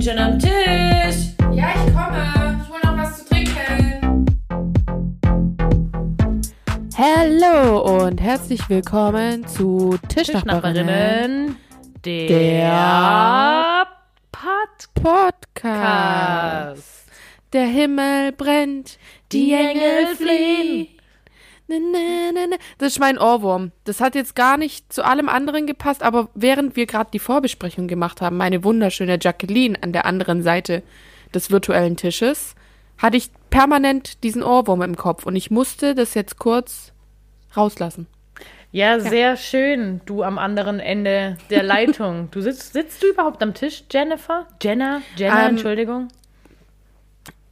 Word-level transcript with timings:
bin 0.00 0.08
schon 0.08 0.18
am 0.18 0.38
Tisch. 0.38 1.34
Ja, 1.52 1.74
ich 1.74 1.92
komme. 1.92 2.58
Ich 2.62 2.68
hole 2.70 2.80
noch 2.84 2.96
was 2.96 3.18
zu 3.18 3.24
trinken. 3.26 4.26
Hallo 6.96 8.06
und 8.06 8.20
herzlich 8.20 8.68
willkommen 8.68 9.46
zu 9.46 9.98
Tischnachbarinnen, 10.08 11.56
Tischnachbarinnen, 12.02 12.36
der, 12.64 13.86
Podcast. 14.32 14.94
Podcast. 15.54 17.06
Der 17.52 17.66
Himmel 17.66 18.32
brennt, 18.32 18.98
die 19.32 19.52
Engel 19.52 20.16
fliehen. 20.16 20.99
Das 22.78 22.92
ist 22.92 22.98
mein 23.00 23.18
Ohrwurm. 23.18 23.72
Das 23.84 24.00
hat 24.00 24.14
jetzt 24.14 24.34
gar 24.34 24.56
nicht 24.56 24.92
zu 24.92 25.04
allem 25.04 25.28
anderen 25.28 25.66
gepasst, 25.66 26.02
aber 26.02 26.28
während 26.34 26.76
wir 26.76 26.86
gerade 26.86 27.10
die 27.12 27.18
Vorbesprechung 27.18 27.88
gemacht 27.88 28.20
haben, 28.20 28.36
meine 28.36 28.64
wunderschöne 28.64 29.18
Jacqueline 29.20 29.82
an 29.82 29.92
der 29.92 30.06
anderen 30.06 30.42
Seite 30.42 30.82
des 31.34 31.50
virtuellen 31.50 31.96
Tisches, 31.96 32.54
hatte 32.98 33.16
ich 33.16 33.30
permanent 33.50 34.22
diesen 34.24 34.42
Ohrwurm 34.42 34.82
im 34.82 34.96
Kopf 34.96 35.24
und 35.26 35.36
ich 35.36 35.50
musste 35.50 35.94
das 35.94 36.14
jetzt 36.14 36.38
kurz 36.38 36.92
rauslassen. 37.56 38.06
Ja, 38.72 39.00
sehr 39.00 39.36
schön, 39.36 40.00
du 40.06 40.22
am 40.22 40.38
anderen 40.38 40.78
Ende 40.78 41.36
der 41.50 41.62
Leitung. 41.64 42.28
Du 42.30 42.40
sitzt, 42.40 42.72
sitzt 42.72 43.02
du 43.02 43.08
überhaupt 43.08 43.42
am 43.42 43.52
Tisch, 43.52 43.82
Jennifer? 43.90 44.46
Jenna? 44.62 45.02
Jenna, 45.16 45.44
Ähm, 45.44 45.50
Entschuldigung. 45.50 46.08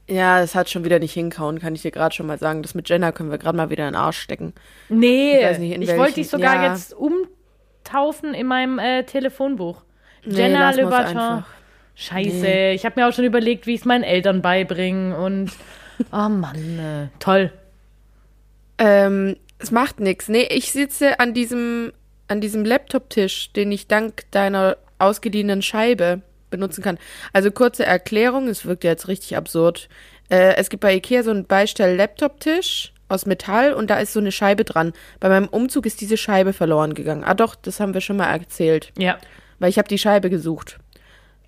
Ja, 0.09 0.41
es 0.41 0.55
hat 0.55 0.71
schon 0.71 0.85
wieder 0.85 0.99
nicht 0.99 1.13
hinkauen, 1.13 1.59
kann 1.59 1.75
ich 1.75 1.83
dir 1.83 1.91
gerade 1.91 2.15
schon 2.15 2.27
mal 2.27 2.39
sagen. 2.39 2.63
Das 2.63 2.75
mit 2.75 2.89
Jenna 2.89 3.13
können 3.13 3.31
wir 3.31 3.37
gerade 3.39 3.57
mal 3.57 3.69
wieder 3.69 3.87
in 3.87 3.93
den 3.93 4.01
Arsch 4.01 4.19
stecken. 4.19 4.55
Nee, 4.89 5.39
ich 5.51 5.59
nicht, 5.59 5.83
ich 5.83 5.97
wollte 5.97 6.15
dich 6.15 6.31
sogar 6.31 6.55
ja. 6.63 6.73
jetzt 6.73 6.95
umtaufen 6.95 8.33
in 8.33 8.47
meinem 8.47 8.79
äh, 8.79 9.05
Telefonbuch. 9.05 9.83
Nee, 10.25 10.35
Jenna 10.37 10.61
lass 10.61 10.77
Le 10.77 10.85
mal's 10.85 10.97
Barton. 10.97 11.19
einfach. 11.19 11.49
Scheiße, 11.95 12.37
Nee. 12.37 12.73
ich 12.75 12.85
habe 12.85 13.01
mir 13.01 13.09
auch 13.09 13.13
schon 13.13 13.25
überlegt, 13.25 13.67
wie 13.67 13.75
ich 13.75 13.81
es 13.81 13.85
meinen 13.85 14.05
Eltern 14.05 14.41
beibringe 14.41 15.17
und 15.17 15.51
oh 16.13 16.29
Mann, 16.29 16.79
äh, 16.79 17.09
toll. 17.19 17.53
Ähm, 18.79 19.37
es 19.59 19.73
macht 19.73 20.01
nichts. 20.01 20.29
Nee, 20.29 20.47
ich 20.51 20.73
sitze 20.73 21.19
an 21.21 21.35
diesem, 21.35 21.93
an 22.29 22.41
diesem 22.41 22.65
Laptop-Tisch, 22.65 23.53
den 23.53 23.73
ich 23.73 23.89
dank 23.89 24.23
deiner 24.31 24.77
ausgeliehenen 24.99 25.61
Scheibe 25.61 26.23
benutzen 26.51 26.83
kann. 26.83 26.99
Also 27.33 27.51
kurze 27.51 27.85
Erklärung, 27.87 28.49
es 28.49 28.65
wirkt 28.67 28.85
ja 28.85 28.91
jetzt 28.91 29.09
richtig 29.09 29.37
absurd. 29.37 29.89
Äh, 30.31 30.55
es 30.57 30.69
gibt 30.71 30.83
bei 30.83 30.95
Ikea 30.95 31.23
so 31.23 31.31
einen 31.31 31.47
Beistell-Laptop-Tisch 31.47 32.93
aus 33.09 33.27
Metall 33.27 33.73
und 33.73 33.89
da 33.91 33.99
ist 33.99 34.13
so 34.13 34.21
eine 34.21 34.33
Scheibe 34.33 34.65
dran. 34.65 34.93
Bei 35.21 35.29
meinem 35.29 35.49
Umzug 35.49 35.87
ist 35.87 36.01
diese 36.01 36.17
Scheibe 36.17 36.53
verloren 36.53 36.95
gegangen. 36.95 37.25
Ah 37.25 37.35
doch, 37.35 37.55
das 37.55 37.81
haben 37.81 37.95
wir 37.95 38.01
schon 38.01 38.17
mal 38.19 38.31
erzählt. 38.31 38.93
Ja. 38.99 39.19
weil 39.59 39.71
ich 39.71 39.79
habe 39.79 39.89
die 39.89 39.99
Scheibe 39.99 40.31
gesucht. 40.31 40.79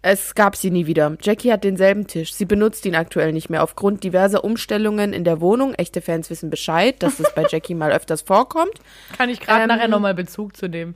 Es 0.02 0.34
gab 0.34 0.56
sie 0.56 0.70
nie 0.70 0.86
wieder. 0.86 1.14
Jackie 1.20 1.52
hat 1.52 1.62
denselben 1.62 2.06
Tisch. 2.06 2.32
Sie 2.32 2.46
benutzt 2.46 2.86
ihn 2.86 2.94
aktuell 2.94 3.32
nicht 3.34 3.50
mehr 3.50 3.62
aufgrund 3.62 4.02
diverser 4.02 4.42
Umstellungen 4.44 5.12
in 5.12 5.24
der 5.24 5.42
Wohnung. 5.42 5.74
Echte 5.74 6.00
Fans 6.00 6.30
wissen 6.30 6.48
Bescheid, 6.48 7.02
dass 7.02 7.18
das 7.18 7.34
bei 7.34 7.44
Jackie 7.50 7.74
mal 7.74 7.92
öfters 7.92 8.22
vorkommt. 8.22 8.72
Kann 9.18 9.28
ich 9.28 9.40
gerade 9.40 9.64
Ähm, 9.64 9.68
nachher 9.68 9.88
nochmal 9.88 10.14
Bezug 10.14 10.56
zu 10.56 10.68
nehmen. 10.68 10.94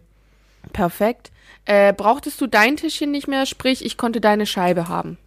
Perfekt. 0.73 1.31
Äh, 1.65 1.93
brauchtest 1.93 2.41
du 2.41 2.47
dein 2.47 2.77
Tischchen 2.77 3.11
nicht 3.11 3.29
mehr? 3.29 3.47
Sprich, 3.47 3.85
ich 3.85 3.97
konnte 3.97 4.21
deine 4.21 4.47
Scheibe 4.47 4.89
haben. 4.89 5.19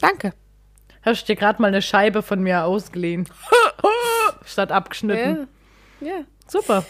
Danke. 0.00 0.32
Hast 1.02 1.28
dir 1.28 1.36
gerade 1.36 1.60
mal 1.60 1.68
eine 1.68 1.82
Scheibe 1.82 2.22
von 2.22 2.42
mir 2.42 2.64
ausgeliehen. 2.64 3.28
Statt 4.44 4.72
abgeschnitten. 4.72 5.48
Ja, 6.00 6.22
Super. 6.46 6.84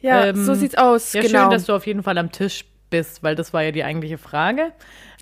ja 0.00 0.26
Ähm, 0.26 0.44
so 0.44 0.54
sieht's 0.54 0.74
aus. 0.76 1.12
Ja, 1.12 1.22
genau. 1.22 1.42
schön, 1.42 1.50
dass 1.50 1.64
du 1.66 1.74
auf 1.74 1.86
jeden 1.86 2.02
Fall 2.02 2.18
am 2.18 2.32
Tisch 2.32 2.64
bist, 2.90 3.22
weil 3.22 3.36
das 3.36 3.52
war 3.52 3.62
ja 3.62 3.70
die 3.70 3.84
eigentliche 3.84 4.18
Frage. 4.18 4.72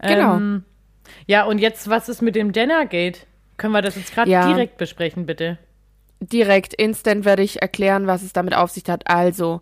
Genau. 0.03 0.37
Ähm, 0.37 0.65
ja, 1.27 1.45
und 1.45 1.59
jetzt, 1.59 1.89
was 1.91 2.09
ist 2.09 2.23
mit 2.23 2.35
dem 2.35 2.53
Jenner-Gate? 2.53 3.27
Können 3.57 3.73
wir 3.73 3.83
das 3.83 3.97
jetzt 3.97 4.15
gerade 4.15 4.31
Ja. 4.31 4.47
direkt 4.47 4.79
besprechen, 4.79 5.27
bitte? 5.27 5.59
direkt, 6.21 6.75
instant 6.75 7.25
werde 7.25 7.45
ich 7.45 7.63
erklären, 7.63 8.09
was 8.09 8.23
es 8.23 8.33
damit 8.33 8.53
auf 8.53 8.73
sich 8.73 8.83
hat. 8.89 9.09
Also, 9.09 9.61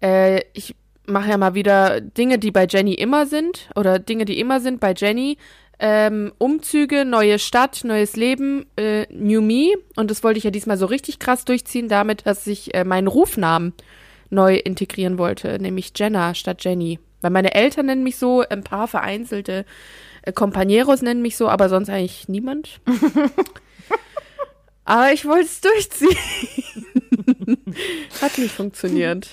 äh, 0.00 0.42
ich 0.52 0.76
mache 1.06 1.30
ja 1.30 1.38
mal 1.38 1.54
wieder 1.54 2.00
Dinge, 2.00 2.38
die 2.38 2.50
bei 2.50 2.66
Jenny 2.68 2.94
immer 2.94 3.26
sind, 3.26 3.70
oder 3.74 3.98
Dinge, 3.98 4.24
die 4.24 4.38
immer 4.38 4.60
sind 4.60 4.80
bei 4.80 4.94
Jenny. 4.96 5.38
Ähm, 5.78 6.32
Umzüge, 6.38 7.04
neue 7.04 7.38
Stadt, 7.38 7.82
neues 7.84 8.16
Leben, 8.16 8.64
äh, 8.76 9.06
New 9.12 9.42
Me. 9.42 9.74
Und 9.96 10.10
das 10.10 10.24
wollte 10.24 10.38
ich 10.38 10.44
ja 10.44 10.50
diesmal 10.50 10.78
so 10.78 10.86
richtig 10.86 11.18
krass 11.18 11.44
durchziehen, 11.44 11.88
damit, 11.88 12.26
dass 12.26 12.46
ich 12.46 12.74
äh, 12.74 12.84
meinen 12.84 13.08
Rufnamen 13.08 13.74
neu 14.30 14.56
integrieren 14.56 15.18
wollte, 15.18 15.58
nämlich 15.60 15.92
Jenna 15.94 16.34
statt 16.34 16.64
Jenny. 16.64 16.98
Weil 17.20 17.30
meine 17.30 17.54
Eltern 17.54 17.86
nennen 17.86 18.02
mich 18.02 18.16
so, 18.16 18.40
ein 18.40 18.64
paar 18.64 18.88
vereinzelte 18.88 19.66
äh, 20.26 20.32
Compañeros 20.32 21.02
nennen 21.02 21.22
mich 21.22 21.36
so, 21.36 21.48
aber 21.48 21.68
sonst 21.68 21.88
eigentlich 21.88 22.28
niemand. 22.28 22.80
aber 24.84 25.12
ich 25.12 25.24
wollte 25.24 25.46
es 25.46 25.60
durchziehen. 25.60 26.10
Hat 28.20 28.36
nicht 28.36 28.52
funktioniert. 28.52 29.28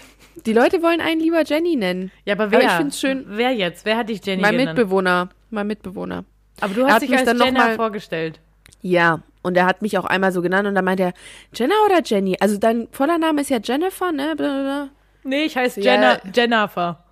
Die 0.46 0.54
Leute 0.54 0.82
wollen 0.82 1.00
einen 1.02 1.22
lieber 1.22 1.44
Jenny 1.44 1.76
nennen. 1.76 2.12
Ja, 2.26 2.34
aber 2.34 2.44
Aber 2.46 2.52
wer? 2.54 2.62
ich 2.66 2.72
find's 2.72 3.00
schön- 3.00 3.26
Wer 3.28 3.52
jetzt? 3.52 3.86
Wer 3.86 3.98
hat 3.98 4.10
dich 4.10 4.26
Jenny 4.26 4.42
mein 4.42 4.58
genannt? 4.58 4.78
Mitbewohner. 4.78 5.30
Mein 5.50 5.68
Mitbewohner. 5.68 6.26
aber 6.62 6.74
du 6.74 6.86
hast 6.86 7.02
dich 7.02 7.12
als 7.16 7.26
dann 7.26 7.38
noch 7.38 7.46
Jenner 7.46 7.60
mal- 7.60 7.76
vorgestellt. 7.76 8.40
Ja, 8.82 9.22
und 9.42 9.56
er 9.56 9.66
hat 9.66 9.82
mich 9.82 9.98
auch 9.98 10.04
einmal 10.06 10.32
so 10.34 10.42
genannt 10.42 10.68
und 10.68 10.76
dann 10.76 10.84
meinte 10.84 11.04
er, 11.04 11.14
Jenna 11.54 11.76
oder 11.86 12.02
Jenny? 12.04 12.36
Also 12.40 12.58
dein 12.58 12.88
voller 12.92 13.18
Name 13.18 13.42
ist 13.42 13.50
ja 13.50 13.60
Jennifer, 13.64 14.12
ne? 14.12 14.34
Blablabla. 14.36 14.90
Nee, 15.24 15.46
ich 15.46 15.56
heiße. 15.56 15.80
Jenna, 15.80 16.20
Jennifer. 16.34 17.04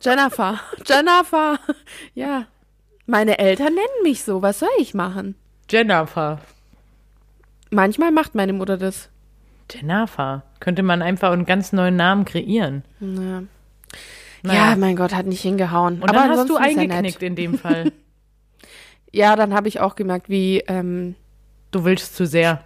Jennifer. 0.00 0.60
Jennifer. 0.86 1.58
Ja. 2.14 2.46
Meine 3.06 3.38
Eltern 3.40 3.74
nennen 3.74 4.02
mich 4.04 4.22
so. 4.22 4.40
Was 4.42 4.60
soll 4.60 4.68
ich 4.78 4.94
machen? 4.94 5.34
Jennifer. 5.68 6.38
Manchmal 7.70 8.12
macht 8.12 8.34
meine 8.34 8.52
Mutter 8.52 8.76
das. 8.76 9.08
Jennifer. 9.74 10.42
Könnte 10.60 10.82
man 10.82 11.02
einfach 11.02 11.32
einen 11.32 11.44
ganz 11.46 11.72
neuen 11.72 11.96
Namen 11.96 12.24
kreieren. 12.24 12.84
Ja. 13.00 13.42
Naja. 14.44 14.70
Ja, 14.70 14.76
mein 14.76 14.96
Gott, 14.96 15.14
hat 15.14 15.26
nicht 15.26 15.40
hingehauen. 15.42 16.02
Und 16.02 16.08
Aber 16.08 16.18
dann 16.18 16.30
hast 16.30 16.48
du 16.48 16.56
eingeknickt 16.56 17.22
in 17.22 17.36
dem 17.36 17.58
Fall. 17.58 17.92
Ja, 19.14 19.36
dann 19.36 19.52
habe 19.52 19.68
ich 19.68 19.78
auch 19.78 19.94
gemerkt, 19.94 20.30
wie 20.30 20.60
ähm, 20.68 21.14
Du 21.70 21.84
willst 21.84 22.16
zu 22.16 22.26
sehr. 22.26 22.64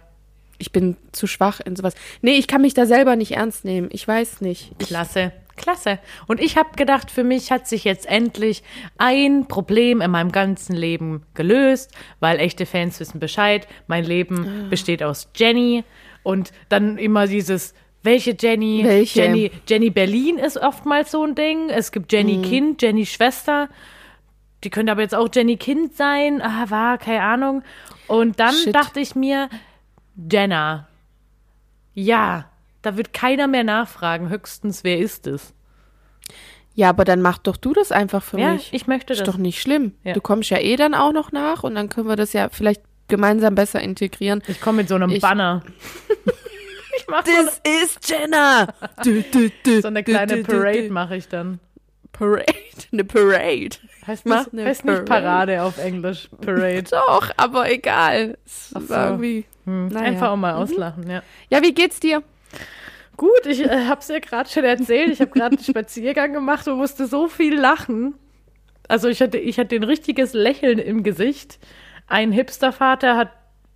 ich 0.59 0.71
bin 0.71 0.95
zu 1.11 1.27
schwach 1.27 1.59
in 1.59 1.75
sowas. 1.75 1.93
Nee, 2.21 2.37
ich 2.37 2.47
kann 2.47 2.61
mich 2.61 2.73
da 2.73 2.85
selber 2.85 3.17
nicht 3.17 3.33
ernst 3.33 3.65
nehmen. 3.65 3.89
Ich 3.91 4.07
weiß 4.07 4.39
nicht. 4.39 4.71
Ich, 4.79 4.87
Klasse, 4.87 5.33
klasse. 5.57 5.99
Und 6.25 6.39
ich 6.39 6.55
habe 6.55 6.69
gedacht, 6.77 7.11
für 7.11 7.25
mich 7.25 7.51
hat 7.51 7.67
sich 7.67 7.83
jetzt 7.83 8.05
endlich 8.05 8.63
ein 8.97 9.49
Problem 9.49 9.99
in 9.99 10.09
meinem 10.09 10.31
ganzen 10.31 10.73
Leben 10.73 11.23
gelöst, 11.33 11.91
weil 12.21 12.39
echte 12.39 12.65
Fans 12.65 12.97
wissen 13.01 13.19
Bescheid. 13.19 13.67
Mein 13.87 14.05
Leben 14.05 14.67
besteht 14.69 15.03
aus 15.03 15.29
Jenny 15.35 15.83
und 16.27 16.51
dann 16.69 16.97
immer 16.97 17.25
dieses 17.27 17.73
welche 18.03 18.35
Jenny? 18.39 18.81
Welche? 18.83 19.21
Jenny, 19.21 19.51
Jenny 19.67 19.89
Berlin 19.89 20.37
ist 20.37 20.57
oftmals 20.57 21.11
so 21.11 21.23
ein 21.23 21.35
Ding. 21.35 21.69
Es 21.69 21.91
gibt 21.91 22.11
Jenny 22.11 22.41
Kind, 22.41 22.81
Jenny 22.81 23.05
Schwester. 23.05 23.69
Die 24.63 24.69
könnte 24.69 24.91
aber 24.91 25.01
jetzt 25.01 25.15
auch 25.15 25.27
Jenny 25.33 25.57
Kind 25.57 25.95
sein. 25.95 26.41
Ah, 26.41 26.69
war, 26.69 26.97
keine 26.97 27.23
Ahnung. 27.23 27.63
Und 28.07 28.39
dann 28.39 28.53
Shit. 28.53 28.73
dachte 28.75 28.99
ich 28.99 29.15
mir, 29.15 29.49
Jenna. 30.31 30.87
Ja, 31.93 32.49
da 32.81 32.95
wird 32.97 33.13
keiner 33.13 33.47
mehr 33.47 33.63
nachfragen. 33.63 34.29
Höchstens, 34.29 34.83
wer 34.83 34.99
ist 34.99 35.27
es? 35.27 35.53
ja, 36.75 36.89
aber 36.89 37.05
dann 37.05 37.21
mach 37.23 37.39
doch 37.39 37.57
du 37.57 37.73
das 37.73 37.91
einfach 37.91 38.21
für 38.23 38.39
Ja, 38.39 38.53
mich. 38.53 38.71
ich 38.71 38.85
möchte 38.85 39.13
ist 39.13 39.19
das. 39.21 39.27
doch 39.27 39.37
nicht 39.37 39.59
schlimm. 39.59 39.93
Ja. 40.03 40.13
Du 40.13 40.21
kommst 40.21 40.51
ja 40.51 40.59
eh 40.59 40.75
dann 40.75 40.93
auch 40.93 41.11
noch 41.11 41.31
nach 41.31 41.63
und 41.63 41.73
dann 41.73 41.89
können 41.89 42.07
wir 42.07 42.15
das 42.15 42.33
ja 42.33 42.49
vielleicht 42.49 42.83
gemeinsam 43.07 43.55
besser 43.55 43.81
integrieren. 43.81 44.41
Ich 44.47 44.61
komme 44.61 44.77
mit 44.77 44.89
so 44.89 44.95
einem 44.95 45.09
Ich- 45.09 45.21
Banner. 45.21 45.63
ich 46.97 47.07
mache 47.07 47.25
so, 47.25 47.31
This 47.43 47.61
is 47.83 47.97
Jenna. 48.03 48.67
Du, 49.03 49.21
du, 49.23 49.49
du, 49.63 49.81
so 49.81 49.87
eine 49.87 50.03
kleine 50.03 50.37
du, 50.37 50.43
du, 50.43 50.51
Parade 50.51 50.89
mache 50.89 51.15
ich 51.17 51.27
dann. 51.27 51.59
Parade. 52.11 52.45
Eine 52.91 53.03
Parade. 53.03 53.69
Heißt, 54.07 54.25
Mach 54.25 54.45
nicht, 54.45 54.53
eine 54.53 54.65
heißt 54.65 54.85
nicht 54.85 55.05
Parade. 55.05 55.53
Parade 55.55 55.63
auf 55.63 55.77
Englisch. 55.77 56.29
Parade. 56.41 56.83
Doch, 56.89 57.29
aber 57.37 57.69
egal. 57.69 58.37
Es 58.45 58.71
Ach 58.73 58.81
so. 58.81 58.93
irgendwie. 58.93 59.45
Hm. 59.65 59.89
Naja. 59.89 60.05
Einfach 60.07 60.29
auch 60.31 60.37
mal 60.37 60.53
auslachen, 60.53 61.09
ja. 61.09 61.21
Ja, 61.49 61.61
wie 61.61 61.73
geht's 61.73 61.99
dir? 61.99 62.23
Gut, 63.17 63.45
ich 63.45 63.61
äh, 63.63 63.85
habe 63.85 63.99
es 63.99 64.07
ja 64.07 64.19
gerade 64.19 64.49
schon 64.49 64.63
erzählt. 64.63 65.09
Ich 65.11 65.19
habe 65.19 65.31
gerade 65.31 65.57
einen 65.57 65.63
Spaziergang 65.65 66.33
gemacht 66.33 66.67
und 66.67 66.77
musste 66.77 67.07
so 67.07 67.27
viel 67.27 67.59
lachen. 67.59 68.15
Also 68.87 69.09
ich 69.09 69.21
hatte, 69.21 69.37
ich 69.37 69.59
hatte 69.59 69.75
ein 69.75 69.83
richtiges 69.83 70.33
Lächeln 70.33 70.79
im 70.79 71.03
Gesicht. 71.03 71.59
Ein 72.07 72.31
Hipstervater 72.31 73.17
hat 73.17 73.29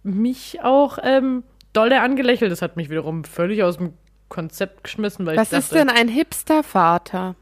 mich 0.03 0.59
auch 0.63 0.97
ähm, 1.03 1.43
dolle 1.73 2.01
angelächelt. 2.01 2.51
Das 2.51 2.61
hat 2.61 2.75
mich 2.77 2.89
wiederum 2.89 3.23
völlig 3.23 3.63
aus 3.63 3.77
dem 3.77 3.93
Konzept 4.29 4.83
geschmissen, 4.85 5.25
weil 5.25 5.37
Was 5.37 5.51
ich 5.51 5.59
ist 5.59 5.71
dachte, 5.73 5.85
denn 5.85 5.95
ein 5.95 6.07
Hipstervater? 6.07 7.35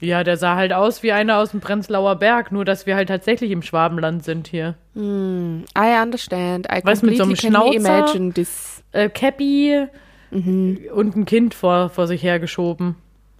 Ja, 0.00 0.24
der 0.24 0.38
sah 0.38 0.56
halt 0.56 0.72
aus 0.72 1.02
wie 1.02 1.12
einer 1.12 1.36
aus 1.36 1.50
dem 1.50 1.60
Prenzlauer 1.60 2.16
Berg, 2.16 2.52
nur 2.52 2.64
dass 2.64 2.86
wir 2.86 2.96
halt 2.96 3.08
tatsächlich 3.08 3.50
im 3.50 3.60
Schwabenland 3.60 4.24
sind 4.24 4.48
hier. 4.48 4.74
Hm, 4.94 5.64
I 5.76 6.02
understand. 6.02 6.66
I 6.72 6.80
Was, 6.84 7.02
mit 7.02 7.18
so 7.18 7.24
einem 7.24 7.36
Schnauzer? 7.36 7.74
imagine 7.74 8.32
this. 8.32 8.82
Äh, 8.92 9.10
Cappy 9.10 9.86
Mhm. 10.30 10.78
und 10.94 11.16
ein 11.16 11.24
Kind 11.26 11.54
vor, 11.54 11.90
vor 11.90 12.06
sich 12.06 12.22
hergeschoben. 12.22 12.94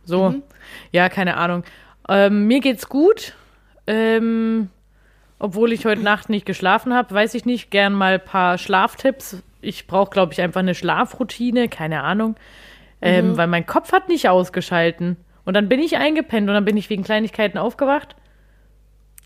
So. 0.05 0.31
Mhm. 0.31 0.43
Ja, 0.93 1.09
keine 1.09 1.37
Ahnung. 1.37 1.63
Ähm, 2.09 2.47
mir 2.47 2.61
geht's 2.61 2.89
gut. 2.89 3.35
Ähm, 3.87 4.69
obwohl 5.41 5.73
ich 5.73 5.87
heute 5.87 6.03
Nacht 6.03 6.29
nicht 6.29 6.47
geschlafen 6.47 6.95
habe, 6.95 7.13
weiß 7.13 7.35
ich 7.35 7.45
nicht, 7.45 7.71
gern 7.71 7.95
mal 7.95 8.15
ein 8.15 8.25
paar 8.25 8.59
Schlaftipps. 8.59 9.43
Ich 9.63 9.87
brauche, 9.87 10.11
glaube 10.11 10.33
ich, 10.33 10.41
einfach 10.41 10.61
eine 10.61 10.75
Schlafroutine, 10.75 11.69
keine 11.69 12.03
Ahnung, 12.03 12.37
ähm, 13.03 13.37
weil 13.37 13.47
mein 13.47 13.67
Kopf 13.67 13.93
hat 13.93 14.09
nicht 14.09 14.29
ausgeschalten. 14.29 15.17
Und 15.45 15.55
dann 15.55 15.69
bin 15.69 15.81
ich 15.81 15.97
eingepennt 15.97 16.49
und 16.49 16.55
dann 16.55 16.65
bin 16.65 16.77
ich 16.77 16.91
wegen 16.91 17.03
Kleinigkeiten 17.03 17.59
aufgewacht. 17.59 18.15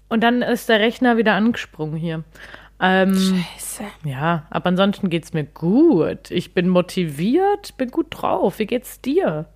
Und 0.09 0.23
dann 0.23 0.43
ist 0.43 0.69
der 0.69 0.81
Rechner 0.81 1.17
wieder 1.17 1.35
angesprungen 1.35 1.97
hier. 1.97 2.23
Ähm, 2.81 3.15
Scheiße. 3.15 3.85
ja, 4.05 4.47
aber 4.51 4.67
ansonsten 4.67 5.11
geht's 5.11 5.33
mir 5.33 5.45
gut. 5.45 6.31
Ich 6.31 6.55
bin 6.55 6.69
motiviert, 6.69 7.77
bin 7.77 7.91
gut 7.91 8.07
drauf. 8.11 8.61
Wie 8.61 8.67
geht's 8.67 9.01
dir? 9.01 9.47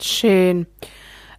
Schön. 0.00 0.66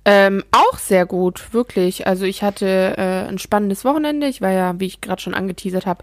Ähm, 0.09 0.41
auch 0.53 0.77
sehr 0.77 1.05
gut, 1.05 1.53
wirklich. 1.53 2.07
Also 2.07 2.23
ich 2.23 2.41
hatte 2.41 2.95
äh, 2.97 3.27
ein 3.27 3.39
spannendes 3.39 3.83
Wochenende. 3.83 4.27
Ich 4.27 4.39
war 4.39 4.51
ja, 4.51 4.79
wie 4.79 4.85
ich 4.85 5.01
gerade 5.01 5.21
schon 5.21 5.33
angeteasert 5.33 5.85
habe, 5.85 6.01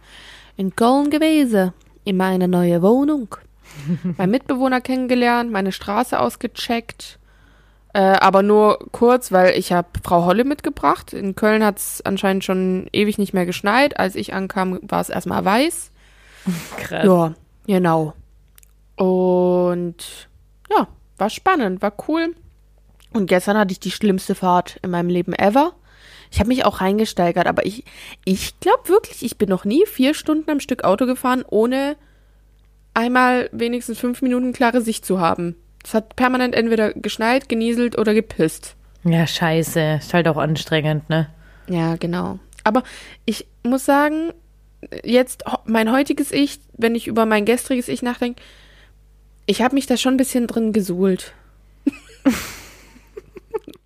in 0.58 0.76
Köln 0.76 1.08
gewesen. 1.08 1.72
In 2.04 2.18
meine 2.18 2.46
neue 2.46 2.82
Wohnung. 2.82 3.34
mein 4.18 4.30
Mitbewohner 4.30 4.82
kennengelernt, 4.82 5.50
meine 5.50 5.72
Straße 5.72 6.20
ausgecheckt. 6.20 7.18
Äh, 7.94 8.00
aber 8.00 8.42
nur 8.42 8.78
kurz, 8.92 9.32
weil 9.32 9.58
ich 9.58 9.72
habe 9.72 9.88
Frau 10.02 10.26
Holle 10.26 10.44
mitgebracht. 10.44 11.14
In 11.14 11.34
Köln 11.34 11.64
hat 11.64 11.78
es 11.78 12.02
anscheinend 12.04 12.44
schon 12.44 12.88
ewig 12.92 13.16
nicht 13.16 13.32
mehr 13.32 13.46
geschneit. 13.46 13.98
Als 13.98 14.16
ich 14.16 14.34
ankam, 14.34 14.80
war 14.82 15.00
es 15.00 15.08
erstmal 15.08 15.46
weiß. 15.46 15.90
Krass. 16.76 17.06
Ja, 17.06 17.34
genau. 17.66 18.12
Und 18.96 20.28
ja, 20.70 20.88
war 21.16 21.30
spannend, 21.30 21.80
war 21.80 21.94
cool. 22.06 22.34
Und 23.14 23.26
gestern 23.26 23.56
hatte 23.56 23.72
ich 23.72 23.81
die 23.81 23.93
schlimmste 23.93 24.34
Fahrt 24.34 24.78
in 24.82 24.90
meinem 24.90 25.08
Leben 25.08 25.32
ever. 25.34 25.72
Ich 26.32 26.40
habe 26.40 26.49
mich 26.49 26.64
auch 26.64 26.81
reingesteigert, 26.81 27.46
aber 27.46 27.64
ich, 27.64 27.84
ich 28.25 28.58
glaube 28.58 28.88
wirklich, 28.88 29.22
ich 29.22 29.38
bin 29.38 29.49
noch 29.49 29.64
nie 29.64 29.87
vier 29.87 30.14
Stunden 30.14 30.50
am 30.50 30.58
Stück 30.58 30.82
Auto 30.82 31.06
gefahren, 31.06 31.44
ohne 31.49 31.96
einmal 32.93 33.49
wenigstens 33.52 34.00
fünf 34.00 34.20
Minuten 34.20 34.52
klare 34.52 34.81
Sicht 34.81 35.06
zu 35.06 35.20
haben. 35.20 35.55
Es 35.84 35.94
hat 35.94 36.16
permanent 36.16 36.56
entweder 36.56 36.93
geschneit, 36.93 37.49
genieselt 37.49 37.96
oder 37.96 38.14
gepisst. 38.14 38.75
Ja, 39.05 39.28
scheiße. 39.28 39.99
Ist 40.00 40.12
halt 40.12 40.26
auch 40.26 40.37
anstrengend, 40.37 41.08
ne? 41.08 41.31
Ja, 41.69 41.94
genau. 41.94 42.40
Aber 42.64 42.82
ich 43.26 43.46
muss 43.62 43.84
sagen, 43.84 44.32
jetzt 45.05 45.44
mein 45.66 45.93
heutiges 45.93 46.32
Ich, 46.32 46.58
wenn 46.76 46.96
ich 46.96 47.06
über 47.06 47.26
mein 47.26 47.44
gestriges 47.44 47.87
Ich 47.87 48.02
nachdenke, 48.02 48.43
ich 49.46 49.62
habe 49.62 49.75
mich 49.75 49.87
da 49.87 49.96
schon 49.96 50.14
ein 50.14 50.19
bisschen 50.19 50.49
drin 50.49 50.72
gesuhlt. 50.72 51.32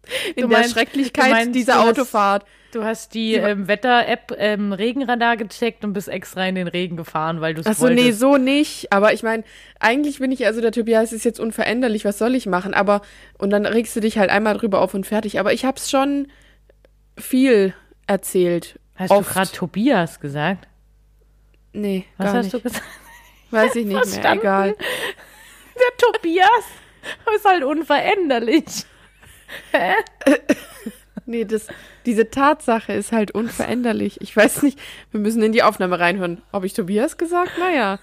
In 0.36 0.42
Du 0.42 0.48
der 0.48 0.58
meinst- 0.58 0.72
Schrecklichkeit 0.74 1.30
meinst, 1.30 1.54
dieser 1.54 1.74
du 1.74 1.78
hast- 1.80 1.88
Autofahrt. 1.98 2.46
Du 2.70 2.84
hast 2.84 3.14
die 3.14 3.32
ähm, 3.32 3.66
Wetter-App 3.66 4.34
ähm, 4.36 4.74
Regenradar 4.74 5.38
gecheckt 5.38 5.84
und 5.84 5.94
bist 5.94 6.06
extra 6.08 6.46
in 6.46 6.54
den 6.54 6.68
Regen 6.68 6.98
gefahren, 6.98 7.40
weil 7.40 7.54
du 7.54 7.62
es 7.62 7.66
Achso, 7.66 7.88
nee, 7.88 7.96
wolltest. 8.02 8.20
so 8.20 8.36
nicht. 8.36 8.92
Aber 8.92 9.14
ich 9.14 9.22
meine, 9.22 9.42
eigentlich 9.80 10.18
bin 10.18 10.30
ich, 10.32 10.44
also 10.44 10.60
der 10.60 10.70
Tobias 10.72 11.14
ist 11.14 11.24
jetzt 11.24 11.40
unveränderlich, 11.40 12.04
was 12.04 12.18
soll 12.18 12.34
ich 12.34 12.44
machen? 12.44 12.74
Aber, 12.74 13.00
und 13.38 13.48
dann 13.48 13.64
regst 13.64 13.96
du 13.96 14.00
dich 14.00 14.18
halt 14.18 14.28
einmal 14.28 14.54
drüber 14.58 14.82
auf 14.82 14.92
und 14.92 15.06
fertig. 15.06 15.40
Aber 15.40 15.54
ich 15.54 15.64
hab's 15.64 15.88
schon 15.90 16.28
viel 17.16 17.72
erzählt. 18.06 18.78
Hast 18.96 19.12
Oft. 19.12 19.30
du 19.30 19.32
gerade 19.34 19.50
Tobias 19.52 20.20
gesagt? 20.20 20.68
Nee, 21.72 22.04
Was 22.18 22.34
hast 22.34 22.44
nicht. 22.44 22.54
du 22.54 22.60
gesagt? 22.60 22.84
Weiß 23.50 23.76
ich 23.76 23.84
nicht 23.86 23.94
mehr, 23.94 24.04
Verstanden. 24.04 24.40
egal. 24.40 24.74
Der 25.74 25.96
Tobias 26.12 26.64
ist 27.34 27.44
halt 27.46 27.64
unveränderlich. 27.64 28.64
Nee, 31.28 31.44
das, 31.44 31.66
diese 32.06 32.30
Tatsache 32.30 32.94
ist 32.94 33.12
halt 33.12 33.32
unveränderlich. 33.32 34.18
Ich 34.22 34.34
weiß 34.34 34.62
nicht, 34.62 34.78
wir 35.10 35.20
müssen 35.20 35.42
in 35.42 35.52
die 35.52 35.62
Aufnahme 35.62 36.00
reinhören. 36.00 36.40
Habe 36.54 36.64
ich 36.64 36.72
Tobias 36.72 37.18
gesagt? 37.18 37.52
Naja. 37.58 37.98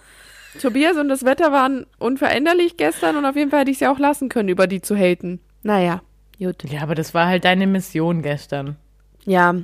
Tobias 0.62 0.96
und 0.98 1.10
das 1.10 1.26
Wetter 1.26 1.52
waren 1.52 1.88
unveränderlich 1.98 2.78
gestern 2.78 3.18
und 3.18 3.26
auf 3.26 3.36
jeden 3.36 3.50
Fall 3.50 3.62
hätte 3.62 3.72
ich 3.72 3.80
sie 3.80 3.88
auch 3.88 3.98
lassen 3.98 4.30
können, 4.30 4.50
über 4.50 4.68
die 4.68 4.80
zu 4.80 4.96
haten. 4.96 5.40
Naja, 5.64 6.02
gut. 6.38 6.64
Ja, 6.70 6.84
aber 6.84 6.94
das 6.94 7.16
war 7.16 7.26
halt 7.26 7.46
deine 7.46 7.66
Mission 7.66 8.22
gestern. 8.22 8.78
Ja. 9.26 9.56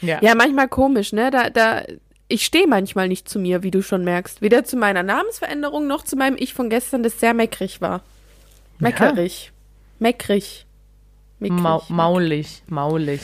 Ja. 0.00 0.18
Ja, 0.22 0.34
manchmal 0.34 0.68
komisch, 0.68 1.12
ne? 1.12 1.30
Da, 1.30 1.50
da, 1.50 1.82
ich 2.28 2.44
stehe 2.44 2.66
manchmal 2.66 3.08
nicht 3.08 3.28
zu 3.28 3.38
mir, 3.38 3.62
wie 3.62 3.70
du 3.70 3.82
schon 3.82 4.04
merkst. 4.04 4.42
Weder 4.42 4.64
zu 4.64 4.76
meiner 4.76 5.02
Namensveränderung 5.02 5.86
noch 5.86 6.02
zu 6.02 6.16
meinem 6.16 6.36
Ich 6.38 6.54
von 6.54 6.70
gestern, 6.70 7.02
das 7.02 7.20
sehr 7.20 7.34
meckrig 7.34 7.80
war. 7.80 8.00
Meckerig. 8.78 9.52
Meckrig. 9.98 10.65
Mickrig. 11.38 11.60
Mau 11.60 11.82
maulig, 11.88 12.62
maulig. 12.68 13.20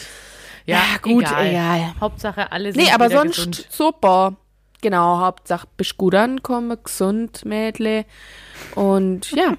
Ja, 0.66 0.76
Ja, 0.76 0.98
gut, 1.00 1.24
egal. 1.24 1.46
egal. 1.46 1.94
Hauptsache 2.00 2.52
alle 2.52 2.72
sind 2.72 2.82
Nee, 2.82 2.90
aber 2.92 3.10
sonst 3.10 3.36
gesund. 3.36 3.66
super. 3.70 4.36
Genau, 4.80 5.18
Hauptsache 5.20 5.66
bist 5.76 5.96
gut 5.96 6.14
ankommen, 6.14 6.76
gesund, 6.82 7.44
Mädle. 7.44 8.04
Und 8.74 9.30
ja, 9.32 9.54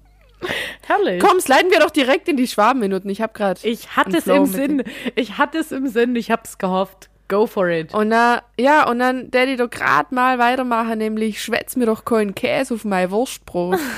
Herrlich. 0.86 1.20
komm, 1.22 1.40
sliden 1.40 1.70
wir 1.70 1.80
doch 1.80 1.90
direkt 1.90 2.28
in 2.28 2.36
die 2.36 2.46
Schwabenminuten. 2.46 3.10
Ich 3.10 3.20
hab 3.20 3.34
grad. 3.34 3.64
Ich 3.64 3.96
hatte 3.96 4.18
es 4.18 4.26
im 4.26 4.46
Sinn. 4.46 4.82
Ich 5.14 5.36
hatte 5.38 5.58
es 5.58 5.72
im 5.72 5.86
Sinn. 5.88 6.14
Ich 6.16 6.30
hab's 6.30 6.58
gehofft. 6.58 7.08
Go 7.28 7.46
for 7.46 7.68
it. 7.68 7.94
Und 7.94 8.10
da, 8.10 8.42
ja, 8.58 8.88
und 8.88 8.98
dann 8.98 9.30
Daddy 9.30 9.56
doch 9.56 9.70
grad 9.70 10.10
mal 10.12 10.38
weitermachen, 10.38 10.98
nämlich 10.98 11.40
schwätz 11.42 11.76
mir 11.76 11.86
doch 11.86 12.04
keinen 12.04 12.34
Käse 12.34 12.74
auf 12.74 12.84
mein 12.84 13.10
Wurstbrot. 13.10 13.78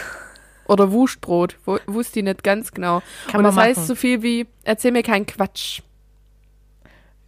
Oder 0.72 0.90
Wurstbrot, 0.92 1.56
Wu- 1.66 1.78
wusste 1.86 2.20
ich 2.20 2.24
nicht 2.24 2.42
ganz 2.42 2.72
genau. 2.72 3.02
Kann 3.26 3.38
und 3.38 3.42
man 3.42 3.54
das 3.54 3.56
heißt 3.64 3.76
machen. 3.78 3.86
so 3.88 3.94
viel 3.94 4.22
wie, 4.22 4.46
erzähl 4.64 4.92
mir 4.92 5.02
keinen 5.02 5.26
Quatsch. 5.26 5.80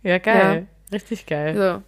Ja, 0.02 0.18
geil. 0.18 0.66
Richtig 0.92 1.26
geil. 1.26 1.54
So. 1.56 1.82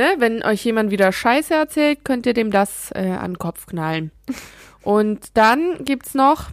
Ne, 0.00 0.14
wenn 0.18 0.42
euch 0.42 0.64
jemand 0.64 0.90
wieder 0.90 1.12
Scheiße 1.12 1.52
erzählt, 1.54 2.04
könnt 2.04 2.24
ihr 2.26 2.32
dem 2.34 2.50
das 2.50 2.90
äh, 2.94 3.10
an 3.10 3.32
den 3.32 3.38
Kopf 3.38 3.66
knallen. 3.66 4.10
Und 4.82 5.36
dann 5.36 5.84
gibt's 5.84 6.14
noch, 6.14 6.50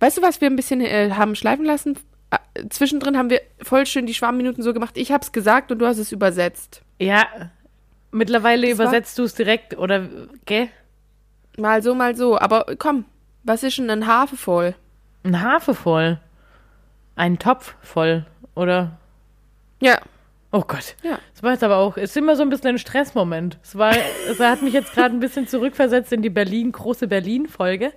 weißt 0.00 0.18
du, 0.18 0.22
was 0.22 0.40
wir 0.40 0.50
ein 0.50 0.56
bisschen 0.56 0.80
äh, 0.80 1.12
haben 1.12 1.36
schleifen 1.36 1.64
lassen? 1.64 1.98
Äh, 2.30 2.68
zwischendrin 2.68 3.16
haben 3.16 3.30
wir 3.30 3.40
voll 3.62 3.86
schön 3.86 4.06
die 4.06 4.14
Schwarmminuten 4.14 4.62
so 4.62 4.74
gemacht. 4.74 4.96
Ich 4.98 5.12
hab's 5.12 5.30
gesagt 5.32 5.70
und 5.72 5.78
du 5.78 5.86
hast 5.86 5.98
es 5.98 6.10
übersetzt. 6.12 6.82
Ja, 6.98 7.26
mittlerweile 8.10 8.66
Das 8.68 8.74
übersetzt 8.74 9.18
du 9.18 9.22
es 9.22 9.34
direkt, 9.34 9.78
oder, 9.78 10.08
gell? 10.44 10.68
Mal 11.56 11.82
so, 11.82 11.94
mal 11.94 12.16
so. 12.16 12.38
Aber 12.38 12.66
komm, 12.78 13.04
was 13.44 13.62
ist 13.62 13.78
denn 13.78 13.90
ein 13.90 14.06
Hafe 14.06 14.36
voll? 14.36 14.74
Ein 15.22 15.40
Hafe 15.42 15.74
voll. 15.74 16.18
Ein 17.16 17.38
Topf 17.38 17.76
voll, 17.80 18.26
oder? 18.54 18.98
Ja, 19.80 19.98
Oh 20.56 20.62
Gott. 20.68 20.94
Ja. 21.02 21.18
Das 21.32 21.42
war 21.42 21.50
jetzt 21.50 21.64
aber 21.64 21.78
auch, 21.78 21.96
es 21.96 22.10
ist 22.10 22.16
immer 22.16 22.36
so 22.36 22.42
ein 22.42 22.48
bisschen 22.48 22.68
ein 22.68 22.78
Stressmoment. 22.78 23.58
Es 23.64 23.76
war, 23.76 23.92
es 24.30 24.38
hat 24.38 24.62
mich 24.62 24.72
jetzt 24.72 24.92
gerade 24.92 25.12
ein 25.12 25.18
bisschen 25.18 25.48
zurückversetzt 25.48 26.12
in 26.12 26.22
die 26.22 26.30
Berlin, 26.30 26.70
große 26.70 27.08
Berlin-Folge, 27.08 27.92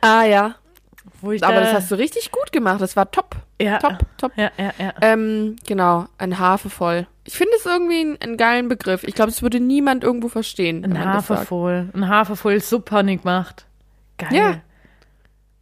ah 0.00 0.24
ja. 0.24 0.54
Aber 1.22 1.36
da, 1.36 1.60
das 1.60 1.74
hast 1.74 1.90
du 1.90 1.96
richtig 1.96 2.30
gut 2.32 2.52
gemacht. 2.52 2.80
Das 2.80 2.96
war 2.96 3.10
top. 3.10 3.36
ja, 3.60 3.78
Top, 3.78 3.98
top. 4.16 4.32
Ja, 4.36 4.50
ja, 4.56 4.72
ja. 4.78 4.94
Ähm, 5.02 5.56
genau, 5.66 6.06
ein 6.16 6.38
Hafe 6.38 6.70
voll. 6.70 7.06
Ich 7.24 7.36
finde 7.36 7.52
es 7.58 7.66
irgendwie 7.66 8.00
einen, 8.00 8.16
einen 8.22 8.36
geilen 8.38 8.68
Begriff. 8.68 9.04
Ich 9.04 9.14
glaube, 9.14 9.30
es 9.30 9.42
würde 9.42 9.60
niemand 9.60 10.02
irgendwo 10.04 10.28
verstehen. 10.28 10.84
Ein 10.84 10.98
Hafe 11.04 11.36
voll. 11.38 11.90
Ein 11.92 12.08
Hafe 12.08 12.36
voll 12.36 12.60
super 12.60 13.02
gemacht. 13.02 13.66
Geil. 14.16 14.28
Ja. 14.32 14.60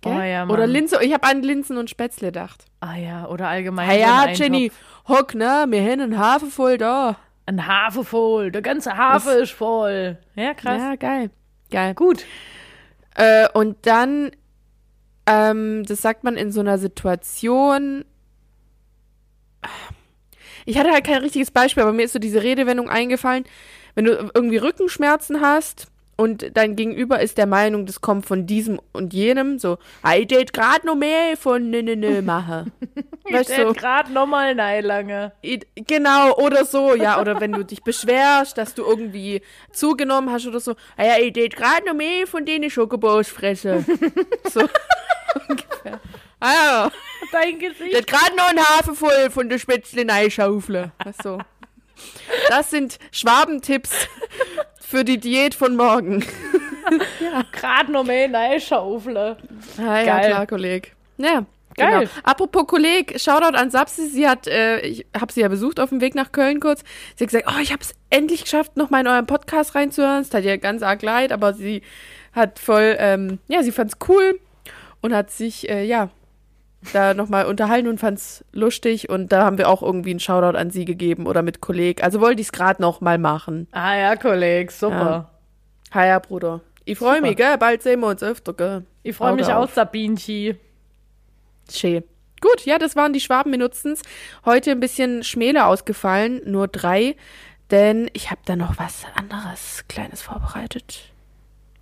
Oh, 0.04 0.10
Gell? 0.10 0.30
ja, 0.30 0.44
Oder 0.44 0.58
Mann. 0.60 0.70
Linse, 0.70 1.02
ich 1.02 1.12
habe 1.12 1.26
an 1.26 1.42
Linsen 1.42 1.76
und 1.76 1.90
Spätzle 1.90 2.28
gedacht. 2.28 2.64
Ah 2.80 2.96
ja, 2.96 3.26
oder 3.26 3.48
allgemein. 3.48 3.90
Ah 3.90 3.94
ja. 3.94 4.28
Jenny, 4.28 4.70
hock, 5.08 5.34
ne, 5.34 5.66
wir 5.68 5.82
haben 5.82 6.00
einen 6.00 6.18
Hafe 6.18 6.46
voll 6.46 6.78
da. 6.78 7.16
Ein 7.46 7.66
Hafe 7.66 8.04
voll. 8.04 8.52
Der 8.52 8.62
ganze 8.62 8.96
Hafe 8.96 9.30
ist 9.30 9.52
voll. 9.52 10.18
Ja, 10.36 10.54
krass. 10.54 10.80
Ja, 10.80 10.94
geil. 10.96 11.30
Geil. 11.70 11.94
Gut. 11.94 12.24
Äh, 13.16 13.48
und 13.54 13.76
dann, 13.86 14.30
ähm, 15.26 15.84
das 15.86 16.02
sagt 16.02 16.24
man 16.24 16.36
in 16.36 16.52
so 16.52 16.60
einer 16.60 16.78
Situation. 16.78 18.04
Ich 20.66 20.78
hatte 20.78 20.92
halt 20.92 21.04
kein 21.04 21.22
richtiges 21.22 21.50
Beispiel, 21.50 21.82
aber 21.82 21.92
mir 21.92 22.04
ist 22.04 22.12
so 22.12 22.18
diese 22.18 22.42
Redewendung 22.42 22.88
eingefallen, 22.90 23.44
wenn 23.94 24.04
du 24.04 24.30
irgendwie 24.34 24.58
Rückenschmerzen 24.58 25.40
hast 25.40 25.88
und 26.20 26.50
dein 26.56 26.74
Gegenüber 26.76 27.20
ist 27.20 27.38
der 27.38 27.46
Meinung, 27.46 27.86
das 27.86 28.00
kommt 28.00 28.26
von 28.26 28.44
diesem 28.46 28.80
und 28.92 29.14
jenem, 29.14 29.58
so, 29.58 29.78
ich 30.16 30.26
tät 30.26 30.52
grad 30.52 30.82
noch 30.84 30.96
mehr 30.96 31.36
von 31.36 31.70
ne 31.70 31.82
ne 31.82 31.94
ne 31.96 32.20
mache. 32.22 32.66
Weißt 33.30 33.50
ich 33.50 33.56
so. 33.56 33.72
gerade 33.72 34.12
nochmal 34.12 34.54
nein 34.54 34.84
lange. 34.84 35.32
I- 35.44 35.60
Genau, 35.86 36.34
oder 36.36 36.64
so, 36.64 36.94
ja, 36.94 37.20
oder 37.20 37.40
wenn 37.40 37.52
du 37.52 37.64
dich 37.64 37.82
beschwerst, 37.82 38.58
dass 38.58 38.74
du 38.74 38.84
irgendwie 38.84 39.42
zugenommen 39.72 40.30
hast 40.32 40.46
oder 40.46 40.60
so, 40.60 40.72
ah 40.96 41.04
ja, 41.04 41.18
ich 41.18 41.32
tät 41.34 41.54
grad 41.56 41.86
noch 41.86 41.94
mehr 41.94 42.26
von 42.26 42.44
denen 42.44 42.68
Schokobos 42.68 43.28
fresse. 43.28 43.84
So 44.50 44.60
ungefähr. 45.48 46.00
Ah 46.40 46.52
ja, 46.52 46.92
Dein 47.32 47.58
Gesicht. 47.58 47.94
hat 47.96 48.06
grad 48.06 48.34
noch 48.36 48.48
einen 48.48 48.60
Hafen 48.60 48.94
voll 48.94 49.30
von 49.30 49.48
der 49.48 49.58
Spätzle 49.58 50.04
Neischaufle. 50.04 50.90
Ach 50.98 51.12
so. 51.22 51.38
Das 52.48 52.70
sind 52.70 52.98
Schwabentipps 53.12 53.90
für 54.88 55.04
die 55.04 55.18
Diät 55.18 55.54
von 55.54 55.76
morgen. 55.76 56.24
Gerade 57.52 57.92
noch 57.92 58.04
mehr. 58.04 58.30
Ah, 58.34 60.00
ja, 60.00 60.04
Geil. 60.04 60.30
klar, 60.30 60.46
Kolleg. 60.46 60.94
Ja, 61.18 61.44
Geil. 61.76 62.00
Genau. 62.00 62.10
Apropos 62.22 62.66
Kolleg, 62.66 63.20
Shoutout 63.20 63.54
an 63.54 63.70
Sapsi. 63.70 64.08
Sie 64.08 64.26
hat, 64.26 64.46
äh, 64.46 64.80
ich 64.80 65.04
habe 65.18 65.30
sie 65.30 65.42
ja 65.42 65.48
besucht 65.48 65.78
auf 65.78 65.90
dem 65.90 66.00
Weg 66.00 66.14
nach 66.14 66.32
Köln 66.32 66.58
kurz. 66.58 66.84
Sie 67.16 67.24
hat 67.24 67.30
gesagt, 67.30 67.48
oh, 67.54 67.60
ich 67.62 67.70
habe 67.70 67.82
es 67.82 67.94
endlich 68.08 68.44
geschafft, 68.44 68.78
noch 68.78 68.88
mal 68.88 69.00
in 69.00 69.08
euren 69.08 69.26
Podcast 69.26 69.74
reinzuhören. 69.74 70.22
Es 70.22 70.30
tat 70.30 70.44
ihr 70.44 70.56
ganz 70.56 70.82
arg 70.82 71.02
leid, 71.02 71.32
aber 71.32 71.52
sie 71.52 71.82
hat 72.32 72.58
voll, 72.58 72.96
ähm, 72.98 73.40
ja, 73.46 73.62
sie 73.62 73.72
fand's 73.72 73.98
cool 74.08 74.40
und 75.02 75.14
hat 75.14 75.30
sich, 75.30 75.68
äh, 75.68 75.84
ja, 75.84 76.08
da 76.92 77.14
nochmal 77.14 77.46
unterhalten 77.46 77.88
und 77.88 77.98
fand's 77.98 78.44
lustig 78.52 79.08
und 79.08 79.32
da 79.32 79.44
haben 79.44 79.58
wir 79.58 79.68
auch 79.68 79.82
irgendwie 79.82 80.10
einen 80.10 80.20
Shoutout 80.20 80.56
an 80.56 80.70
sie 80.70 80.84
gegeben 80.84 81.26
oder 81.26 81.42
mit 81.42 81.60
Kolleg. 81.60 82.02
Also 82.02 82.20
wollte 82.20 82.40
ich's 82.40 82.52
gerade 82.52 82.80
noch 82.80 83.00
mal 83.00 83.18
machen. 83.18 83.66
Ah 83.72 83.96
ja, 83.96 84.16
Kollege, 84.16 84.72
super. 84.72 85.30
Hi, 85.92 86.06
ja, 86.06 86.18
Bruder. 86.18 86.60
Ich 86.84 86.98
freue 86.98 87.20
mich, 87.20 87.36
gell? 87.36 87.58
Bald 87.58 87.82
sehen 87.82 88.00
wir 88.00 88.06
uns 88.06 88.22
öfter, 88.22 88.54
gell? 88.54 88.84
Ich 89.02 89.16
freue 89.16 89.34
mich 89.34 89.46
auch. 89.46 89.68
Sabinchi. 89.68 90.56
Schön. 91.70 92.04
Gut, 92.40 92.64
ja, 92.64 92.78
das 92.78 92.94
waren 92.96 93.12
die 93.12 93.20
Schwabenminutzens. 93.20 94.02
Heute 94.44 94.70
ein 94.70 94.80
bisschen 94.80 95.24
schmäler 95.24 95.66
ausgefallen, 95.66 96.40
nur 96.46 96.68
drei, 96.68 97.16
denn 97.70 98.08
ich 98.12 98.30
habe 98.30 98.40
da 98.44 98.56
noch 98.56 98.78
was 98.78 99.04
anderes 99.16 99.84
Kleines 99.88 100.22
vorbereitet. 100.22 101.10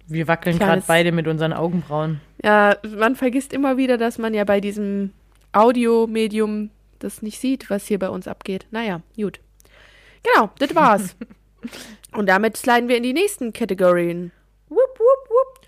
Wir 0.09 0.29
wackeln 0.29 0.59
gerade 0.59 0.83
beide 0.87 1.13
mit 1.13 1.27
unseren 1.27 1.53
Augenbrauen. 1.53 2.21
Ja, 2.47 2.77
man 2.97 3.17
vergisst 3.17 3.53
immer 3.53 3.77
wieder, 3.77 3.99
dass 3.99 4.19
man 4.19 4.33
ja 4.33 4.45
bei 4.45 4.61
diesem 4.61 5.13
Audiomedium 5.51 6.71
das 7.01 7.21
nicht 7.21 7.41
sieht, 7.41 7.69
was 7.71 7.89
hier 7.89 7.99
bei 7.99 8.09
uns 8.09 8.29
abgeht. 8.29 8.67
Naja, 8.71 9.01
gut. 9.17 9.41
Genau, 10.23 10.51
das 10.61 10.73
war's. 10.77 11.17
Und 12.13 12.29
damit 12.29 12.57
sliden 12.57 12.89
wir 12.89 12.99
in 12.99 13.03
die 13.03 13.13
nächsten 13.13 13.53
Kategorien. 13.53 14.31
Wupp, 14.69 14.79
wupp, 14.79 15.29
wupp. 15.29 15.67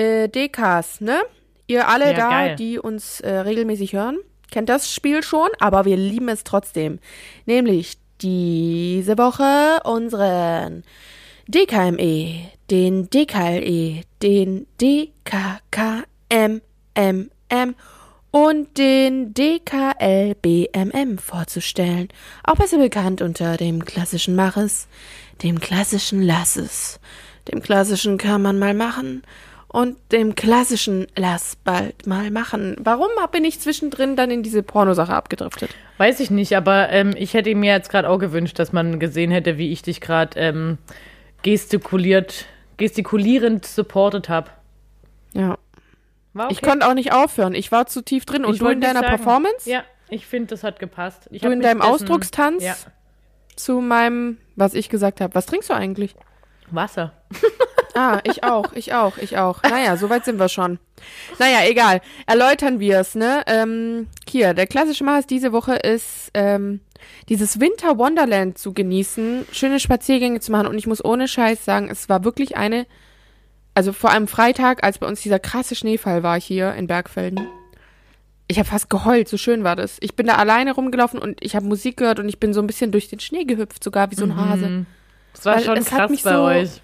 Äh, 0.00 0.28
DKs, 0.28 1.00
ne? 1.00 1.20
Ihr 1.66 1.88
alle 1.88 2.12
Ja, 2.12 2.16
da, 2.16 2.30
geil. 2.30 2.56
die 2.56 2.78
uns 2.78 3.18
äh, 3.20 3.30
regelmäßig 3.38 3.92
hören, 3.92 4.18
kennt 4.52 4.68
das 4.68 4.94
Spiel 4.94 5.24
schon, 5.24 5.48
aber 5.58 5.84
wir 5.84 5.96
lieben 5.96 6.28
es 6.28 6.44
trotzdem. 6.44 7.00
Nämlich 7.44 7.98
diese 8.20 9.18
Woche 9.18 9.80
unseren 9.82 10.84
DKME, 11.48 12.50
den 12.72 13.10
DKLE, 13.10 14.00
den 14.22 14.66
DKKMMM 14.80 15.34
und 18.30 18.78
den 18.78 19.34
DKLBMM 19.34 21.18
vorzustellen. 21.18 22.08
Auch 22.44 22.56
besser 22.56 22.78
bekannt 22.78 23.20
unter 23.20 23.58
dem 23.58 23.84
klassischen 23.84 24.34
Maches, 24.34 24.88
dem 25.42 25.60
klassischen 25.60 26.22
Lasses, 26.22 26.98
dem 27.52 27.60
klassischen 27.60 28.16
kann 28.16 28.40
man 28.40 28.58
mal 28.58 28.72
machen 28.72 29.22
und 29.68 29.98
dem 30.10 30.34
klassischen 30.34 31.06
lass 31.14 31.56
bald 31.56 32.06
mal 32.06 32.30
machen. 32.30 32.76
Warum 32.78 33.08
bin 33.32 33.44
ich 33.44 33.60
zwischendrin 33.60 34.16
dann 34.16 34.30
in 34.30 34.42
diese 34.42 34.62
Pornosache 34.62 35.12
abgedriftet? 35.12 35.68
Weiß 35.98 36.20
ich 36.20 36.30
nicht, 36.30 36.56
aber 36.56 36.88
ähm, 36.88 37.12
ich 37.18 37.34
hätte 37.34 37.54
mir 37.54 37.74
jetzt 37.74 37.90
gerade 37.90 38.08
auch 38.08 38.18
gewünscht, 38.18 38.58
dass 38.58 38.72
man 38.72 38.98
gesehen 38.98 39.30
hätte, 39.30 39.58
wie 39.58 39.72
ich 39.72 39.82
dich 39.82 40.00
gerade 40.00 40.40
ähm, 40.40 40.78
gestikuliert, 41.42 42.46
gestikulierend 42.76 43.64
supportet 43.66 44.28
habe. 44.28 44.50
Ja. 45.32 45.56
Okay. 46.34 46.46
Ich 46.50 46.62
konnte 46.62 46.86
auch 46.86 46.94
nicht 46.94 47.12
aufhören. 47.12 47.54
Ich 47.54 47.70
war 47.72 47.86
zu 47.86 48.02
tief 48.02 48.24
drin. 48.24 48.44
Und 48.44 48.54
Ich 48.54 48.60
du 48.60 48.68
in 48.68 48.80
deiner 48.80 49.00
sagen, 49.00 49.06
Performance? 49.16 49.68
Ja, 49.68 49.82
ich 50.08 50.26
finde, 50.26 50.48
das 50.48 50.64
hat 50.64 50.78
gepasst. 50.78 51.28
Ich 51.30 51.42
Du 51.42 51.50
in 51.50 51.60
deinem 51.60 51.80
dessen- 51.80 51.92
Ausdruckstanz? 51.92 52.62
Ja, 52.62 52.74
Zu 53.54 53.80
meinem, 53.82 54.38
was 54.56 54.72
ich 54.74 54.88
gesagt 54.88 55.20
habe. 55.20 55.34
Was 55.34 55.44
trinkst 55.46 55.68
du 55.70 55.74
eigentlich? 55.74 56.14
Wasser. 56.70 57.12
Ah, 57.94 58.20
ich 58.24 58.42
auch, 58.42 58.72
ich 58.72 58.94
auch, 58.94 59.18
ich 59.18 59.36
auch. 59.36 59.62
Naja, 59.64 59.98
soweit 59.98 60.24
sind 60.24 60.38
wir 60.38 60.48
schon. 60.48 60.78
Naja, 61.38 61.58
egal. 61.68 62.00
Erläutern 62.26 62.80
wir 62.80 62.98
es, 63.00 63.14
ne? 63.14 63.42
Ähm, 63.46 64.08
hier, 64.26 64.54
der 64.54 64.66
klassische 64.66 65.04
Maß 65.04 65.26
diese 65.26 65.52
Woche 65.52 65.74
ist, 65.74 66.30
ähm, 66.32 66.80
dieses 67.28 67.60
Winter 67.60 67.98
Wonderland 67.98 68.58
zu 68.58 68.72
genießen, 68.72 69.46
schöne 69.52 69.80
Spaziergänge 69.80 70.40
zu 70.40 70.52
machen 70.52 70.66
und 70.66 70.76
ich 70.78 70.86
muss 70.86 71.04
ohne 71.04 71.28
Scheiß 71.28 71.64
sagen, 71.64 71.88
es 71.90 72.08
war 72.08 72.24
wirklich 72.24 72.56
eine, 72.56 72.86
also 73.74 73.92
vor 73.92 74.10
allem 74.10 74.28
Freitag, 74.28 74.84
als 74.84 74.98
bei 74.98 75.06
uns 75.06 75.20
dieser 75.22 75.38
krasse 75.38 75.74
Schneefall 75.74 76.22
war 76.22 76.40
hier 76.40 76.74
in 76.74 76.86
Bergfelden. 76.86 77.46
Ich 78.48 78.58
habe 78.58 78.68
fast 78.68 78.90
geheult, 78.90 79.28
so 79.28 79.36
schön 79.38 79.64
war 79.64 79.76
das. 79.76 79.96
Ich 80.00 80.14
bin 80.14 80.26
da 80.26 80.34
alleine 80.34 80.74
rumgelaufen 80.74 81.18
und 81.18 81.42
ich 81.42 81.56
habe 81.56 81.64
Musik 81.64 81.96
gehört 81.96 82.18
und 82.18 82.28
ich 82.28 82.38
bin 82.38 82.52
so 82.52 82.60
ein 82.60 82.66
bisschen 82.66 82.90
durch 82.92 83.08
den 83.08 83.20
Schnee 83.20 83.44
gehüpft, 83.44 83.82
sogar 83.82 84.10
wie 84.10 84.14
so 84.16 84.24
ein 84.24 84.36
Hase. 84.36 84.84
Das 85.32 85.44
war 85.46 85.56
Weil 85.56 85.64
schon 85.64 85.84
krass 85.84 86.10
mich 86.10 86.22
bei 86.22 86.32
so- 86.34 86.42
euch. 86.42 86.82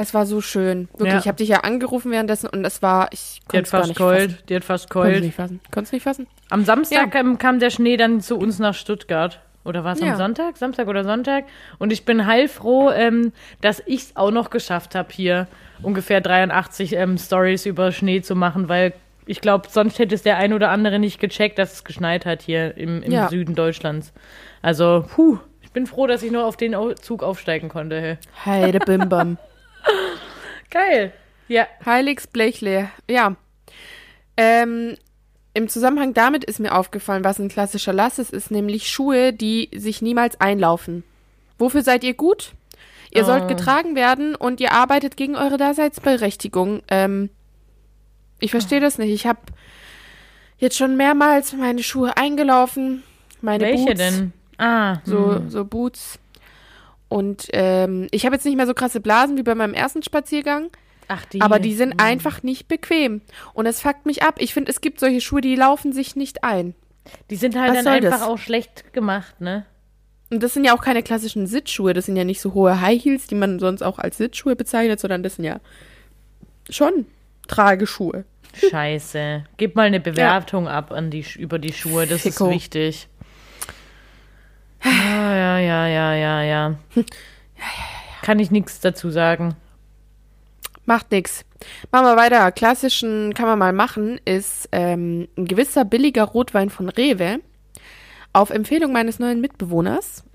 Es 0.00 0.14
war 0.14 0.26
so 0.26 0.40
schön. 0.40 0.88
Wirklich, 0.92 1.12
Ja. 1.14 1.18
ich 1.18 1.26
habe 1.26 1.36
dich 1.38 1.48
ja 1.48 1.60
angerufen 1.62 2.12
währenddessen 2.12 2.46
und 2.48 2.64
es 2.64 2.82
war, 2.82 3.08
ich 3.12 3.40
konnte 3.48 3.64
es 3.64 3.70
gar 3.72 3.80
nicht 3.80 3.98
fassen. 3.98 4.28
keult. 4.28 4.48
Die 4.48 4.54
hat 4.54 4.62
fast 4.64 4.88
Konnte 4.90 5.10
keult. 5.10 5.24
nicht 5.24 5.34
fassen. 5.34 5.60
Konntest 5.72 5.92
nicht 5.92 6.04
fassen? 6.04 6.28
Am 6.50 6.64
Samstag 6.64 7.14
ähm, 7.16 7.36
kam 7.38 7.58
der 7.58 7.70
Schnee 7.70 7.96
dann 7.96 8.20
zu 8.20 8.38
uns 8.38 8.60
nach 8.60 8.74
Stuttgart. 8.74 9.40
Oder 9.64 9.82
war 9.82 9.94
es 9.94 10.00
Ja. 10.00 10.12
am 10.12 10.16
Sonntag? 10.16 10.56
Samstag 10.56 10.86
oder 10.86 11.02
Sonntag? 11.02 11.44
Und 11.78 11.92
ich 11.92 12.04
bin 12.04 12.26
heilfroh, 12.26 12.90
ähm, 12.90 13.32
dass 13.60 13.82
ich 13.86 14.02
es 14.02 14.16
auch 14.16 14.30
noch 14.30 14.50
geschafft 14.50 14.94
habe, 14.94 15.08
hier 15.12 15.48
ungefähr 15.82 16.20
83 16.20 16.94
ähm, 16.94 17.18
Stories 17.18 17.66
über 17.66 17.90
Schnee 17.90 18.22
zu 18.22 18.36
machen, 18.36 18.68
weil 18.68 18.94
ich 19.26 19.40
glaube, 19.40 19.66
sonst 19.68 19.98
hätte 19.98 20.14
es 20.14 20.22
der 20.22 20.36
ein 20.38 20.52
oder 20.52 20.70
andere 20.70 21.00
nicht 21.00 21.18
gecheckt, 21.20 21.58
dass 21.58 21.72
es 21.72 21.84
geschneit 21.84 22.24
hat 22.24 22.40
hier 22.42 22.76
im, 22.78 23.02
im 23.02 23.10
Ja. 23.12 23.28
Süden 23.28 23.56
Deutschlands. 23.56 24.12
Also, 24.62 25.04
puh, 25.14 25.38
ich 25.60 25.72
bin 25.72 25.86
froh, 25.86 26.06
dass 26.06 26.22
ich 26.22 26.30
nur 26.30 26.46
auf 26.46 26.56
den 26.56 26.74
Zug 27.02 27.22
aufsteigen 27.24 27.68
konnte. 27.68 28.00
Hey. 28.00 28.62
Heide 28.62 28.78
Bimbam. 28.78 29.38
Geil. 30.70 31.12
Ja. 31.48 31.66
Heiligs 31.84 32.26
Blechle. 32.26 32.90
Ja. 33.08 33.36
Ähm, 34.36 34.96
Im 35.54 35.68
Zusammenhang 35.68 36.14
damit 36.14 36.44
ist 36.44 36.60
mir 36.60 36.74
aufgefallen, 36.76 37.24
was 37.24 37.38
ein 37.38 37.48
klassischer 37.48 37.92
Lass 37.92 38.18
ist, 38.18 38.32
ist 38.32 38.50
nämlich 38.50 38.88
Schuhe, 38.88 39.32
die 39.32 39.70
sich 39.74 40.02
niemals 40.02 40.40
einlaufen. 40.40 41.02
Wofür 41.58 41.82
seid 41.82 42.04
ihr 42.04 42.14
gut? 42.14 42.52
Ihr 43.10 43.22
Oh. 43.22 43.26
sollt 43.26 43.48
getragen 43.48 43.96
werden 43.96 44.34
und 44.34 44.60
ihr 44.60 44.72
arbeitet 44.72 45.16
gegen 45.16 45.34
eure 45.34 45.56
Daseinsberechtigung. 45.56 46.82
Ähm, 46.88 47.30
ich 48.38 48.50
verstehe 48.52 48.80
das 48.80 48.98
nicht. 48.98 49.10
Ich 49.10 49.26
habe 49.26 49.40
jetzt 50.58 50.76
schon 50.76 50.96
mehrmals 50.96 51.54
meine 51.54 51.82
Schuhe 51.82 52.16
eingelaufen. 52.16 53.02
Meine 53.40 53.64
Welche 53.64 53.86
Boots. 53.86 53.98
denn? 53.98 54.32
Ah, 54.58 54.98
so, 55.04 55.36
hm. 55.36 55.50
so 55.50 55.64
Boots. 55.64 56.18
Und 57.08 57.48
ähm, 57.52 58.06
ich 58.10 58.26
habe 58.26 58.34
jetzt 58.36 58.44
nicht 58.44 58.56
mehr 58.56 58.66
so 58.66 58.74
krasse 58.74 59.00
Blasen 59.00 59.36
wie 59.36 59.42
bei 59.42 59.54
meinem 59.54 59.74
ersten 59.74 60.02
Spaziergang, 60.02 60.68
Ach, 61.08 61.24
die. 61.26 61.40
aber 61.40 61.58
die 61.58 61.74
sind 61.74 62.00
einfach 62.00 62.42
nicht 62.42 62.68
bequem. 62.68 63.22
Und 63.54 63.66
es 63.66 63.80
fuckt 63.80 64.04
mich 64.06 64.22
ab. 64.22 64.36
Ich 64.38 64.52
finde, 64.52 64.70
es 64.70 64.80
gibt 64.80 65.00
solche 65.00 65.20
Schuhe, 65.20 65.40
die 65.40 65.56
laufen 65.56 65.92
sich 65.92 66.16
nicht 66.16 66.44
ein. 66.44 66.74
Die 67.30 67.36
sind 67.36 67.56
halt 67.58 67.74
Was 67.74 67.84
dann 67.84 67.94
einfach 67.94 68.18
das? 68.20 68.22
auch 68.22 68.38
schlecht 68.38 68.92
gemacht, 68.92 69.40
ne? 69.40 69.64
Und 70.30 70.42
das 70.42 70.52
sind 70.52 70.64
ja 70.64 70.76
auch 70.76 70.82
keine 70.82 71.02
klassischen 71.02 71.46
Sitzschuhe. 71.46 71.94
Das 71.94 72.04
sind 72.04 72.16
ja 72.16 72.24
nicht 72.24 72.42
so 72.42 72.52
hohe 72.52 72.82
High 72.82 73.02
Heels, 73.02 73.26
die 73.28 73.34
man 73.34 73.58
sonst 73.58 73.80
auch 73.80 73.98
als 73.98 74.18
Sitzschuhe 74.18 74.56
bezeichnet, 74.56 75.00
sondern 75.00 75.22
das 75.22 75.36
sind 75.36 75.46
ja 75.46 75.60
schon 76.68 77.06
Trageschuhe. 77.46 78.24
Scheiße. 78.70 79.44
Gib 79.56 79.74
mal 79.76 79.86
eine 79.86 80.00
Bewertung 80.00 80.68
ab 80.68 80.92
an 80.92 81.10
die, 81.10 81.24
über 81.38 81.58
die 81.58 81.72
Schuhe, 81.72 82.06
das 82.06 82.22
Ficko. 82.22 82.48
ist 82.48 82.54
wichtig. 82.54 83.08
Ja, 84.84 85.36
ja, 85.36 85.58
ja, 85.58 85.86
ja, 85.86 86.14
ja, 86.14 86.42
ja. 86.42 86.74
Kann 88.22 88.38
ich 88.38 88.50
nichts 88.50 88.80
dazu 88.80 89.10
sagen. 89.10 89.56
Macht 90.86 91.10
nix. 91.10 91.44
Machen 91.90 92.06
wir 92.06 92.16
weiter. 92.16 92.50
Klassischen 92.52 93.34
kann 93.34 93.46
man 93.46 93.58
mal 93.58 93.72
machen, 93.72 94.20
ist 94.24 94.68
ähm, 94.72 95.28
ein 95.36 95.46
gewisser 95.46 95.84
billiger 95.84 96.24
Rotwein 96.24 96.70
von 96.70 96.88
Rewe. 96.88 97.40
Auf 98.32 98.50
Empfehlung 98.50 98.92
meines 98.92 99.18
neuen 99.18 99.40
Mitbewohners. 99.40 100.24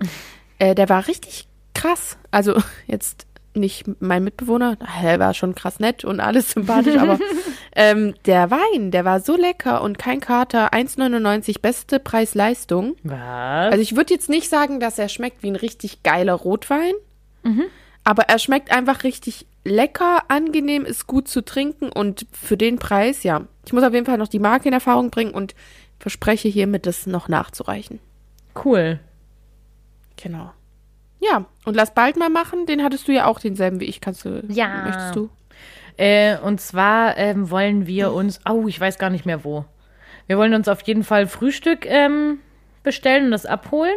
Äh, 0.60 0.76
der 0.76 0.88
war 0.88 1.08
richtig 1.08 1.48
krass. 1.74 2.16
Also 2.30 2.54
jetzt 2.86 3.26
nicht 3.54 3.86
mein 4.00 4.22
Mitbewohner, 4.22 4.78
er 5.02 5.18
war 5.18 5.34
schon 5.34 5.56
krass 5.56 5.80
nett 5.80 6.04
und 6.04 6.20
alles 6.20 6.52
sympathisch, 6.52 6.96
aber 6.96 7.18
ähm, 7.74 8.14
der 8.26 8.50
Wein, 8.50 8.90
der 8.90 9.04
war 9.04 9.20
so 9.20 9.36
lecker 9.36 9.82
und 9.82 9.98
kein 9.98 10.20
Kater, 10.20 10.72
1,99 10.72 11.60
beste 11.60 11.98
Preis-Leistung. 12.00 12.96
Was? 13.02 13.18
Also 13.72 13.80
ich 13.80 13.96
würde 13.96 14.14
jetzt 14.14 14.28
nicht 14.28 14.48
sagen, 14.48 14.80
dass 14.80 14.98
er 14.98 15.08
schmeckt 15.08 15.42
wie 15.42 15.50
ein 15.50 15.56
richtig 15.56 16.02
geiler 16.02 16.34
Rotwein, 16.34 16.94
aber 18.04 18.24
er 18.24 18.38
schmeckt 18.38 18.70
einfach 18.70 19.02
richtig 19.04 19.46
lecker, 19.64 20.22
angenehm, 20.28 20.84
ist 20.84 21.06
gut 21.06 21.26
zu 21.28 21.42
trinken 21.44 21.90
und 21.90 22.26
für 22.32 22.56
den 22.56 22.78
Preis, 22.78 23.22
ja. 23.22 23.42
Ich 23.66 23.72
muss 23.72 23.82
auf 23.82 23.92
jeden 23.94 24.06
Fall 24.06 24.18
noch 24.18 24.28
die 24.28 24.38
Marke 24.38 24.68
in 24.68 24.74
Erfahrung 24.74 25.10
bringen 25.10 25.32
und 25.32 25.54
verspreche 25.98 26.48
hiermit, 26.48 26.86
das 26.86 27.06
noch 27.06 27.28
nachzureichen. 27.28 27.98
cool. 28.64 29.00
Genau. 30.16 30.52
Ja, 31.20 31.44
und 31.64 31.74
lass 31.74 31.92
bald 31.94 32.16
mal 32.16 32.28
machen, 32.28 32.66
den 32.66 32.82
hattest 32.84 33.08
du 33.08 33.12
ja 33.12 33.26
auch 33.26 33.40
denselben 33.40 33.80
wie 33.80 33.86
ich, 33.86 34.00
kannst 34.00 34.24
du, 34.24 34.42
Ja. 34.48 34.84
möchtest 34.84 35.16
du? 35.16 35.30
Äh, 35.96 36.38
und 36.38 36.60
zwar 36.60 37.16
ähm, 37.16 37.50
wollen 37.50 37.86
wir 37.86 38.12
uns, 38.12 38.40
oh, 38.48 38.66
ich 38.66 38.80
weiß 38.80 38.98
gar 38.98 39.10
nicht 39.10 39.26
mehr 39.26 39.44
wo. 39.44 39.64
Wir 40.26 40.38
wollen 40.38 40.54
uns 40.54 40.68
auf 40.68 40.82
jeden 40.82 41.04
Fall 41.04 41.26
Frühstück 41.26 41.86
ähm, 41.86 42.38
bestellen 42.82 43.26
und 43.26 43.30
das 43.30 43.46
abholen. 43.46 43.96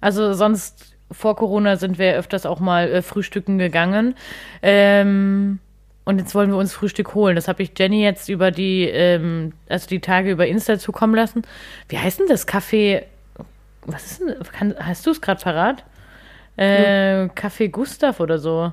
Also 0.00 0.34
sonst 0.34 0.94
vor 1.10 1.36
Corona 1.36 1.76
sind 1.76 1.98
wir 1.98 2.14
öfters 2.14 2.46
auch 2.46 2.60
mal 2.60 2.90
äh, 2.90 3.02
frühstücken 3.02 3.58
gegangen. 3.58 4.14
Ähm, 4.62 5.58
und 6.04 6.18
jetzt 6.18 6.34
wollen 6.34 6.50
wir 6.50 6.58
uns 6.58 6.74
Frühstück 6.74 7.14
holen. 7.14 7.34
Das 7.34 7.48
habe 7.48 7.62
ich 7.62 7.72
Jenny 7.76 8.02
jetzt 8.02 8.28
über 8.28 8.50
die, 8.50 8.84
ähm, 8.84 9.52
also 9.68 9.88
die 9.88 10.00
Tage 10.00 10.30
über 10.30 10.46
Insta 10.46 10.78
zukommen 10.78 11.14
lassen. 11.14 11.42
Wie 11.88 11.98
heißt 11.98 12.20
denn 12.20 12.28
das 12.28 12.46
Café? 12.46 13.04
Was 13.86 14.06
ist 14.06 14.20
denn? 14.20 14.34
Kann, 14.52 14.74
hast 14.78 15.06
du 15.06 15.10
es 15.10 15.20
gerade 15.20 15.42
parat? 15.42 15.84
Äh, 16.56 17.28
Café 17.34 17.68
Gustav 17.68 18.20
oder 18.20 18.38
so. 18.38 18.72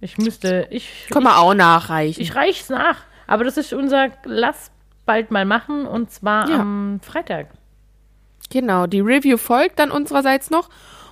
Ich 0.00 0.18
müsste, 0.18 0.66
ich, 0.70 1.06
Kann 1.10 1.22
man 1.22 1.34
auch 1.34 1.54
nachreichen. 1.54 2.20
ich 2.20 2.34
reich's 2.34 2.68
nach. 2.68 2.98
Aber 3.26 3.44
das 3.44 3.56
ist 3.56 3.72
unser 3.72 4.08
Lass 4.24 4.70
bald 5.04 5.30
mal 5.30 5.44
machen 5.44 5.86
und 5.86 6.10
zwar 6.10 6.48
Ja. 6.48 6.60
am 6.60 7.00
Freitag. 7.02 7.48
Genau, 8.50 8.86
die 8.86 9.00
Review 9.00 9.36
folgt 9.36 9.78
dann 9.78 9.90
unsererseits 9.90 10.50
noch. 10.50 10.68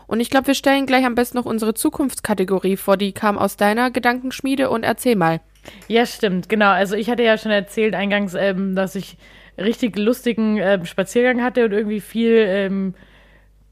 Und 0.07 0.21
ich 0.21 0.29
glaube, 0.31 0.49
wir 0.49 0.55
stellen 0.55 0.87
gleich 0.87 1.05
am 1.07 1.15
besten 1.15 1.39
noch 1.39 1.47
unsere 1.47 1.75
Zukunftskategorie 1.75 2.77
vor. 2.77 2.97
Die 2.97 3.13
kam 3.13 3.39
aus 3.39 3.57
deiner 3.57 3.91
Gedankenschmiede 3.91 4.69
und 4.71 4.85
erzähl 4.85 5.17
mal. 5.17 5.41
Ja, 5.89 6.05
stimmt, 6.05 6.49
genau. 6.51 6.71
Also 6.71 6.95
ich 6.95 7.09
hatte 7.09 7.23
ja 7.23 7.39
schon 7.39 7.51
erzählt 7.51 7.95
eingangs, 7.95 8.35
ähm, 8.35 8.77
dass 8.77 8.95
ich 8.95 9.17
richtig 9.57 9.97
lustigen 9.99 10.59
ähm, 10.59 10.85
Spaziergang 10.85 11.43
hatte 11.43 11.65
und 11.65 11.73
irgendwie 11.73 12.01
viel 12.03 12.33
ähm, 12.37 12.95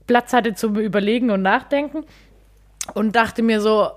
Platz 0.07 0.33
hatte 0.33 0.55
zum 0.55 0.77
Überlegen 0.79 1.31
und 1.31 1.43
Nachdenken. 1.43 2.05
Und 2.95 3.15
dachte 3.15 3.43
mir 3.43 3.61
so, 3.61 3.91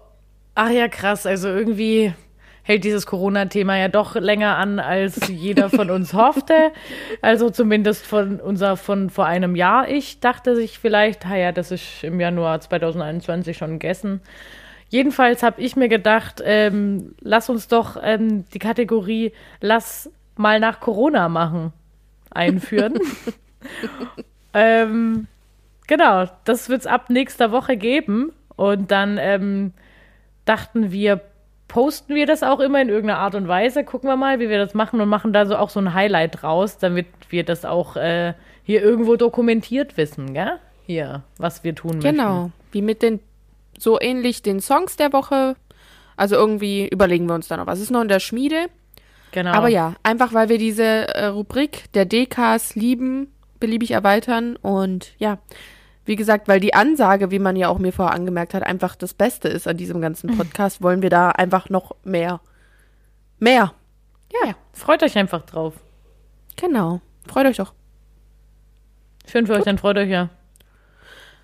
ach 0.56 0.70
ja, 0.70 0.88
krass, 0.88 1.26
also 1.26 1.50
irgendwie 1.50 2.14
hält 2.64 2.84
dieses 2.84 3.06
Corona-Thema 3.06 3.78
ja 3.78 3.90
doch 3.90 4.16
länger 4.16 4.58
an, 4.58 4.80
als 4.80 5.28
jeder 5.28 5.70
von 5.70 5.92
uns 5.92 6.14
hoffte. 6.16 6.72
Also 7.22 7.52
zumindest 7.52 8.08
von 8.08 8.40
unser 8.40 8.76
von 8.76 9.12
vor 9.12 9.28
einem 9.28 9.56
Jahr. 9.56 9.88
Ich 9.88 10.20
dachte 10.20 10.56
sich 10.56 10.80
vielleicht, 10.80 11.28
ha 11.28 11.36
ja, 11.36 11.52
das 11.52 11.72
ist 11.72 12.04
im 12.04 12.20
Januar 12.20 12.60
2021 12.60 13.56
schon 13.56 13.74
gegessen. 13.74 14.22
Jedenfalls 14.90 15.44
habe 15.44 15.62
ich 15.62 15.76
mir 15.76 15.90
gedacht, 15.90 16.42
ähm, 16.44 17.14
lass 17.20 17.50
uns 17.50 17.68
doch 17.68 17.98
ähm, 18.02 18.46
die 18.54 18.60
Kategorie 18.60 19.32
Lass 19.62 20.10
mal 20.36 20.60
nach 20.60 20.80
Corona 20.80 21.30
machen 21.30 21.72
einführen. 22.32 23.00
ähm, 24.54 25.28
genau, 25.88 26.26
das 26.44 26.70
wird 26.70 26.82
es 26.82 26.88
ab 26.88 27.10
nächster 27.10 27.52
Woche 27.52 27.78
geben. 27.78 28.32
Und 28.56 28.92
dann 28.92 29.18
ähm, 29.20 29.74
dachten 30.46 30.92
wir, 30.92 31.22
posten 31.68 32.16
wir 32.16 32.25
das 32.25 32.44
auch 32.44 32.60
immer 32.60 32.82
in 32.82 32.90
irgendeiner 32.90 33.20
Art 33.20 33.36
und 33.36 33.48
Weise. 33.48 33.84
Gucken 33.84 34.10
wir 34.10 34.16
mal, 34.16 34.40
wie 34.40 34.50
wir 34.50 34.58
das 34.58 34.74
machen 34.74 35.02
und 35.02 35.10
machen 35.10 35.34
da 35.34 35.46
so 35.46 35.58
auch 35.58 35.70
so 35.70 35.80
ein 35.80 35.94
Highlight 35.94 36.42
draus, 36.42 36.78
damit 36.78 37.08
wir 37.30 37.44
das 37.44 37.66
auch 37.66 37.96
äh, 37.96 38.34
hier 38.64 38.82
irgendwo 38.82 39.16
dokumentiert 39.16 39.98
wissen, 39.98 40.34
gell? 40.34 40.60
Hier, 40.86 41.24
was 41.38 41.64
wir 41.64 41.74
tun 41.74 41.98
möchten. 41.98 42.18
Genau. 42.18 42.52
Wie 42.72 42.82
mit 42.82 43.02
den, 43.02 43.20
so 43.78 44.00
ähnlich 44.00 44.44
den 44.44 44.60
Songs 44.60 44.96
der 44.98 45.14
Woche. 45.14 45.56
Also 46.16 46.36
irgendwie 46.36 46.88
überlegen 46.88 47.28
wir 47.28 47.34
uns 47.34 47.48
dann 47.48 47.60
noch. 47.60 47.68
Was 47.68 47.82
ist 47.82 47.92
noch 47.92 48.02
in 48.02 48.08
der 48.08 48.20
Schmiede? 48.20 48.68
Genau. 49.32 49.52
Aber 49.52 49.68
ja, 49.68 49.96
einfach 50.04 50.34
weil 50.34 50.48
wir 50.48 50.58
diese 50.58 50.84
äh, 50.84 51.25
Rubrik 51.25 51.92
der 51.94 52.06
DKs 52.06 52.75
lieben, 52.75 53.34
beliebig 53.60 53.92
erweitern 53.92 54.56
und 54.56 55.14
ja, 55.18 55.40
wie 56.06 56.16
gesagt, 56.16 56.48
weil 56.48 56.60
die 56.60 56.74
Ansage, 56.74 57.32
wie 57.32 57.40
man 57.40 57.56
ja 57.56 57.70
auch 57.70 57.80
mir 57.80 57.92
vorher 57.92 58.16
angemerkt 58.16 58.54
hat, 58.54 58.64
einfach 58.64 58.96
das 58.96 59.14
Beste 59.14 59.48
ist 59.48 59.68
an 59.68 59.78
diesem 59.78 60.02
ganzen 60.02 60.38
Podcast, 60.38 60.82
wollen 60.82 61.02
wir 61.02 61.10
da 61.10 61.30
einfach 61.30 61.70
noch 61.70 61.96
mehr. 62.04 62.40
Mehr. 63.40 63.74
Ja, 64.32 64.56
freut 64.74 65.04
euch 65.04 65.18
einfach 65.18 65.44
drauf. 65.44 65.74
Genau. 66.56 67.02
Freut 67.28 67.48
euch 67.48 67.58
doch. 67.58 67.74
Schön 69.28 69.48
für 69.48 69.54
euch, 69.54 69.64
dann 69.64 69.78
freut 69.78 69.98
euch 69.98 70.10
ja. 70.10 70.30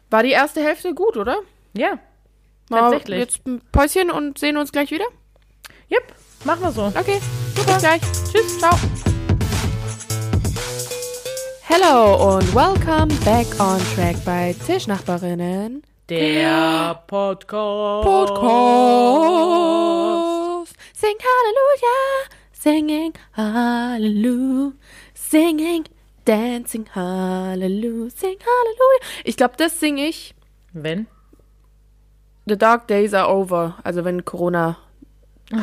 War 0.09 0.23
die 0.23 0.31
erste 0.31 0.61
Hälfte 0.61 0.93
gut, 0.93 1.17
oder? 1.17 1.37
Ja, 1.73 1.99
Mal 2.71 2.79
Tatsächlich. 2.79 3.19
Jetzt 3.19 3.45
ein 3.45 3.61
Päuschen 3.73 4.09
und 4.09 4.37
sehen 4.37 4.55
uns 4.55 4.71
gleich 4.71 4.91
wieder? 4.91 5.05
yep, 5.91 6.03
machen 6.45 6.61
wir 6.61 6.71
so. 6.71 6.85
Okay, 6.85 7.19
bis 7.53 7.65
gleich. 7.65 8.01
Tschüss, 8.31 8.59
ciao. 8.59 8.79
Hello 11.73 12.35
und 12.35 12.53
welcome 12.53 13.07
back 13.23 13.47
on 13.57 13.79
track 13.95 14.17
bei 14.25 14.53
Tischnachbarinnen. 14.65 15.83
Der 16.09 17.01
Podcast. 17.07 18.03
Podcast. 18.03 18.35
Sing 20.93 21.15
Hallelujah, 21.23 22.27
singing 22.51 23.13
Hallelujah, 23.31 24.73
singing, 25.13 25.85
dancing 26.25 26.87
Hallelujah, 26.93 28.09
sing 28.09 28.37
Hallelujah. 28.37 29.05
Ich 29.23 29.37
glaube, 29.37 29.53
das 29.55 29.79
singe 29.79 30.07
ich. 30.07 30.35
Wenn? 30.73 31.07
The 32.47 32.57
dark 32.57 32.89
days 32.89 33.13
are 33.13 33.33
over. 33.33 33.77
Also 33.85 34.03
wenn 34.03 34.25
Corona 34.25 34.77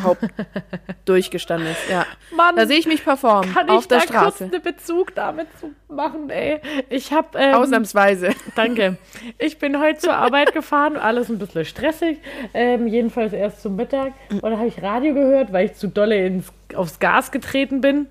Haupt 0.03 0.22
durchgestanden 1.05 1.70
ist. 1.70 1.88
Ja. 1.90 2.07
Mann, 2.37 2.57
Da 2.57 2.66
sehe 2.66 2.79
ich 2.79 2.87
mich 2.87 3.05
performen 3.05 3.53
kann 3.55 3.68
auf 3.70 3.83
ich 3.83 3.88
der 3.88 3.98
da 3.98 4.05
kurz 4.05 4.37
Straße. 4.37 4.44
einen 4.44 4.62
Bezug 4.62 5.14
damit 5.14 5.48
zu 5.59 5.70
machen, 5.88 6.31
ey. 6.31 6.61
Ich 6.90 7.12
habe 7.12 7.38
ähm, 7.38 7.55
Ausnahmsweise. 7.55 8.31
Danke. 8.55 8.98
Ich 9.38 9.59
bin 9.59 9.81
heute 9.81 9.98
zur 9.98 10.14
Arbeit 10.14 10.53
gefahren, 10.53 10.96
alles 10.96 11.29
ein 11.29 11.38
bisschen 11.38 11.64
stressig. 11.64 12.18
Ähm, 12.55 12.87
jedenfalls 12.87 13.33
erst 13.33 13.62
zum 13.62 13.77
Mittag. 13.77 14.12
Und 14.31 14.42
da 14.42 14.59
habe 14.59 14.68
ich 14.68 14.83
Radio 14.83 15.14
gehört, 15.14 15.53
weil 15.53 15.66
ich 15.66 15.74
zu 15.74 15.88
dolle 15.88 16.27
ins, 16.27 16.53
aufs 16.74 16.98
Gas 16.98 17.31
getreten 17.31 17.81
bin. 17.81 18.07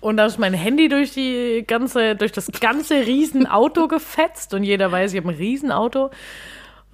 Und 0.00 0.16
da 0.16 0.26
ist 0.26 0.38
mein 0.38 0.54
Handy 0.54 0.88
durch 0.88 1.12
die 1.12 1.62
ganze, 1.66 2.16
durch 2.16 2.32
das 2.32 2.50
ganze 2.60 3.06
Riesenauto 3.06 3.86
gefetzt. 3.88 4.54
Und 4.54 4.64
jeder 4.64 4.90
weiß, 4.90 5.12
ich 5.12 5.20
habe 5.20 5.30
ein 5.30 5.36
Riesenauto. 5.36 6.10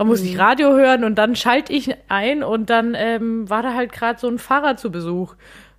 Da 0.00 0.06
musste 0.06 0.26
ich 0.26 0.38
Radio 0.38 0.70
hören 0.70 1.04
und 1.04 1.16
dann 1.16 1.36
schalte 1.36 1.74
ich 1.74 1.94
ein 2.08 2.42
und 2.42 2.70
dann 2.70 2.94
ähm, 2.96 3.50
war 3.50 3.62
da 3.62 3.74
halt 3.74 3.92
gerade 3.92 4.18
so 4.18 4.28
ein 4.28 4.38
Pfarrer 4.38 4.78
zu 4.78 4.90
Besuch. 4.90 5.34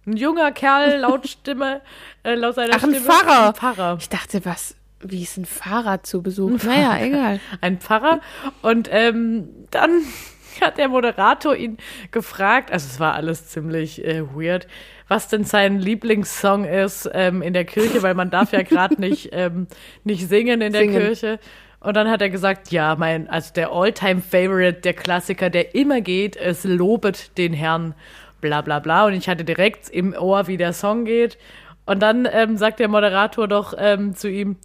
Ein 0.05 0.15
junger 0.15 0.51
Kerl, 0.51 0.99
laut 1.01 1.27
Stimme, 1.27 1.81
äh, 2.21 2.35
laut 2.35 2.53
seiner 2.53 2.75
Ach, 2.75 2.83
ein 2.83 2.93
Stimme. 2.93 3.07
Pfarrer. 3.07 3.47
Ein 3.47 3.55
Pfarrer. 3.55 3.97
Ich 3.99 4.09
dachte, 4.09 4.45
was? 4.45 4.75
Wie 4.99 5.23
ist 5.23 5.37
ein 5.37 5.45
Fahrrad 5.45 6.05
zu 6.05 6.21
Besuch? 6.21 6.61
Naja, 6.61 7.03
egal. 7.03 7.39
ein 7.61 7.79
Pfarrer. 7.79 8.19
Und 8.61 8.89
ähm, 8.91 9.49
dann 9.71 9.89
hat 10.61 10.77
der 10.77 10.89
Moderator 10.89 11.55
ihn 11.55 11.77
gefragt, 12.11 12.71
also 12.71 12.85
es 12.91 12.99
war 12.99 13.15
alles 13.15 13.47
ziemlich 13.47 14.05
äh, 14.05 14.21
weird, 14.35 14.67
was 15.07 15.29
denn 15.29 15.45
sein 15.45 15.79
Lieblingssong 15.79 16.65
ist 16.65 17.09
ähm, 17.11 17.41
in 17.41 17.53
der 17.53 17.65
Kirche, 17.65 18.03
weil 18.03 18.13
man 18.13 18.29
darf 18.29 18.51
ja 18.53 18.61
gerade 18.61 18.95
nicht, 19.01 19.29
ähm, 19.31 19.65
nicht 20.03 20.29
singen 20.29 20.61
in 20.61 20.73
der 20.73 20.81
Singen. 20.81 21.01
Kirche. 21.01 21.39
Und 21.81 21.95
dann 21.95 22.09
hat 22.09 22.21
er 22.21 22.29
gesagt, 22.29 22.71
ja, 22.71 22.95
mein, 22.95 23.27
also 23.27 23.53
der 23.53 23.71
All-Time-Favorite, 23.71 24.81
der 24.81 24.93
Klassiker, 24.93 25.49
der 25.49 25.73
immer 25.73 26.01
geht, 26.01 26.35
ist 26.35 26.63
Lobet 26.63 27.35
den 27.39 27.53
Herrn, 27.53 27.95
bla 28.39 28.61
bla 28.61 28.79
bla. 28.79 29.07
Und 29.07 29.13
ich 29.13 29.27
hatte 29.27 29.43
direkt 29.43 29.89
im 29.89 30.13
Ohr, 30.13 30.47
wie 30.47 30.57
der 30.57 30.73
Song 30.73 31.05
geht. 31.05 31.39
Und 31.85 31.99
dann 31.99 32.27
ähm, 32.31 32.57
sagt 32.57 32.79
der 32.79 32.87
Moderator 32.87 33.47
doch 33.47 33.73
ähm, 33.77 34.15
zu 34.15 34.29
ihm, 34.29 34.57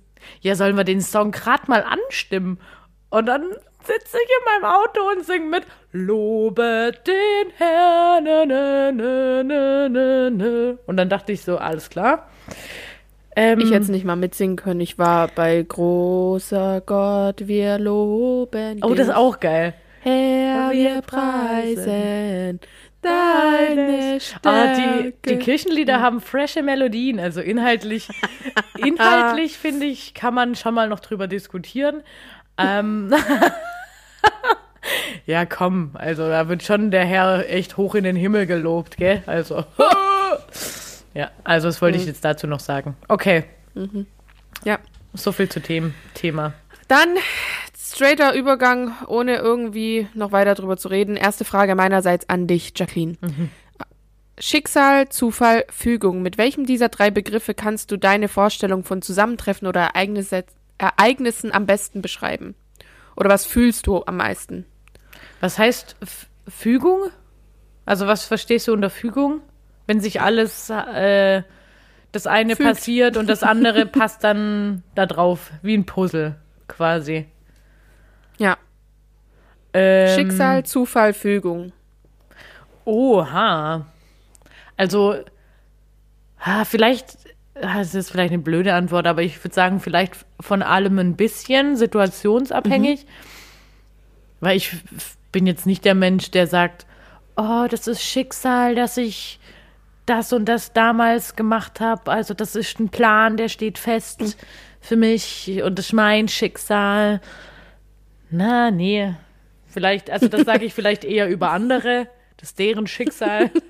ja, 0.42 0.54
sollen 0.54 0.76
wir 0.76 0.84
den 0.84 1.00
Song 1.00 1.30
grad 1.30 1.68
mal 1.68 1.82
anstimmen? 1.82 2.58
Und 3.08 3.26
dann 3.26 3.44
sitze 3.82 4.18
ich 4.18 4.28
in 4.28 4.62
meinem 4.62 4.74
Auto 4.74 5.00
und 5.10 5.24
singe 5.24 5.46
mit 5.46 5.66
Lobet 5.92 7.06
den 7.06 7.52
Herrn. 7.56 8.24
Na, 8.24 8.92
na, 8.92 10.28
na. 10.28 10.74
Und 10.86 10.96
dann 10.98 11.08
dachte 11.08 11.32
ich 11.32 11.42
so, 11.42 11.56
alles 11.56 11.88
klar. 11.88 12.28
Ähm, 13.36 13.60
Ich 13.60 13.70
hätte 13.70 13.82
es 13.82 13.88
nicht 13.88 14.04
mal 14.04 14.16
mitsingen 14.16 14.56
können. 14.56 14.80
Ich 14.80 14.98
war 14.98 15.28
bei 15.28 15.62
großer 15.62 16.80
Gott, 16.84 17.46
wir 17.46 17.78
loben 17.78 18.80
oh, 18.82 18.90
das 18.90 19.00
ist 19.00 19.08
dich. 19.08 19.16
auch 19.16 19.38
geil. 19.38 19.74
Herr, 20.00 20.70
wir 20.72 21.02
preisen 21.02 22.60
deine 23.02 24.20
Stärke. 24.20 24.48
Aber 24.48 24.74
die, 24.74 25.14
die 25.28 25.36
Kirchenlieder 25.36 26.00
haben 26.00 26.20
frische 26.20 26.62
Melodien, 26.62 27.20
also 27.20 27.40
inhaltlich, 27.40 28.08
inhaltlich 28.78 29.58
finde 29.58 29.86
ich, 29.86 30.14
kann 30.14 30.34
man 30.34 30.54
schon 30.54 30.74
mal 30.74 30.88
noch 30.88 31.00
drüber 31.00 31.26
diskutieren. 31.26 32.02
Ähm, 32.58 33.12
ja, 35.26 35.44
komm, 35.44 35.90
also 35.94 36.28
da 36.28 36.48
wird 36.48 36.62
schon 36.62 36.90
der 36.90 37.04
Herr 37.04 37.48
echt 37.48 37.76
hoch 37.76 37.94
in 37.94 38.04
den 38.04 38.16
Himmel 38.16 38.46
gelobt, 38.46 38.96
gell? 38.96 39.22
Also, 39.26 39.64
ja, 41.16 41.30
also 41.44 41.68
das 41.68 41.80
wollte 41.80 41.96
ich 41.98 42.06
jetzt 42.06 42.24
dazu 42.24 42.46
noch 42.46 42.60
sagen. 42.60 42.96
Okay, 43.08 43.44
Ja. 44.64 44.78
so 45.14 45.32
viel 45.32 45.48
zu 45.48 45.60
Themen, 45.60 45.94
Thema. 46.14 46.52
Dann 46.88 47.16
straighter 47.76 48.34
Übergang, 48.34 48.92
ohne 49.06 49.36
irgendwie 49.36 50.06
noch 50.14 50.30
weiter 50.32 50.54
drüber 50.54 50.76
zu 50.76 50.88
reden. 50.88 51.16
Erste 51.16 51.44
Frage 51.44 51.74
meinerseits 51.74 52.28
an 52.28 52.46
dich, 52.46 52.72
Jacqueline. 52.76 53.16
Schicksal, 54.38 55.08
Zufall, 55.08 55.64
Fügung. 55.70 56.20
Mit 56.22 56.36
welchem 56.36 56.66
dieser 56.66 56.90
drei 56.90 57.10
Begriffe 57.10 57.54
kannst 57.54 57.90
du 57.90 57.96
deine 57.96 58.28
Vorstellung 58.28 58.84
von 58.84 59.00
Zusammentreffen 59.00 59.66
oder 59.66 59.80
Ereignisse, 59.80 60.44
Ereignissen 60.78 61.52
am 61.52 61.64
besten 61.66 62.02
beschreiben? 62.02 62.54
Oder 63.16 63.30
was 63.30 63.46
fühlst 63.46 63.86
du 63.86 64.04
am 64.04 64.18
meisten? 64.18 64.66
Was 65.40 65.58
heißt 65.58 65.96
F 66.02 66.26
Fügung? 66.48 67.10
Also 67.86 68.06
was 68.06 68.24
verstehst 68.24 68.68
du 68.68 68.72
unter 68.74 68.90
Fügung? 68.90 69.40
Wenn 69.86 70.00
sich 70.00 70.20
alles, 70.20 70.70
äh, 70.70 71.42
das 72.12 72.26
eine 72.26 72.56
Fügt. 72.56 72.68
passiert 72.68 73.16
und 73.16 73.28
das 73.28 73.42
andere 73.42 73.86
passt 73.86 74.24
dann 74.24 74.82
da 74.94 75.06
drauf, 75.06 75.50
wie 75.62 75.76
ein 75.76 75.86
Puzzle 75.86 76.36
quasi. 76.68 77.26
Ja. 78.38 78.56
Ähm, 79.72 80.14
Schicksal, 80.14 80.64
Zufall, 80.64 81.12
Fügung. 81.12 81.72
Oha. 82.84 83.86
Also, 84.76 85.16
ah, 86.38 86.64
vielleicht, 86.64 87.18
das 87.54 87.94
ist 87.94 88.10
vielleicht 88.10 88.32
eine 88.32 88.42
blöde 88.42 88.74
Antwort, 88.74 89.06
aber 89.06 89.22
ich 89.22 89.42
würde 89.42 89.54
sagen, 89.54 89.80
vielleicht 89.80 90.14
von 90.40 90.62
allem 90.62 90.98
ein 90.98 91.16
bisschen, 91.16 91.76
situationsabhängig. 91.76 93.06
Weil 94.40 94.56
ich 94.56 94.76
bin 95.32 95.46
jetzt 95.46 95.66
nicht 95.66 95.84
der 95.84 95.94
Mensch, 95.94 96.30
der 96.30 96.46
sagt, 96.46 96.86
oh, 97.36 97.66
das 97.70 97.86
ist 97.86 98.02
Schicksal, 98.02 98.74
dass 98.74 98.96
ich 98.96 99.38
das 100.06 100.32
und 100.32 100.46
das 100.46 100.72
damals 100.72 101.36
gemacht 101.36 101.80
habe. 101.80 102.10
Also 102.10 102.34
das 102.34 102.56
ist 102.56 102.80
ein 102.80 102.88
Plan, 102.88 103.36
der 103.36 103.48
steht 103.48 103.78
fest 103.78 104.36
für 104.80 104.96
mich 104.96 105.62
und 105.62 105.78
das 105.78 105.86
ist 105.86 105.92
mein 105.92 106.28
Schicksal. 106.28 107.20
Na, 108.30 108.70
nee. 108.70 109.14
Vielleicht, 109.66 110.10
also 110.10 110.28
das 110.28 110.42
sage 110.42 110.64
ich 110.64 110.74
vielleicht 110.74 111.04
eher 111.04 111.28
über 111.28 111.50
andere. 111.50 112.08
Das 112.38 112.50
ist 112.50 112.58
deren 112.58 112.86
Schicksal. 112.86 113.50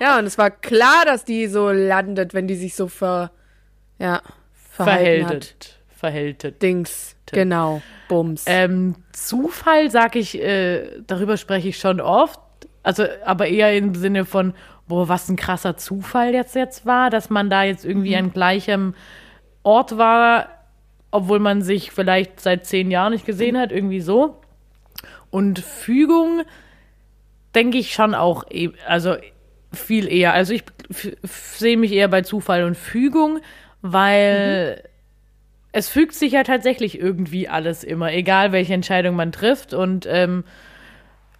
Ja, 0.00 0.18
und 0.18 0.26
es 0.26 0.38
war 0.38 0.50
klar, 0.50 1.04
dass 1.04 1.24
die 1.24 1.46
so 1.46 1.70
landet, 1.70 2.34
wenn 2.34 2.48
die 2.48 2.54
sich 2.54 2.74
so 2.74 2.88
ver, 2.88 3.30
ja. 3.98 4.22
Verhältet. 4.72 5.78
Verhältet. 5.94 6.62
Dings, 6.62 7.16
genau, 7.26 7.82
Bums. 8.08 8.44
Ähm, 8.46 8.94
Zufall 9.12 9.90
sage 9.90 10.18
ich, 10.18 10.40
äh, 10.40 11.02
darüber 11.06 11.36
spreche 11.36 11.68
ich 11.68 11.78
schon 11.78 12.00
oft. 12.00 12.40
Also, 12.82 13.04
aber 13.26 13.46
eher 13.46 13.76
im 13.76 13.94
Sinne 13.94 14.24
von, 14.24 14.54
boah, 14.90 15.08
was 15.08 15.28
ein 15.28 15.36
krasser 15.36 15.76
Zufall 15.76 16.34
jetzt 16.34 16.54
jetzt 16.54 16.84
war, 16.84 17.08
dass 17.10 17.30
man 17.30 17.48
da 17.48 17.62
jetzt 17.62 17.84
irgendwie 17.84 18.16
an 18.16 18.32
gleichem 18.32 18.94
Ort 19.62 19.96
war, 19.96 20.48
obwohl 21.10 21.38
man 21.38 21.62
sich 21.62 21.92
vielleicht 21.92 22.40
seit 22.40 22.66
zehn 22.66 22.90
Jahren 22.90 23.12
nicht 23.12 23.24
gesehen 23.24 23.56
hat, 23.56 23.72
irgendwie 23.72 24.00
so. 24.00 24.40
Und 25.30 25.60
Fügung 25.60 26.42
denke 27.54 27.78
ich 27.78 27.92
schon 27.92 28.14
auch, 28.14 28.44
e- 28.50 28.72
also 28.86 29.16
viel 29.72 30.08
eher. 30.08 30.32
Also 30.34 30.52
ich 30.54 30.64
sehe 31.22 31.76
mich 31.76 31.92
eher 31.92 32.08
bei 32.08 32.22
Zufall 32.22 32.64
und 32.64 32.76
Fügung, 32.76 33.38
weil 33.82 34.82
es 35.70 35.88
fügt 35.88 36.14
sich 36.14 36.32
ja 36.32 36.42
tatsächlich 36.42 36.98
irgendwie 36.98 37.48
alles 37.48 37.84
immer, 37.84 38.12
egal 38.12 38.50
welche 38.50 38.74
Entscheidung 38.74 39.14
man 39.14 39.30
trifft. 39.30 39.72
Und 39.72 40.06
ähm, 40.10 40.42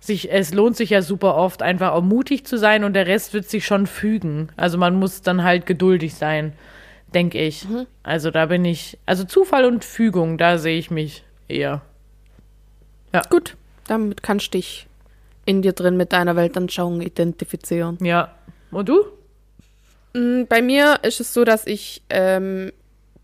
sich, 0.01 0.33
es 0.33 0.53
lohnt 0.55 0.77
sich 0.77 0.91
ja 0.91 1.03
super 1.03 1.37
oft, 1.37 1.63
einfach 1.63 1.93
auch 1.93 2.03
mutig 2.03 2.45
zu 2.47 2.57
sein 2.57 2.85
und 2.85 2.95
der 2.95 3.07
Rest 3.07 3.35
wird 3.35 3.49
sich 3.49 3.67
schon 3.67 3.87
fügen. 3.87 4.49
Also 4.57 4.79
man 4.79 4.97
muss 4.97 5.21
dann 5.23 5.45
halt 5.45 5.67
geduldig 5.67 6.15
sein, 6.15 6.55
denke 7.15 7.39
ich. 7.39 7.67
Also 8.03 8.31
da 8.31 8.47
bin 8.47 8.65
ich, 8.65 8.99
also 9.05 9.25
Zufall 9.25 9.67
und 9.67 9.85
Fügung, 9.85 10.39
da 10.39 10.59
sehe 10.59 10.79
ich 10.79 10.91
mich 10.91 11.23
eher. 11.49 11.83
Gut, 13.29 13.57
damit 13.87 14.23
kannst 14.23 14.47
du 14.55 14.59
dich 14.59 14.87
in 15.45 15.63
dir 15.63 15.73
drin 15.73 15.97
mit 15.97 16.13
deiner 16.13 16.37
Weltanschauung 16.37 17.01
identifizieren. 17.01 17.99
Ja. 18.01 18.35
Und 18.71 18.89
du? 18.89 19.05
Mm, 20.15 20.45
Bei 20.49 20.63
mir 20.63 21.01
ist 21.03 21.21
es 21.21 21.35
so, 21.35 21.45
dass 21.45 21.67
ich 21.67 22.03
ähm, 22.09 22.73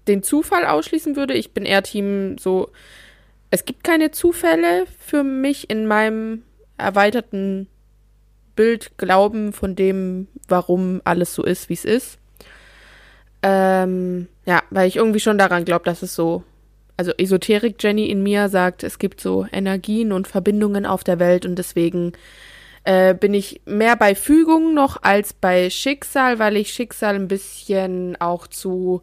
den 0.08 0.22
Zufall 0.22 0.66
ausschließen 0.66 1.16
würde. 1.16 1.34
Ich 1.34 1.52
bin 1.52 1.64
eher 1.64 1.82
Team 1.82 2.36
so, 2.38 2.70
es 3.50 3.64
gibt 3.64 3.84
keine 3.84 4.10
Zufälle 4.10 4.86
für 4.98 5.22
mich 5.22 5.70
in 5.70 5.86
meinem 5.86 6.42
erweiterten 6.78 7.68
Bild, 8.54 8.96
Glauben 8.96 9.52
von 9.52 9.76
dem, 9.76 10.28
warum 10.48 11.00
alles 11.04 11.34
so 11.34 11.44
ist, 11.44 11.68
wie 11.68 11.74
es 11.74 11.84
ist. 11.84 12.18
Ähm, 13.42 14.28
ja, 14.46 14.62
weil 14.70 14.88
ich 14.88 14.96
irgendwie 14.96 15.20
schon 15.20 15.38
daran 15.38 15.64
glaube, 15.64 15.84
dass 15.84 16.02
es 16.02 16.14
so, 16.14 16.42
also 16.96 17.12
Esoterik 17.16 17.76
Jenny 17.82 18.10
in 18.10 18.22
mir 18.22 18.48
sagt, 18.48 18.82
es 18.82 18.98
gibt 18.98 19.20
so 19.20 19.46
Energien 19.52 20.10
und 20.12 20.26
Verbindungen 20.26 20.86
auf 20.86 21.04
der 21.04 21.18
Welt 21.18 21.44
und 21.44 21.56
deswegen 21.56 22.12
äh, 22.84 23.14
bin 23.14 23.34
ich 23.34 23.60
mehr 23.66 23.96
bei 23.96 24.14
Fügung 24.14 24.72
noch 24.72 25.02
als 25.02 25.32
bei 25.32 25.70
Schicksal, 25.70 26.38
weil 26.38 26.56
ich 26.56 26.72
Schicksal 26.72 27.14
ein 27.14 27.28
bisschen 27.28 28.16
auch 28.20 28.46
zu, 28.46 29.02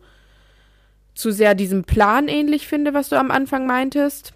zu 1.14 1.32
sehr 1.32 1.54
diesem 1.54 1.84
Plan 1.84 2.28
ähnlich 2.28 2.68
finde, 2.68 2.94
was 2.94 3.10
du 3.10 3.18
am 3.18 3.30
Anfang 3.30 3.68
meintest. 3.68 4.34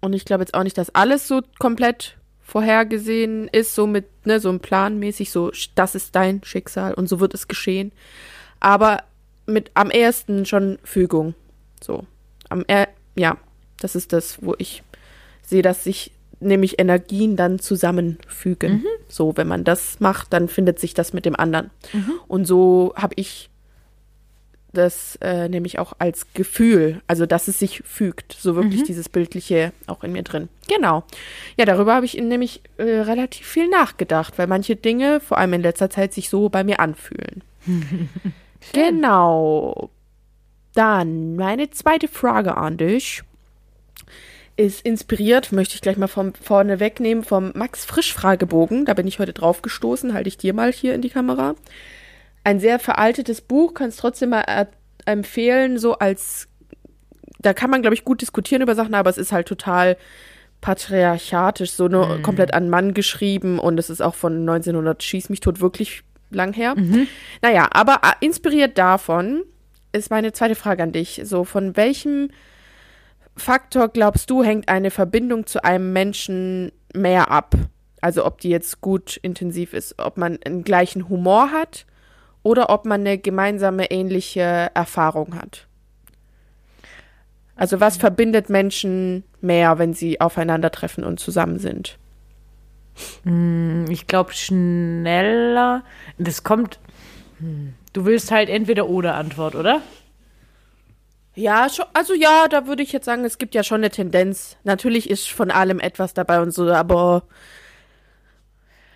Und 0.00 0.14
ich 0.14 0.24
glaube 0.24 0.42
jetzt 0.42 0.54
auch 0.54 0.62
nicht, 0.62 0.78
dass 0.78 0.94
alles 0.94 1.28
so 1.28 1.42
komplett 1.58 2.16
vorhergesehen 2.44 3.48
ist, 3.48 3.74
so 3.74 3.86
mit, 3.86 4.06
ne, 4.26 4.38
so 4.38 4.50
ein 4.50 4.60
planmäßig, 4.60 5.30
so, 5.32 5.50
das 5.74 5.94
ist 5.94 6.14
dein 6.14 6.44
Schicksal 6.44 6.94
und 6.94 7.08
so 7.08 7.18
wird 7.18 7.34
es 7.34 7.48
geschehen. 7.48 7.90
Aber 8.60 9.02
mit 9.46 9.70
am 9.74 9.90
ehesten 9.90 10.46
schon 10.46 10.78
Fügung. 10.84 11.34
So. 11.82 12.06
Am 12.48 12.64
er 12.66 12.88
ja, 13.16 13.36
das 13.80 13.96
ist 13.96 14.12
das, 14.12 14.42
wo 14.42 14.54
ich 14.58 14.82
sehe, 15.42 15.62
dass 15.62 15.84
sich 15.84 16.12
nämlich 16.40 16.78
Energien 16.78 17.36
dann 17.36 17.58
zusammenfügen. 17.58 18.84
So, 19.08 19.36
wenn 19.36 19.48
man 19.48 19.64
das 19.64 20.00
macht, 20.00 20.32
dann 20.32 20.48
findet 20.48 20.78
sich 20.78 20.94
das 20.94 21.12
mit 21.12 21.24
dem 21.24 21.36
anderen. 21.36 21.70
Und 22.28 22.44
so 22.46 22.92
habe 22.96 23.14
ich 23.16 23.50
das 24.74 25.16
äh, 25.22 25.48
nämlich 25.48 25.78
auch 25.78 25.94
als 25.98 26.32
Gefühl, 26.34 27.00
also 27.06 27.26
dass 27.26 27.48
es 27.48 27.58
sich 27.58 27.82
fügt, 27.84 28.36
so 28.38 28.54
wirklich 28.56 28.82
dieses 28.82 29.08
Bildliche 29.08 29.72
auch 29.86 30.04
in 30.04 30.12
mir 30.12 30.22
drin. 30.22 30.48
Genau. 30.68 31.04
Ja, 31.56 31.64
darüber 31.64 31.94
habe 31.94 32.06
ich 32.06 32.14
nämlich 32.14 32.60
äh, 32.76 32.82
relativ 32.82 33.46
viel 33.46 33.68
nachgedacht, 33.68 34.36
weil 34.36 34.46
manche 34.46 34.76
Dinge, 34.76 35.20
vor 35.20 35.38
allem 35.38 35.54
in 35.54 35.62
letzter 35.62 35.90
Zeit, 35.90 36.12
sich 36.12 36.28
so 36.28 36.48
bei 36.48 36.64
mir 36.64 36.80
anfühlen. 36.80 37.42
genau. 38.72 39.90
Dann 40.74 41.36
meine 41.36 41.70
zweite 41.70 42.08
Frage 42.08 42.56
an 42.56 42.76
dich 42.76 43.22
ist 44.56 44.84
inspiriert, 44.86 45.52
möchte 45.52 45.74
ich 45.74 45.80
gleich 45.80 45.96
mal 45.96 46.06
vom, 46.06 46.32
vorne 46.34 46.78
wegnehmen, 46.78 47.24
vom 47.24 47.52
Max 47.54 47.84
Frisch 47.84 48.12
Fragebogen. 48.12 48.84
Da 48.84 48.94
bin 48.94 49.06
ich 49.06 49.18
heute 49.18 49.32
drauf 49.32 49.62
gestoßen, 49.62 50.14
halte 50.14 50.28
ich 50.28 50.36
dir 50.36 50.54
mal 50.54 50.72
hier 50.72 50.94
in 50.94 51.02
die 51.02 51.10
Kamera. 51.10 51.54
Ein 52.44 52.60
sehr 52.60 52.78
veraltetes 52.78 53.40
Buch, 53.40 53.74
kann 53.74 53.88
es 53.88 53.96
trotzdem 53.96 54.30
mal 54.30 54.44
äh, 54.46 54.66
empfehlen, 55.06 55.78
so 55.78 55.98
als, 55.98 56.48
da 57.38 57.52
kann 57.54 57.70
man, 57.70 57.82
glaube 57.82 57.94
ich, 57.94 58.04
gut 58.04 58.20
diskutieren 58.20 58.62
über 58.62 58.74
Sachen, 58.74 58.94
aber 58.94 59.10
es 59.10 59.18
ist 59.18 59.32
halt 59.32 59.48
total 59.48 59.96
patriarchatisch, 60.60 61.72
so 61.72 61.88
nur 61.88 62.22
komplett 62.22 62.54
an 62.54 62.70
Mann 62.70 62.94
geschrieben 62.94 63.58
und 63.58 63.78
es 63.78 63.90
ist 63.90 64.00
auch 64.00 64.14
von 64.14 64.40
1900 64.40 65.02
Schieß 65.02 65.28
mich 65.28 65.40
tot 65.40 65.60
wirklich 65.60 66.04
lang 66.30 66.52
her. 66.54 66.74
Naja, 67.42 67.68
aber 67.70 68.00
äh, 68.02 68.24
inspiriert 68.24 68.78
davon 68.78 69.42
ist 69.92 70.10
meine 70.10 70.32
zweite 70.32 70.54
Frage 70.54 70.82
an 70.82 70.92
dich. 70.92 71.20
So, 71.24 71.44
von 71.44 71.76
welchem 71.76 72.30
Faktor 73.36 73.88
glaubst 73.88 74.30
du, 74.30 74.42
hängt 74.42 74.68
eine 74.68 74.90
Verbindung 74.90 75.46
zu 75.46 75.64
einem 75.64 75.92
Menschen 75.92 76.72
mehr 76.94 77.30
ab? 77.30 77.54
Also 78.00 78.24
ob 78.24 78.40
die 78.40 78.50
jetzt 78.50 78.80
gut 78.80 79.18
intensiv 79.18 79.72
ist, 79.72 79.98
ob 79.98 80.16
man 80.16 80.38
einen 80.44 80.64
gleichen 80.64 81.08
Humor 81.08 81.50
hat 81.50 81.86
oder 82.44 82.70
ob 82.70 82.84
man 82.84 83.00
eine 83.00 83.18
gemeinsame 83.18 83.90
ähnliche 83.90 84.70
Erfahrung 84.74 85.34
hat. 85.34 85.66
Also 87.56 87.80
was 87.80 87.96
verbindet 87.96 88.48
Menschen 88.50 89.24
mehr, 89.40 89.78
wenn 89.78 89.94
sie 89.94 90.20
aufeinandertreffen 90.20 91.02
und 91.02 91.18
zusammen 91.18 91.58
sind? 91.58 91.98
Ich 93.88 94.06
glaube 94.06 94.32
schneller. 94.32 95.82
Das 96.18 96.44
kommt. 96.44 96.78
Hm. 97.38 97.74
Du 97.92 98.04
willst 98.04 98.30
halt 98.30 98.48
entweder 98.48 98.88
oder 98.88 99.14
Antwort, 99.14 99.54
oder? 99.54 99.82
Ja, 101.36 101.66
also 101.92 102.14
ja, 102.14 102.46
da 102.48 102.66
würde 102.66 102.84
ich 102.84 102.92
jetzt 102.92 103.06
sagen, 103.06 103.24
es 103.24 103.38
gibt 103.38 103.54
ja 103.56 103.64
schon 103.64 103.80
eine 103.80 103.90
Tendenz. 103.90 104.56
Natürlich 104.62 105.10
ist 105.10 105.28
von 105.28 105.50
allem 105.50 105.80
etwas 105.80 106.14
dabei 106.14 106.40
und 106.40 106.52
so, 106.52 106.70
aber 106.70 107.24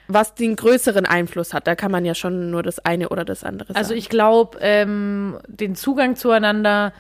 was 0.09 0.35
den 0.35 0.57
größeren 0.57 1.05
Einfluss 1.07 1.53
hat, 1.53 1.67
da 1.67 1.75
kann 1.75 1.93
man 1.93 2.05
ja 2.05 2.15
schon 2.15 2.51
nur 2.51 2.63
das 2.63 2.79
eine 2.79 3.11
oder 3.11 3.25
das 3.25 3.45
andere 3.45 3.69
sagen. 3.69 3.79
Also 3.79 3.95
ich 3.95 4.09
glaube, 4.09 4.59
ähm, 4.61 5.39
den 5.47 5.75
Zugang 5.75 6.17
zueinander 6.17 6.93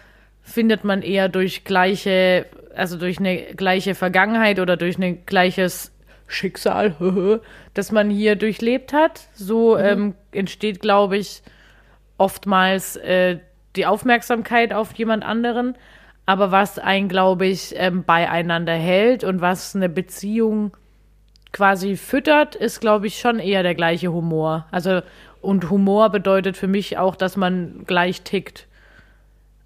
findet 0.42 0.84
man 0.84 1.02
eher 1.02 1.28
durch 1.28 1.64
gleiche, 1.64 2.46
also 2.74 2.98
durch 2.98 3.18
eine 3.18 3.54
gleiche 3.54 3.94
Vergangenheit 3.94 4.60
oder 4.60 4.76
durch 4.76 4.98
ein 4.98 5.24
gleiches 5.24 5.92
Schicksal, 6.26 7.40
das 7.74 7.92
man 7.92 8.10
hier 8.10 8.36
durchlebt 8.36 8.92
hat. 8.92 9.28
So 9.34 9.78
ähm, 9.78 10.14
entsteht, 10.30 10.80
glaube 10.80 11.16
ich, 11.16 11.42
oftmals 12.18 12.96
äh, 12.96 13.38
die 13.74 13.86
Aufmerksamkeit 13.86 14.74
auf 14.74 14.92
jemand 14.94 15.24
anderen. 15.24 15.76
Aber 16.26 16.50
was 16.50 16.78
einen, 16.78 17.08
glaube 17.08 17.46
ich, 17.46 17.74
ähm, 17.76 18.04
beieinander 18.04 18.74
hält 18.74 19.24
und 19.24 19.40
was 19.40 19.74
eine 19.74 19.88
Beziehung 19.88 20.76
quasi 21.52 21.96
füttert, 21.96 22.54
ist, 22.54 22.80
glaube 22.80 23.06
ich, 23.06 23.18
schon 23.18 23.38
eher 23.38 23.62
der 23.62 23.74
gleiche 23.74 24.12
Humor. 24.12 24.66
Also, 24.70 25.00
und 25.40 25.70
Humor 25.70 26.10
bedeutet 26.10 26.56
für 26.56 26.68
mich 26.68 26.98
auch, 26.98 27.16
dass 27.16 27.36
man 27.36 27.84
gleich 27.86 28.22
tickt. 28.22 28.66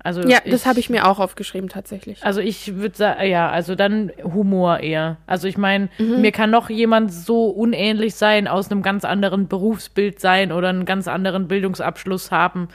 Also 0.04 0.22
ja, 0.22 0.38
das 0.44 0.66
habe 0.66 0.80
ich 0.80 0.90
mir 0.90 1.06
auch 1.06 1.20
aufgeschrieben 1.20 1.68
tatsächlich. 1.68 2.24
Also 2.24 2.40
ich 2.40 2.74
würde 2.74 2.96
sagen, 2.96 3.24
ja, 3.24 3.48
also 3.50 3.76
dann 3.76 4.10
Humor 4.22 4.80
eher. 4.80 5.18
Also 5.26 5.46
ich 5.46 5.56
meine, 5.56 5.90
mir 5.98 6.32
kann 6.32 6.50
noch 6.50 6.70
jemand 6.70 7.12
so 7.12 7.46
unähnlich 7.46 8.16
sein, 8.16 8.48
aus 8.48 8.70
einem 8.70 8.82
ganz 8.82 9.04
anderen 9.04 9.46
Berufsbild 9.46 10.20
sein 10.20 10.50
oder 10.50 10.70
einen 10.70 10.86
ganz 10.86 11.06
anderen 11.06 11.46
Bildungsabschluss 11.46 12.32
haben 12.32 12.68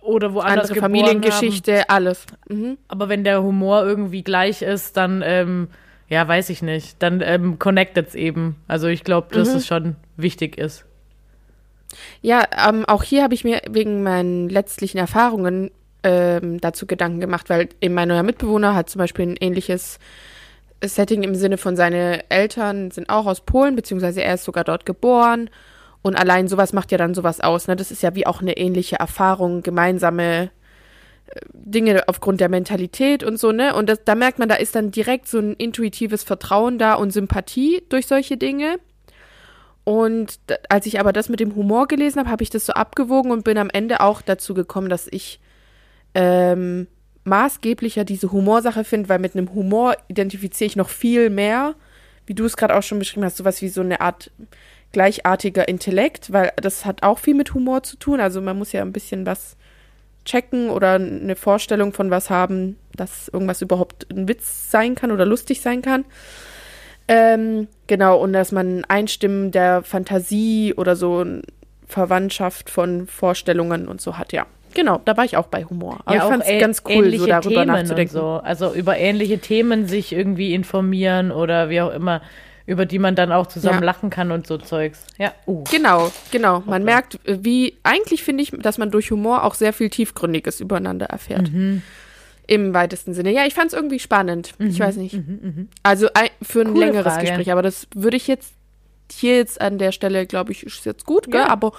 oder 0.00 0.32
woanders 0.32 0.70
Andere 0.70 0.80
Familiengeschichte, 0.80 1.88
alles. 1.88 2.26
Mhm. 2.48 2.64
Haben. 2.64 2.78
Aber 2.86 3.08
wenn 3.08 3.24
der 3.24 3.42
Humor 3.42 3.84
irgendwie 3.84 4.22
gleich 4.22 4.62
ist, 4.62 4.96
dann, 4.96 5.22
ähm, 5.24 5.68
ja, 6.08 6.26
weiß 6.26 6.50
ich 6.50 6.62
nicht, 6.62 7.02
dann 7.02 7.22
ähm, 7.24 7.58
connectet's 7.58 8.14
eben. 8.14 8.56
Also 8.68 8.88
ich 8.88 9.04
glaube, 9.04 9.34
dass 9.34 9.48
es 9.48 9.66
schon 9.66 9.96
wichtig 10.16 10.58
ist. 10.58 10.84
Ja, 12.22 12.44
ähm, 12.68 12.84
auch 12.86 13.02
hier 13.02 13.22
habe 13.22 13.34
ich 13.34 13.44
mir 13.44 13.62
wegen 13.70 14.02
meinen 14.02 14.48
letztlichen 14.48 14.98
Erfahrungen 14.98 15.70
ähm, 16.02 16.60
dazu 16.60 16.86
Gedanken 16.86 17.20
gemacht, 17.20 17.48
weil 17.50 17.68
eben 17.80 17.94
mein 17.94 18.08
neuer 18.08 18.22
Mitbewohner 18.22 18.74
hat 18.74 18.90
zum 18.90 18.98
Beispiel 18.98 19.26
ein 19.26 19.36
ähnliches 19.40 19.98
Setting 20.82 21.22
im 21.22 21.34
Sinne 21.34 21.56
von 21.56 21.76
seine 21.76 22.28
Eltern 22.30 22.90
sind 22.90 23.08
auch 23.08 23.26
aus 23.26 23.40
Polen, 23.40 23.76
beziehungsweise 23.76 24.22
er 24.22 24.34
ist 24.34 24.44
sogar 24.44 24.64
dort 24.64 24.84
geboren. 24.84 25.48
Und 26.02 26.16
allein 26.16 26.48
sowas 26.48 26.74
macht 26.74 26.92
ja 26.92 26.98
dann 26.98 27.14
sowas 27.14 27.40
aus. 27.40 27.66
Ne? 27.66 27.76
Das 27.76 27.90
ist 27.90 28.02
ja 28.02 28.14
wie 28.14 28.26
auch 28.26 28.42
eine 28.42 28.58
ähnliche 28.58 28.96
Erfahrung, 28.96 29.62
gemeinsame 29.62 30.50
Dinge 31.52 32.02
aufgrund 32.08 32.40
der 32.40 32.48
Mentalität 32.48 33.24
und 33.24 33.38
so, 33.38 33.52
ne? 33.52 33.74
Und 33.74 33.88
das, 33.88 34.04
da 34.04 34.14
merkt 34.14 34.38
man, 34.38 34.48
da 34.48 34.54
ist 34.56 34.74
dann 34.74 34.90
direkt 34.90 35.28
so 35.28 35.38
ein 35.38 35.54
intuitives 35.54 36.22
Vertrauen 36.22 36.78
da 36.78 36.94
und 36.94 37.12
Sympathie 37.12 37.82
durch 37.88 38.06
solche 38.06 38.36
Dinge. 38.36 38.78
Und 39.84 40.38
als 40.68 40.86
ich 40.86 40.98
aber 40.98 41.12
das 41.12 41.28
mit 41.28 41.40
dem 41.40 41.54
Humor 41.54 41.88
gelesen 41.88 42.18
habe, 42.18 42.30
habe 42.30 42.42
ich 42.42 42.50
das 42.50 42.66
so 42.66 42.72
abgewogen 42.72 43.30
und 43.30 43.44
bin 43.44 43.58
am 43.58 43.70
Ende 43.70 44.00
auch 44.00 44.22
dazu 44.22 44.54
gekommen, 44.54 44.88
dass 44.88 45.06
ich 45.10 45.40
ähm, 46.14 46.86
maßgeblicher 47.24 48.04
diese 48.04 48.32
Humorsache 48.32 48.84
finde, 48.84 49.08
weil 49.08 49.18
mit 49.18 49.36
einem 49.36 49.52
Humor 49.54 49.96
identifiziere 50.08 50.66
ich 50.66 50.76
noch 50.76 50.88
viel 50.88 51.28
mehr, 51.28 51.74
wie 52.26 52.34
du 52.34 52.44
es 52.44 52.56
gerade 52.56 52.74
auch 52.74 52.82
schon 52.82 52.98
beschrieben 52.98 53.24
hast, 53.24 53.36
sowas 53.36 53.60
wie 53.60 53.68
so 53.68 53.82
eine 53.82 54.00
Art 54.00 54.30
gleichartiger 54.92 55.68
Intellekt, 55.68 56.32
weil 56.32 56.52
das 56.56 56.86
hat 56.86 57.02
auch 57.02 57.18
viel 57.18 57.34
mit 57.34 57.52
Humor 57.52 57.82
zu 57.82 57.96
tun. 57.96 58.20
Also 58.20 58.40
man 58.40 58.56
muss 58.56 58.72
ja 58.72 58.80
ein 58.80 58.92
bisschen 58.92 59.26
was 59.26 59.56
checken 60.24 60.70
oder 60.70 60.94
eine 60.94 61.36
Vorstellung 61.36 61.92
von 61.92 62.10
was 62.10 62.30
haben, 62.30 62.76
dass 62.94 63.28
irgendwas 63.28 63.62
überhaupt 63.62 64.06
ein 64.10 64.28
Witz 64.28 64.70
sein 64.70 64.94
kann 64.94 65.10
oder 65.10 65.26
lustig 65.26 65.60
sein 65.60 65.82
kann. 65.82 66.04
Ähm, 67.06 67.68
genau, 67.86 68.18
und 68.18 68.32
dass 68.32 68.52
man 68.52 68.84
Einstimmen 68.86 69.50
der 69.50 69.82
Fantasie 69.82 70.74
oder 70.74 70.96
so 70.96 71.20
eine 71.20 71.42
Verwandtschaft 71.86 72.70
von 72.70 73.06
Vorstellungen 73.06 73.88
und 73.88 74.00
so 74.00 74.16
hat, 74.16 74.32
ja. 74.32 74.46
Genau, 74.72 75.00
da 75.04 75.16
war 75.16 75.24
ich 75.24 75.36
auch 75.36 75.46
bei 75.46 75.64
Humor. 75.64 76.00
Aber 76.04 76.16
ja, 76.16 76.24
ich 76.24 76.28
fand 76.28 76.44
es 76.44 76.60
ganz 76.60 76.82
cool, 76.88 77.16
so 77.16 77.26
darüber 77.26 77.60
Themen 77.60 77.66
nachzudenken. 77.66 78.12
So. 78.12 78.40
Also 78.42 78.74
über 78.74 78.98
ähnliche 78.98 79.38
Themen 79.38 79.86
sich 79.86 80.12
irgendwie 80.12 80.52
informieren 80.52 81.30
oder 81.30 81.70
wie 81.70 81.80
auch 81.80 81.92
immer, 81.92 82.22
über 82.66 82.86
die 82.86 82.98
man 82.98 83.14
dann 83.14 83.30
auch 83.32 83.46
zusammen 83.46 83.80
Ja. 83.80 83.84
lachen 83.86 84.08
kann 84.10 84.30
und 84.30 84.46
so 84.46 84.56
Zeugs. 84.58 85.06
Ja. 85.18 85.32
Uh. 85.46 85.64
Genau, 85.70 86.10
genau. 86.30 86.62
Man 86.66 86.84
merkt, 86.84 87.18
wie, 87.24 87.76
eigentlich 87.82 88.22
finde 88.24 88.42
ich, 88.42 88.50
dass 88.52 88.78
man 88.78 88.90
durch 88.90 89.10
Humor 89.10 89.44
auch 89.44 89.54
sehr 89.54 89.72
viel 89.72 89.90
Tiefgründiges 89.90 90.60
übereinander 90.60 91.06
erfährt. 91.06 91.50
Mhm. 91.52 91.82
Im 92.46 92.74
weitesten 92.74 93.14
Sinne. 93.14 93.32
Ja, 93.32 93.46
ich 93.46 93.54
fand 93.54 93.68
es 93.68 93.72
irgendwie 93.72 93.98
spannend. 93.98 94.52
Ich 94.58 94.78
weiß 94.78 94.96
nicht. 94.96 95.18
Also 95.82 96.08
ein, 96.14 96.28
für 96.42 96.60
ein 96.60 96.68
Mhm. 96.68 96.72
Coole 96.74 96.86
längeres 96.86 97.12
Frage. 97.14 97.26
Gespräch, 97.26 97.50
aber 97.52 97.62
das 97.62 97.86
würde 97.94 98.16
ich 98.18 98.26
jetzt 98.28 98.52
hier 99.12 99.36
jetzt 99.36 99.60
an 99.60 99.78
der 99.78 99.92
Stelle, 99.92 100.26
glaube 100.26 100.52
ich, 100.52 100.62
ist 100.62 100.84
jetzt 100.86 101.04
gut, 101.06 101.30
gell? 101.30 101.40
Ja. 101.42 101.48
Aber 101.48 101.72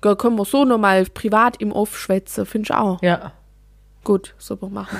gell, 0.00 0.14
können 0.16 0.36
wir 0.36 0.44
so 0.44 0.64
nochmal 0.64 1.04
privat 1.06 1.60
im 1.60 1.72
Off 1.72 1.98
schwätzen, 1.98 2.46
finde 2.46 2.66
ich 2.66 2.74
auch. 2.74 3.02
Ja. 3.02 3.32
Gut, 4.04 4.34
super 4.38 4.68
machen. 4.68 4.98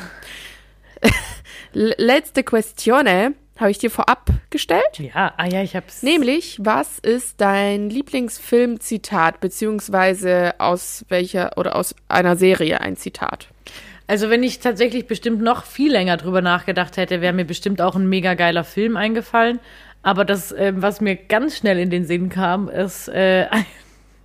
Letzte 1.72 2.42
Questione 2.44 3.34
habe 3.62 3.70
ich 3.70 3.78
dir 3.78 3.90
vorab 3.90 4.30
gestellt. 4.50 4.98
Ja, 4.98 5.32
ah 5.36 5.46
ja, 5.46 5.62
ich 5.62 5.74
hab's. 5.74 6.02
Nämlich, 6.02 6.58
was 6.60 6.98
ist 6.98 7.40
dein 7.40 7.88
Lieblingsfilmzitat, 7.88 9.40
beziehungsweise 9.40 10.54
aus 10.58 11.06
welcher 11.08 11.56
oder 11.56 11.76
aus 11.76 11.94
einer 12.08 12.36
Serie 12.36 12.80
ein 12.80 12.96
Zitat? 12.96 13.48
Also 14.06 14.28
wenn 14.28 14.42
ich 14.42 14.58
tatsächlich 14.58 15.06
bestimmt 15.06 15.40
noch 15.40 15.64
viel 15.64 15.92
länger 15.92 16.18
drüber 16.18 16.42
nachgedacht 16.42 16.96
hätte, 16.96 17.20
wäre 17.20 17.32
mir 17.32 17.46
bestimmt 17.46 17.80
auch 17.80 17.94
ein 17.94 18.08
mega 18.08 18.34
geiler 18.34 18.64
Film 18.64 18.96
eingefallen. 18.96 19.58
Aber 20.02 20.24
das, 20.24 20.52
ähm, 20.52 20.82
was 20.82 21.00
mir 21.00 21.16
ganz 21.16 21.56
schnell 21.56 21.78
in 21.78 21.88
den 21.88 22.04
Sinn 22.04 22.28
kam, 22.28 22.68
ist 22.68 23.08
äh, 23.08 23.46
ein 23.50 23.64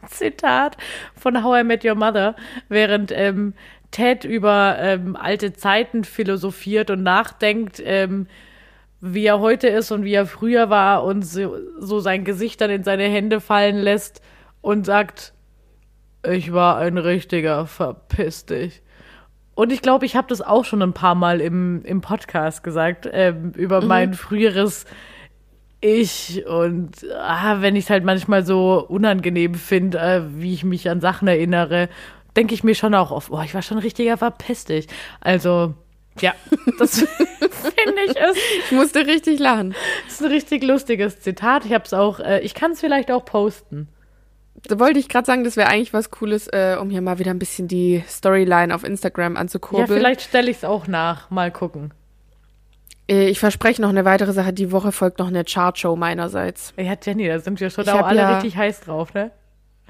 Zitat 0.10 0.78
von 1.16 1.44
How 1.44 1.62
I 1.62 1.64
Met 1.64 1.86
Your 1.86 1.96
Mother, 1.96 2.36
während 2.68 3.12
ähm, 3.12 3.54
Ted 3.92 4.26
über 4.26 4.78
ähm, 4.80 5.16
alte 5.16 5.54
Zeiten 5.54 6.04
philosophiert 6.04 6.90
und 6.90 7.04
nachdenkt, 7.04 7.82
ähm, 7.86 8.28
wie 9.00 9.26
er 9.26 9.40
heute 9.40 9.68
ist 9.68 9.92
und 9.92 10.04
wie 10.04 10.14
er 10.14 10.26
früher 10.26 10.70
war 10.70 11.04
und 11.04 11.24
so, 11.24 11.56
so 11.80 12.00
sein 12.00 12.24
Gesicht 12.24 12.62
dann 12.62 12.72
in 12.72 12.84
seine 12.84 13.04
Hände 13.04 13.40
fallen 13.40 13.78
lässt 13.78 14.22
und 14.62 14.86
sagt, 14.86 15.34
ich 16.24 16.52
war 16.52 16.78
ein 16.78 16.98
richtiger, 16.98 17.68
verpiss 17.68 18.46
dich. 18.46 18.82
Und 19.54 19.72
ich 19.72 19.82
glaube, 19.82 20.06
ich 20.06 20.16
habe 20.16 20.28
das 20.28 20.42
auch 20.42 20.66
schon 20.66 20.82
ein 20.82 20.94
paar 20.94 21.16
Mal 21.16 21.42
im, 21.42 21.84
im 21.84 22.02
Podcast 22.02 22.64
gesagt, 22.64 23.10
ähm, 23.12 23.54
über 23.56 23.82
mein 23.82 24.14
früheres 24.14 24.86
Ich. 25.82 26.44
Und 26.46 26.92
ah, 27.20 27.62
wenn 27.62 27.76
ich 27.76 27.86
es 27.86 27.90
halt 27.90 28.04
manchmal 28.04 28.46
so 28.46 28.86
unangenehm 28.88 29.56
finde, 29.56 29.98
äh, 29.98 30.22
wie 30.36 30.54
ich 30.54 30.64
mich 30.64 30.90
an 30.90 31.02
Sachen 31.02 31.28
erinnere, 31.28 31.90
denke 32.36 32.54
ich 32.54 32.64
mir 32.64 32.76
schon 32.76 32.94
auch 32.94 33.10
oft, 33.10 33.30
boah, 33.30 33.44
ich 33.44 33.56
war 33.56 33.64
schon 33.64 33.78
ein 33.78 33.84
richtiger 33.84 34.16
verpisst 34.18 34.72
Also, 35.22 35.74
ja, 36.22 36.34
das 36.80 37.00
finde 37.00 38.02
ich 38.06 38.16
ist, 38.16 38.38
Ich 38.66 38.72
musste 38.72 39.06
richtig 39.08 39.40
lachen. 39.40 39.76
ist 40.08 40.22
ein 40.24 40.32
richtig 40.32 40.64
lustiges 40.64 41.20
Zitat. 41.20 41.66
Ich 41.66 41.74
habe 41.74 41.84
es 41.86 41.94
auch, 41.94 42.20
äh, 42.20 42.40
ich 42.42 42.54
kann 42.54 42.72
es 42.72 42.80
vielleicht 42.80 43.12
auch 43.12 43.26
posten. 43.26 43.88
Da 44.64 44.80
wollte 44.80 45.00
ich 45.00 45.08
gerade 45.08 45.26
sagen, 45.26 45.44
das 45.44 45.56
wäre 45.56 45.70
eigentlich 45.70 45.94
was 45.94 46.10
Cooles, 46.12 46.48
äh, 46.48 46.78
um 46.82 46.90
hier 46.90 47.02
mal 47.02 47.20
wieder 47.20 47.32
ein 47.32 47.40
bisschen 47.40 47.68
die 47.68 48.04
Storyline 48.08 48.74
auf 48.74 48.84
Instagram 48.84 49.36
Ja, 49.36 49.40
anzukurbeln. 49.42 49.88
vielleicht 50.00 50.22
stelle 50.22 50.50
ich 50.50 50.58
es 50.58 50.64
auch 50.64 50.88
nach. 50.88 51.30
Mal 51.30 51.52
gucken. 51.52 51.94
Äh, 53.10 53.30
ich 53.30 53.40
verspreche 53.40 53.82
noch 53.82 53.90
eine 53.90 54.04
weitere 54.04 54.34
Sache. 54.34 54.54
Die 54.54 54.72
Woche 54.72 54.92
folgt 54.92 55.20
noch 55.20 55.28
eine 55.28 55.44
Chartshow 55.46 55.96
meinerseits. 55.96 56.74
Ja, 56.76 56.96
Jenny, 57.02 57.28
da 57.28 57.40
sind 57.40 57.60
wir 57.60 57.70
schon 57.70 57.88
auch 57.88 58.06
alle 58.06 58.20
ja- 58.20 58.34
richtig 58.36 58.58
heiß 58.58 58.82
drauf, 58.82 59.14
ne? 59.14 59.32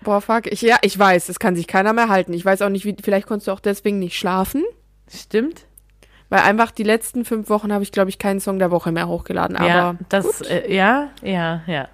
Boah, 0.04 0.22
fuck. 0.22 0.46
Ich, 0.48 0.62
ja, 0.62 0.78
ich 0.84 1.00
weiß, 1.00 1.28
es 1.30 1.40
kann 1.40 1.56
sich 1.56 1.66
keiner 1.66 1.92
mehr 1.94 2.08
halten. 2.10 2.32
Ich 2.34 2.46
weiß 2.46 2.62
auch 2.62 2.70
nicht, 2.70 2.86
wie, 2.86 2.96
vielleicht 3.02 3.26
konntest 3.26 3.48
du 3.48 3.52
auch 3.54 3.60
deswegen 3.60 3.98
nicht 3.98 4.16
schlafen. 4.16 4.64
Stimmt. 5.12 5.66
Weil 6.30 6.42
einfach 6.42 6.72
die 6.72 6.84
letzten 6.84 7.24
fünf 7.26 7.50
Wochen 7.50 7.72
habe 7.72 7.84
ich, 7.84 7.92
glaube 7.92 8.10
ich, 8.10 8.20
keinen 8.20 8.40
Song 8.40 8.60
der 8.60 8.72
Woche 8.72 8.92
mehr 8.92 9.08
hochgeladen. 9.08 9.56
Aber 9.56 9.68
ja, 9.68 9.96
das, 10.10 10.42
äh, 10.42 10.74
ja, 10.74 11.10
ja, 11.22 11.62
ja. 11.68 11.88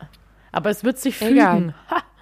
Aber 0.51 0.69
es 0.69 0.83
wird 0.83 0.97
sich 0.97 1.17
fügen. 1.17 1.73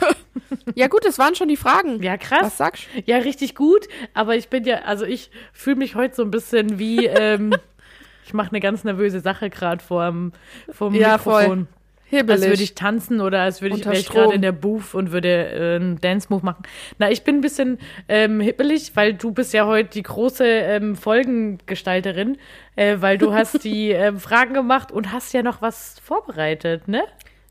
Ja 0.74 0.88
gut, 0.88 1.04
das 1.04 1.18
waren 1.18 1.34
schon 1.34 1.48
die 1.48 1.56
Fragen. 1.56 2.02
ja, 2.02 2.16
krass. 2.16 2.42
Was 2.42 2.58
sagst 2.58 2.88
du? 2.94 3.02
Ja, 3.06 3.18
richtig 3.18 3.54
gut. 3.54 3.86
Aber 4.14 4.36
ich 4.36 4.48
bin 4.48 4.64
ja, 4.64 4.82
also 4.82 5.04
ich 5.04 5.30
fühle 5.52 5.76
mich 5.76 5.94
heute 5.94 6.14
so 6.14 6.22
ein 6.22 6.30
bisschen 6.30 6.78
wie, 6.78 7.06
ähm, 7.06 7.54
ich 8.26 8.34
mache 8.34 8.50
eine 8.50 8.60
ganz 8.60 8.84
nervöse 8.84 9.20
Sache 9.20 9.50
gerade 9.50 9.82
vorm, 9.82 10.32
vorm 10.70 10.94
Ja, 10.94 11.18
voll. 11.18 11.66
Hibbelig. 12.08 12.42
Als 12.42 12.50
würde 12.50 12.62
ich 12.62 12.74
tanzen 12.76 13.20
oder 13.20 13.40
als 13.40 13.62
würde 13.62 13.76
ich, 13.76 14.08
gerade 14.08 14.32
in 14.32 14.42
der 14.42 14.52
Booth 14.52 14.94
und 14.94 15.10
würde 15.10 15.28
äh, 15.28 15.76
einen 15.76 16.00
Dance-Move 16.00 16.44
machen. 16.44 16.62
Na, 16.98 17.10
ich 17.10 17.24
bin 17.24 17.36
ein 17.36 17.40
bisschen 17.40 17.78
ähm, 18.08 18.40
hippelig, 18.40 18.92
weil 18.94 19.14
du 19.14 19.32
bist 19.32 19.52
ja 19.52 19.66
heute 19.66 19.90
die 19.90 20.04
große 20.04 20.44
ähm, 20.44 20.94
Folgengestalterin, 20.94 22.38
äh, 22.76 22.98
weil 23.00 23.18
du 23.18 23.34
hast 23.34 23.64
die 23.64 23.90
ähm, 23.90 24.20
Fragen 24.20 24.54
gemacht 24.54 24.92
und 24.92 25.10
hast 25.12 25.34
ja 25.34 25.42
noch 25.42 25.62
was 25.62 25.98
vorbereitet, 26.00 26.86
ne? 26.86 27.02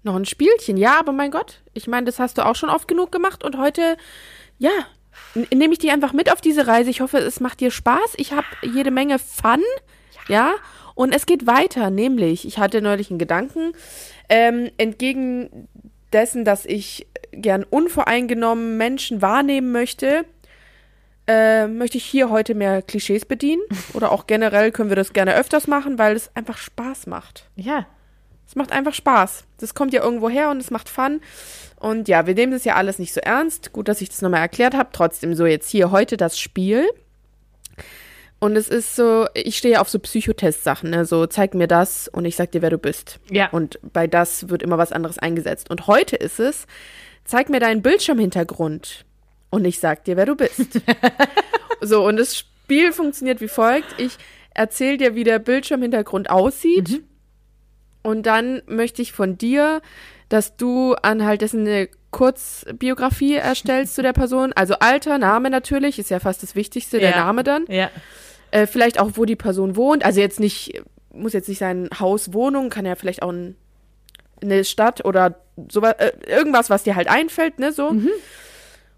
Noch 0.03 0.15
ein 0.15 0.25
Spielchen, 0.25 0.77
ja, 0.77 0.99
aber 0.99 1.11
mein 1.11 1.31
Gott, 1.31 1.61
ich 1.73 1.87
meine, 1.87 2.05
das 2.05 2.19
hast 2.19 2.37
du 2.37 2.45
auch 2.45 2.55
schon 2.55 2.69
oft 2.69 2.87
genug 2.87 3.11
gemacht 3.11 3.43
und 3.43 3.57
heute, 3.57 3.97
ja, 4.57 4.71
nehme 5.53 5.73
ich 5.73 5.79
dich 5.79 5.91
einfach 5.91 6.13
mit 6.13 6.31
auf 6.31 6.39
diese 6.39 6.67
Reise. 6.67 6.89
Ich 6.89 7.01
hoffe, 7.01 7.17
es 7.17 7.39
macht 7.39 7.59
dir 7.59 7.71
Spaß. 7.71 8.13
Ich 8.17 8.31
habe 8.31 8.45
jede 8.61 8.91
Menge 8.91 9.19
Fun, 9.19 9.61
ja, 10.29 10.53
und 10.95 11.13
es 11.13 11.25
geht 11.25 11.45
weiter, 11.45 11.89
nämlich, 11.89 12.47
ich 12.47 12.57
hatte 12.57 12.81
neulich 12.81 13.09
einen 13.09 13.19
Gedanken, 13.19 13.73
ähm, 14.29 14.71
entgegen 14.77 15.67
dessen, 16.13 16.45
dass 16.45 16.65
ich 16.65 17.07
gern 17.31 17.63
unvoreingenommen 17.63 18.77
Menschen 18.77 19.21
wahrnehmen 19.21 19.71
möchte, 19.71 20.25
äh, 21.27 21.67
möchte 21.67 21.97
ich 21.97 22.05
hier 22.05 22.29
heute 22.29 22.55
mehr 22.55 22.81
Klischees 22.81 23.25
bedienen. 23.25 23.61
Oder 23.93 24.11
auch 24.11 24.27
generell 24.27 24.71
können 24.71 24.89
wir 24.89 24.95
das 24.95 25.13
gerne 25.13 25.35
öfters 25.35 25.67
machen, 25.67 25.99
weil 25.99 26.15
es 26.15 26.31
einfach 26.35 26.57
Spaß 26.57 27.07
macht. 27.07 27.49
Ja. 27.55 27.85
Es 28.47 28.55
macht 28.55 28.71
einfach 28.71 28.93
Spaß. 28.93 29.43
Das 29.57 29.73
kommt 29.73 29.91
ja 29.91 30.03
irgendwo 30.03 30.29
her 30.29 30.51
und 30.51 30.61
es 30.61 30.69
macht 30.69 30.87
Fun. 30.87 31.19
Und 31.79 32.07
ja, 32.07 32.27
wir 32.27 32.35
nehmen 32.35 32.51
das 32.51 32.63
ja 32.63 32.75
alles 32.75 32.99
nicht 32.99 33.11
so 33.11 33.19
ernst. 33.19 33.73
Gut, 33.73 33.87
dass 33.87 34.01
ich 34.01 34.09
das 34.09 34.21
nochmal 34.21 34.41
erklärt 34.41 34.75
habe. 34.75 34.89
Trotzdem 34.93 35.33
so 35.33 35.47
jetzt 35.47 35.69
hier 35.69 35.89
heute 35.89 36.15
das 36.15 36.37
Spiel. 36.39 36.87
Und 38.39 38.55
es 38.55 38.67
ist 38.67 38.95
so, 38.95 39.27
ich 39.33 39.57
stehe 39.57 39.75
ja 39.75 39.81
auf 39.81 39.89
so 39.89 39.97
Psychotest-Sachen, 39.97 40.89
ne? 40.89 41.05
So, 41.05 41.25
zeig 41.25 41.53
mir 41.53 41.67
das 41.67 42.07
und 42.07 42.25
ich 42.25 42.35
sag 42.35 42.51
dir, 42.51 42.61
wer 42.61 42.69
du 42.69 42.77
bist. 42.77 43.19
Ja. 43.31 43.49
Und 43.49 43.79
bei 43.81 44.07
das 44.07 44.49
wird 44.49 44.61
immer 44.61 44.77
was 44.77 44.91
anderes 44.91 45.17
eingesetzt. 45.17 45.69
Und 45.69 45.87
heute 45.87 46.15
ist 46.15 46.39
es, 46.39 46.67
zeig 47.23 47.49
mir 47.49 47.59
deinen 47.59 47.81
Bildschirmhintergrund 47.81 49.05
und 49.49 49.65
ich 49.65 49.79
sag 49.79 50.03
dir, 50.03 50.17
wer 50.17 50.25
du 50.25 50.35
bist. 50.35 50.81
so, 51.81 52.05
und 52.05 52.17
das 52.17 52.37
Spiel 52.37 52.91
funktioniert 52.91 53.41
wie 53.41 53.47
folgt. 53.47 53.99
Ich 53.99 54.17
erzähle 54.53 54.97
dir, 54.97 55.15
wie 55.15 55.23
der 55.23 55.39
Bildschirmhintergrund 55.39 56.29
aussieht. 56.29 57.03
Und 58.03 58.25
dann 58.25 58.61
möchte 58.67 59.01
ich 59.01 59.13
von 59.13 59.37
dir, 59.37 59.81
dass 60.29 60.57
du 60.57 60.93
anhalt 61.01 61.41
dessen 61.41 61.61
eine 61.61 61.89
Kurzbiografie 62.15 63.35
erstellst 63.35 63.95
zu 63.95 64.01
der 64.01 64.13
Person. 64.13 64.53
Also 64.53 64.75
Alter, 64.79 65.17
Name 65.17 65.49
natürlich, 65.49 65.99
ist 65.99 66.09
ja 66.09 66.19
fast 66.19 66.41
das 66.43 66.55
Wichtigste, 66.55 66.99
der 66.99 67.11
Ja. 67.11 67.17
Name 67.17 67.43
dann. 67.43 67.65
Ja. 67.67 67.89
Äh, 68.51 68.67
vielleicht 68.67 68.99
auch, 68.99 69.11
wo 69.15 69.25
die 69.25 69.35
Person 69.35 69.75
wohnt. 69.75 70.05
Also 70.05 70.21
jetzt 70.21 70.39
nicht, 70.39 70.81
muss 71.13 71.33
jetzt 71.33 71.49
nicht 71.49 71.59
sein 71.59 71.89
Haus, 71.99 72.33
Wohnung, 72.33 72.69
kann 72.69 72.85
ja 72.85 72.95
vielleicht 72.95 73.21
auch 73.21 73.31
ein 73.31 73.55
eine 74.41 74.65
Stadt 74.65 75.05
oder 75.05 75.35
sowas, 75.71 75.93
äh, 75.97 76.11
irgendwas, 76.27 76.69
was 76.69 76.83
dir 76.83 76.95
halt 76.97 77.07
einfällt, 77.07 77.57
ne, 77.57 77.71
so. 77.71 77.93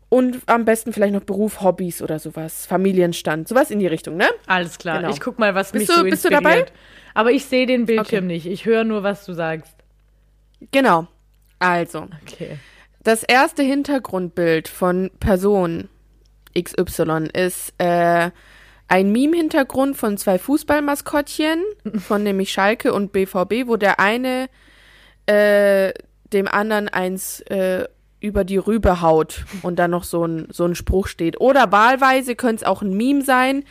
Und 0.10 0.40
am 0.48 0.66
besten 0.66 0.94
vielleicht 0.94 1.14
noch 1.14 1.24
Beruf, 1.24 1.62
Hobbys 1.62 2.02
oder 2.02 2.18
sowas, 2.18 2.66
Familienstand, 2.66 3.48
sowas 3.48 3.70
in 3.70 3.78
die 3.80 3.86
Richtung, 3.88 4.18
ne? 4.18 4.28
Alles 4.48 4.80
klar. 4.80 4.98
Genau. 5.00 5.12
Ich 5.12 5.20
guck 5.20 5.38
mal, 5.38 5.54
was 5.54 5.72
Bist 5.74 5.88
mich 5.88 5.96
du- 5.96 6.04
so 6.04 6.10
bist 6.10 6.24
du 6.26 6.30
inspiriert. 6.30 6.70
dabei? 6.70 6.72
Aber 7.14 7.32
ich 7.32 7.46
sehe 7.46 7.68
den 7.68 7.86
Bildschirm 7.86 8.26
Okay. 8.26 8.34
nicht. 8.34 8.46
Ich 8.48 8.66
höre 8.66 8.84
nur, 8.84 9.04
was 9.04 9.26
du 9.26 9.34
sagst. 9.34 9.74
Genau. 10.72 11.08
Also, 11.60 12.08
Okay. 12.24 12.58
Das 13.08 13.24
erste 13.24 13.64
Hintergrundbild 13.64 14.68
von 14.68 15.12
Person 15.22 15.88
XY 16.62 17.30
ist 17.32 17.74
äh, 17.78 18.32
ein 18.90 19.12
Meme-Hintergrund 19.14 19.96
von 19.96 20.18
zwei 20.18 20.38
Fußballmaskottchen, 20.38 21.64
von 22.00 22.24
nämlich 22.24 22.52
Schalke 22.52 22.94
und 22.94 23.14
BVB, 23.14 23.68
wo 23.68 23.78
der 23.78 24.02
eine 24.02 24.50
äh, 25.26 25.94
dem 26.34 26.50
anderen 26.50 26.90
eins 26.90 27.40
äh, 27.44 27.86
über 28.20 28.44
die 28.44 28.58
Rübe 28.58 29.00
haut 29.00 29.46
und 29.62 29.80
dann 29.80 29.92
noch 29.92 30.04
so 30.04 30.26
ein, 30.26 30.50
so 30.52 30.66
ein 30.66 30.76
Spruch 30.76 31.08
steht. 31.08 31.40
Oder 31.40 31.72
wahlweise 31.72 32.36
könnte 32.36 32.66
es 32.66 32.68
auch 32.68 32.82
ein 32.82 32.92
Meme 32.98 33.24
sein, 33.24 33.64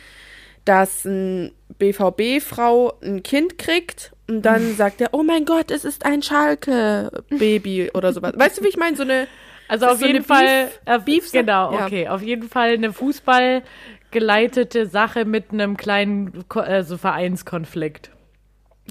dass 0.67 1.05
ein 1.05 1.51
BVB-Frau 1.79 2.93
ein 3.01 3.23
Kind 3.23 3.57
kriegt 3.57 4.11
und 4.27 4.41
dann 4.43 4.73
sagt 4.75 5.01
er, 5.01 5.09
oh 5.13 5.23
mein 5.23 5.45
Gott, 5.45 5.71
es 5.71 5.85
ist 5.85 6.05
ein 6.05 6.21
Schalke-Baby 6.21 7.91
oder 7.93 8.13
sowas. 8.13 8.33
Weißt 8.35 8.57
du, 8.59 8.63
wie 8.63 8.67
ich 8.69 8.77
meine? 8.77 8.95
So 8.95 9.03
eine 9.03 9.27
Also 9.67 9.87
auf 9.87 9.99
so 9.99 10.05
jeden 10.05 10.23
Fall, 10.23 10.45
Beef- 10.45 10.69
äh, 10.85 10.99
Beef- 10.99 11.31
genau, 11.31 11.73
ja. 11.73 11.85
okay, 11.85 12.07
auf 12.07 12.21
jeden 12.21 12.49
Fall 12.49 12.73
eine 12.73 12.93
Fußball 12.93 13.63
geleitete 14.11 14.85
Sache 14.87 15.25
mit 15.25 15.51
einem 15.51 15.77
kleinen 15.77 16.43
also 16.49 16.97
Vereinskonflikt. 16.97 18.11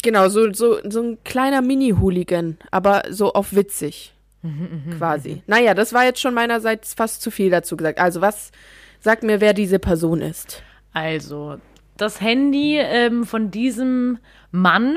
Genau, 0.02 0.28
so, 0.28 0.52
so, 0.52 0.78
so 0.86 1.00
ein 1.02 1.18
kleiner 1.24 1.62
Mini-Hooligan, 1.62 2.58
aber 2.70 3.02
so 3.10 3.32
auf 3.32 3.54
witzig. 3.54 4.12
quasi. 4.98 5.42
Naja, 5.46 5.74
das 5.74 5.92
war 5.92 6.04
jetzt 6.04 6.20
schon 6.20 6.34
meinerseits 6.34 6.94
fast 6.94 7.20
zu 7.22 7.30
viel 7.32 7.50
dazu 7.50 7.76
gesagt. 7.76 7.98
Also, 7.98 8.20
was 8.20 8.52
sagt 9.00 9.22
mir, 9.24 9.40
wer 9.40 9.54
diese 9.54 9.78
Person 9.80 10.20
ist? 10.20 10.62
Also, 10.96 11.58
das 11.98 12.22
Handy 12.22 12.78
ähm, 12.78 13.24
von 13.24 13.50
diesem 13.50 14.16
Mann 14.50 14.96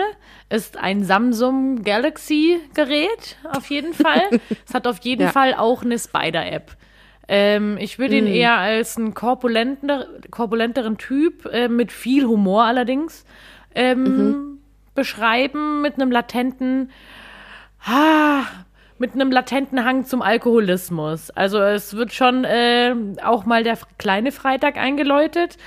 ist 0.49 0.77
ein 0.77 1.03
Samsung 1.03 1.83
Galaxy 1.83 2.61
Gerät, 2.73 3.35
auf 3.43 3.69
jeden 3.69 3.93
Fall. 3.93 4.21
es 4.65 4.73
hat 4.73 4.87
auf 4.87 4.99
jeden 5.01 5.23
Ja. 5.23 5.27
Fall 5.33 5.53
auch 5.55 5.83
eine 5.83 5.99
Spider-App. 5.99 6.71
Ähm, 7.27 7.75
ich 7.81 7.99
würde 7.99 8.17
ihn 8.17 8.27
eher 8.27 8.55
als 8.57 8.95
einen 8.95 9.13
korpulenter, 9.13 10.07
korpulenteren 10.31 10.97
Typ, 10.97 11.45
äh, 11.47 11.67
mit 11.67 11.91
viel 11.91 12.25
Humor 12.25 12.63
allerdings, 12.63 13.25
ähm, 13.75 14.59
beschreiben, 14.95 15.81
mit 15.81 15.95
einem 15.95 16.11
latenten, 16.11 16.91
ah, 17.85 18.43
mit 18.99 19.13
einem 19.13 19.31
latenten 19.31 19.83
Hang 19.85 20.05
zum 20.05 20.21
Alkoholismus. 20.21 21.29
Also 21.31 21.59
es 21.61 21.95
wird 21.95 22.13
schon 22.13 22.43
äh, 22.43 22.93
auch 23.23 23.45
mal 23.45 23.63
der 23.63 23.77
kleine 23.97 24.31
Freitag 24.31 24.77
eingeläutet. 24.77 25.57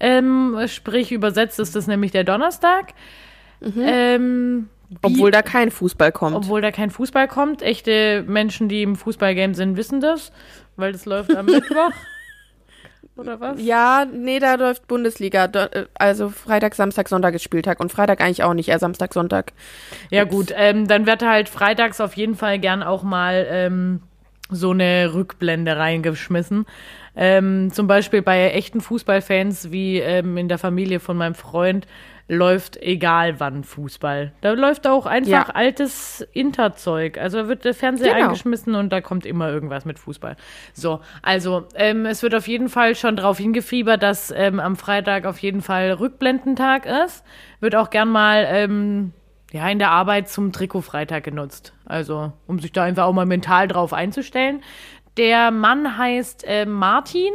Ähm, 0.00 0.58
sprich, 0.66 1.12
übersetzt 1.12 1.58
ist 1.60 1.76
das 1.76 1.86
nämlich 1.86 2.10
der 2.12 2.24
Donnerstag. 2.24 2.94
Ähm, 3.62 4.68
wie- 4.88 4.96
Obwohl 5.02 5.30
da 5.30 5.42
kein 5.42 5.70
Fußball 5.70 6.10
kommt. 6.12 6.34
obwohl 6.36 6.60
da 6.62 6.70
kein 6.72 6.90
Fußball 6.90 7.28
kommt. 7.28 7.62
Echte 7.62 8.24
Menschen, 8.26 8.68
die 8.68 8.82
im 8.82 8.96
Fußballgame 8.96 9.54
sind, 9.54 9.76
wissen 9.76 10.00
das, 10.00 10.32
weil 10.76 10.92
das 10.92 11.04
läuft 11.06 11.34
am 11.36 11.46
Mittwoch. 11.46 11.92
Oder 13.20 13.38
was? 13.38 13.62
ja, 13.62 14.06
nee, 14.10 14.38
da 14.38 14.54
läuft 14.54 14.88
Bundesliga. 14.88 15.44
Äh, 15.44 15.84
also 15.94 16.30
Freitag, 16.30 16.74
Samstag, 16.74 17.08
Sonntag 17.08 17.34
ist 17.34 17.42
Spieltag 17.42 17.78
und 17.78 17.92
Freitag 17.92 18.22
eigentlich 18.22 18.42
auch 18.42 18.54
nicht, 18.54 18.70
eher 18.70 18.78
Samstag, 18.78 19.12
Sonntag. 19.12 19.52
Ja 20.10 20.24
gut, 20.24 20.54
ähm, 20.56 20.88
dann 20.88 21.06
wird 21.06 21.22
halt 21.22 21.50
freitags 21.50 22.00
auf 22.00 22.14
jeden 22.14 22.34
Fall 22.34 22.58
gern 22.58 22.82
auch 22.82 23.02
mal 23.02 23.46
ähm, 23.50 24.00
so 24.48 24.70
eine 24.70 25.12
Rückblende 25.12 25.76
reingeschmissen. 25.76 26.64
Ähm, 27.14 27.70
zum 27.72 27.86
Beispiel 27.86 28.22
bei 28.22 28.52
echten 28.52 28.80
Fußballfans 28.80 29.70
wie 29.70 29.98
ähm, 29.98 30.38
in 30.38 30.48
der 30.48 30.58
Familie 30.58 31.00
von 31.00 31.16
meinem 31.16 31.34
Freund 31.34 31.86
läuft 32.32 32.76
egal 32.80 33.40
wann 33.40 33.64
Fußball. 33.64 34.32
Da 34.40 34.52
läuft 34.52 34.86
auch 34.86 35.04
einfach 35.04 35.48
Ja. 35.48 35.54
altes 35.54 36.20
Interzeug. 36.32 37.18
Also 37.18 37.38
da 37.42 37.48
wird 37.48 37.64
der 37.64 37.74
Fernseher 37.74 38.14
Genau. 38.14 38.26
eingeschmissen 38.26 38.76
und 38.76 38.90
da 38.92 39.00
kommt 39.00 39.26
immer 39.26 39.50
irgendwas 39.50 39.84
mit 39.84 39.98
Fußball. 39.98 40.36
So, 40.72 41.00
also 41.22 41.66
ähm, 41.74 42.06
es 42.06 42.22
wird 42.22 42.36
auf 42.36 42.46
jeden 42.46 42.68
Fall 42.68 42.94
schon 42.94 43.16
darauf 43.16 43.38
hingefiebert, 43.38 44.00
dass 44.02 44.30
ähm, 44.30 44.60
am 44.60 44.76
Freitag 44.76 45.26
auf 45.26 45.38
jeden 45.38 45.60
Fall 45.60 45.90
Rückblendentag 45.92 46.86
ist. 46.86 47.24
Wird 47.58 47.74
auch 47.74 47.90
gern 47.90 48.08
mal 48.08 48.46
ähm, 48.48 49.12
ja, 49.50 49.68
in 49.68 49.80
der 49.80 49.90
Arbeit 49.90 50.28
zum 50.28 50.52
Trikotfreitag 50.52 51.24
genutzt. 51.24 51.72
Also, 51.84 52.32
um 52.46 52.60
sich 52.60 52.70
da 52.70 52.84
einfach 52.84 53.06
auch 53.06 53.12
mal 53.12 53.26
mental 53.26 53.66
drauf 53.66 53.92
einzustellen. 53.92 54.62
Der 55.16 55.50
Mann 55.50 55.98
heißt 55.98 56.44
äh, 56.46 56.64
Martin. 56.64 57.32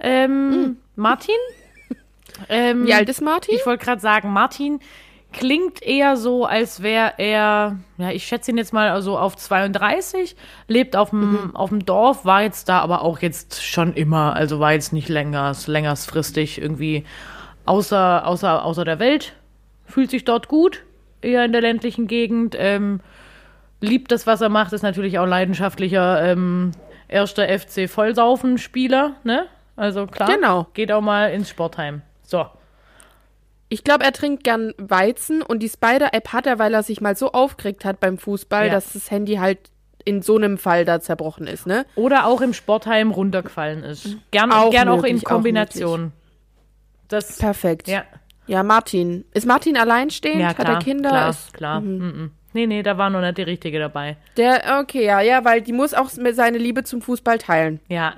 Ähm, 0.00 0.78
Martin? 0.96 1.34
Ähm, 2.48 2.86
Wie 2.86 2.94
alt 2.94 3.08
ist 3.08 3.20
Martin? 3.20 3.54
ich 3.54 3.64
wollte 3.66 3.84
gerade 3.84 4.00
sagen, 4.00 4.32
Martin 4.32 4.80
klingt 5.32 5.82
eher 5.82 6.16
so, 6.16 6.46
als 6.46 6.82
wäre 6.82 7.12
er, 7.18 7.76
ja, 7.98 8.10
ich 8.10 8.26
schätze 8.26 8.50
ihn 8.50 8.56
jetzt 8.56 8.72
mal 8.72 9.02
so 9.02 9.18
auf 9.18 9.36
32, 9.36 10.36
lebt 10.68 10.96
auf 10.96 11.10
dem, 11.10 11.54
auf 11.54 11.68
dem 11.68 11.84
Dorf, 11.84 12.24
war 12.24 12.42
jetzt 12.42 12.68
da 12.70 12.78
aber 12.80 13.02
auch 13.02 13.18
jetzt 13.20 13.62
schon 13.62 13.92
immer, 13.92 14.34
also 14.34 14.58
war 14.58 14.72
jetzt 14.72 14.92
nicht 14.94 15.08
länger, 15.10 15.52
längersfristig 15.66 16.60
irgendwie 16.60 17.04
außer, 17.66 18.26
außer, 18.26 18.64
außer 18.64 18.84
der 18.86 18.98
Welt, 19.00 19.34
fühlt 19.84 20.10
sich 20.10 20.24
dort 20.24 20.48
gut, 20.48 20.82
eher 21.20 21.44
in 21.44 21.52
der 21.52 21.60
ländlichen 21.60 22.06
Gegend, 22.06 22.56
ähm, 22.58 23.00
liebt 23.82 24.10
das, 24.10 24.26
was 24.26 24.40
er 24.40 24.48
macht, 24.48 24.72
ist 24.72 24.82
natürlich 24.82 25.18
auch 25.18 25.26
leidenschaftlicher 25.26 26.24
ähm, 26.24 26.72
erster 27.06 27.46
FC 27.46 27.86
Vollsaufen-Spieler, 27.88 29.16
ne? 29.24 29.44
Also 29.76 30.06
klar, 30.06 30.34
Genau. 30.34 30.66
geht 30.74 30.90
auch 30.90 31.02
mal 31.02 31.26
ins 31.30 31.50
Sportheim. 31.50 32.00
So. 32.28 32.44
Ich 33.70 33.84
glaube, 33.84 34.04
er 34.04 34.12
trinkt 34.12 34.44
gern 34.44 34.72
Weizen 34.78 35.40
und 35.42 35.60
die 35.62 35.68
Spider-App 35.68 36.32
hat 36.32 36.46
er, 36.46 36.58
weil 36.58 36.72
er 36.74 36.82
sich 36.82 37.00
mal 37.00 37.16
so 37.16 37.32
aufgeregt 37.32 37.84
hat 37.86 38.00
beim 38.00 38.18
Fußball, 38.18 38.66
Ja. 38.66 38.72
dass 38.72 38.92
das 38.92 39.10
Handy 39.10 39.36
halt 39.36 39.58
in 40.04 40.20
so 40.22 40.36
einem 40.36 40.58
Fall 40.58 40.84
da 40.84 41.00
zerbrochen 41.00 41.46
ist, 41.46 41.66
ne? 41.66 41.84
Oder 41.94 42.26
auch 42.26 42.40
im 42.42 42.52
Sportheim 42.54 43.10
runtergefallen 43.10 43.82
ist. 43.82 44.16
Gern 44.30 44.52
Auch 44.52 44.66
auch, 44.66 44.70
gern 44.70 44.88
auch 44.88 44.96
möglich, 44.96 45.12
in 45.12 45.18
auch 45.20 45.24
Kombination. 45.30 46.12
Das, 47.08 47.38
Perfekt. 47.38 47.88
ja, 47.88 48.04
Ja, 48.46 48.62
Martin. 48.62 49.24
Ist 49.34 49.46
Martin 49.46 49.76
alleinstehend? 49.76 50.40
ja, 50.40 50.48
Hat 50.48 50.56
klar, 50.56 50.74
er 50.76 50.78
Kinder? 50.78 51.08
klar, 51.10 51.30
Ist, 51.30 51.52
klar. 51.54 51.80
Mhm. 51.80 52.30
Nee, 52.54 52.66
nee, 52.66 52.82
da 52.82 52.96
war 52.96 53.10
noch 53.10 53.20
nicht 53.20 53.36
die 53.38 53.42
Richtige 53.42 53.78
dabei. 53.78 54.16
der, 54.38 54.78
okay, 54.80 55.04
ja, 55.04 55.20
ja, 55.20 55.44
weil 55.44 55.60
die 55.60 55.72
muss 55.74 55.92
auch 55.92 56.08
seine 56.08 56.56
Liebe 56.58 56.84
zum 56.84 57.02
Fußball 57.02 57.36
teilen. 57.38 57.80
Ja, 57.88 58.14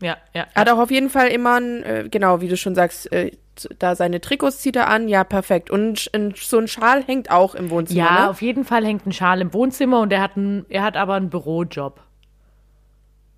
ja, 0.00 0.16
ja. 0.34 0.46
Er 0.54 0.60
hat 0.60 0.68
auch 0.70 0.78
auf 0.78 0.90
jeden 0.90 1.10
Fall 1.10 1.28
immer, 1.28 1.56
ein, 1.60 1.82
äh, 1.82 2.08
genau, 2.10 2.40
wie 2.40 2.48
du 2.48 2.56
schon 2.56 2.74
sagst, 2.74 3.10
äh, 3.12 3.32
da 3.80 3.96
seine 3.96 4.20
Trikots 4.20 4.58
zieht 4.58 4.76
er 4.76 4.88
an. 4.88 5.08
Ja, 5.08 5.24
perfekt. 5.24 5.68
Und 5.70 6.08
ein, 6.14 6.32
so 6.36 6.58
ein 6.58 6.68
Schal 6.68 7.02
hängt 7.04 7.30
auch 7.30 7.54
im 7.56 7.70
Wohnzimmer, 7.70 7.98
Ja, 8.00 8.20
ne? 8.24 8.30
auf 8.30 8.40
jeden 8.42 8.64
Fall 8.64 8.84
hängt 8.84 9.04
ein 9.06 9.12
Schal 9.12 9.40
im 9.40 9.52
Wohnzimmer 9.52 10.00
und 10.00 10.12
er 10.12 10.20
hat, 10.22 10.36
ein, 10.36 10.64
er 10.68 10.82
hat 10.84 10.96
aber 10.96 11.14
einen 11.14 11.28
Bürojob. 11.30 12.00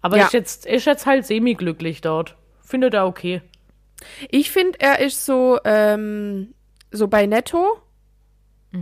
Aber 0.02 0.16
Ja. 0.18 0.26
ist, 0.26 0.32
jetzt, 0.34 0.66
ist 0.66 0.84
jetzt 0.86 1.06
halt 1.06 1.24
semi-glücklich 1.26 2.00
dort. 2.02 2.36
Findet 2.62 2.94
er 2.94 3.06
okay. 3.06 3.40
Ich 4.30 4.50
finde, 4.50 4.78
er 4.80 5.00
ist 5.00 5.24
so, 5.26 5.58
ähm, 5.64 6.54
so 6.90 7.08
bei 7.08 7.26
Netto, 7.26 7.78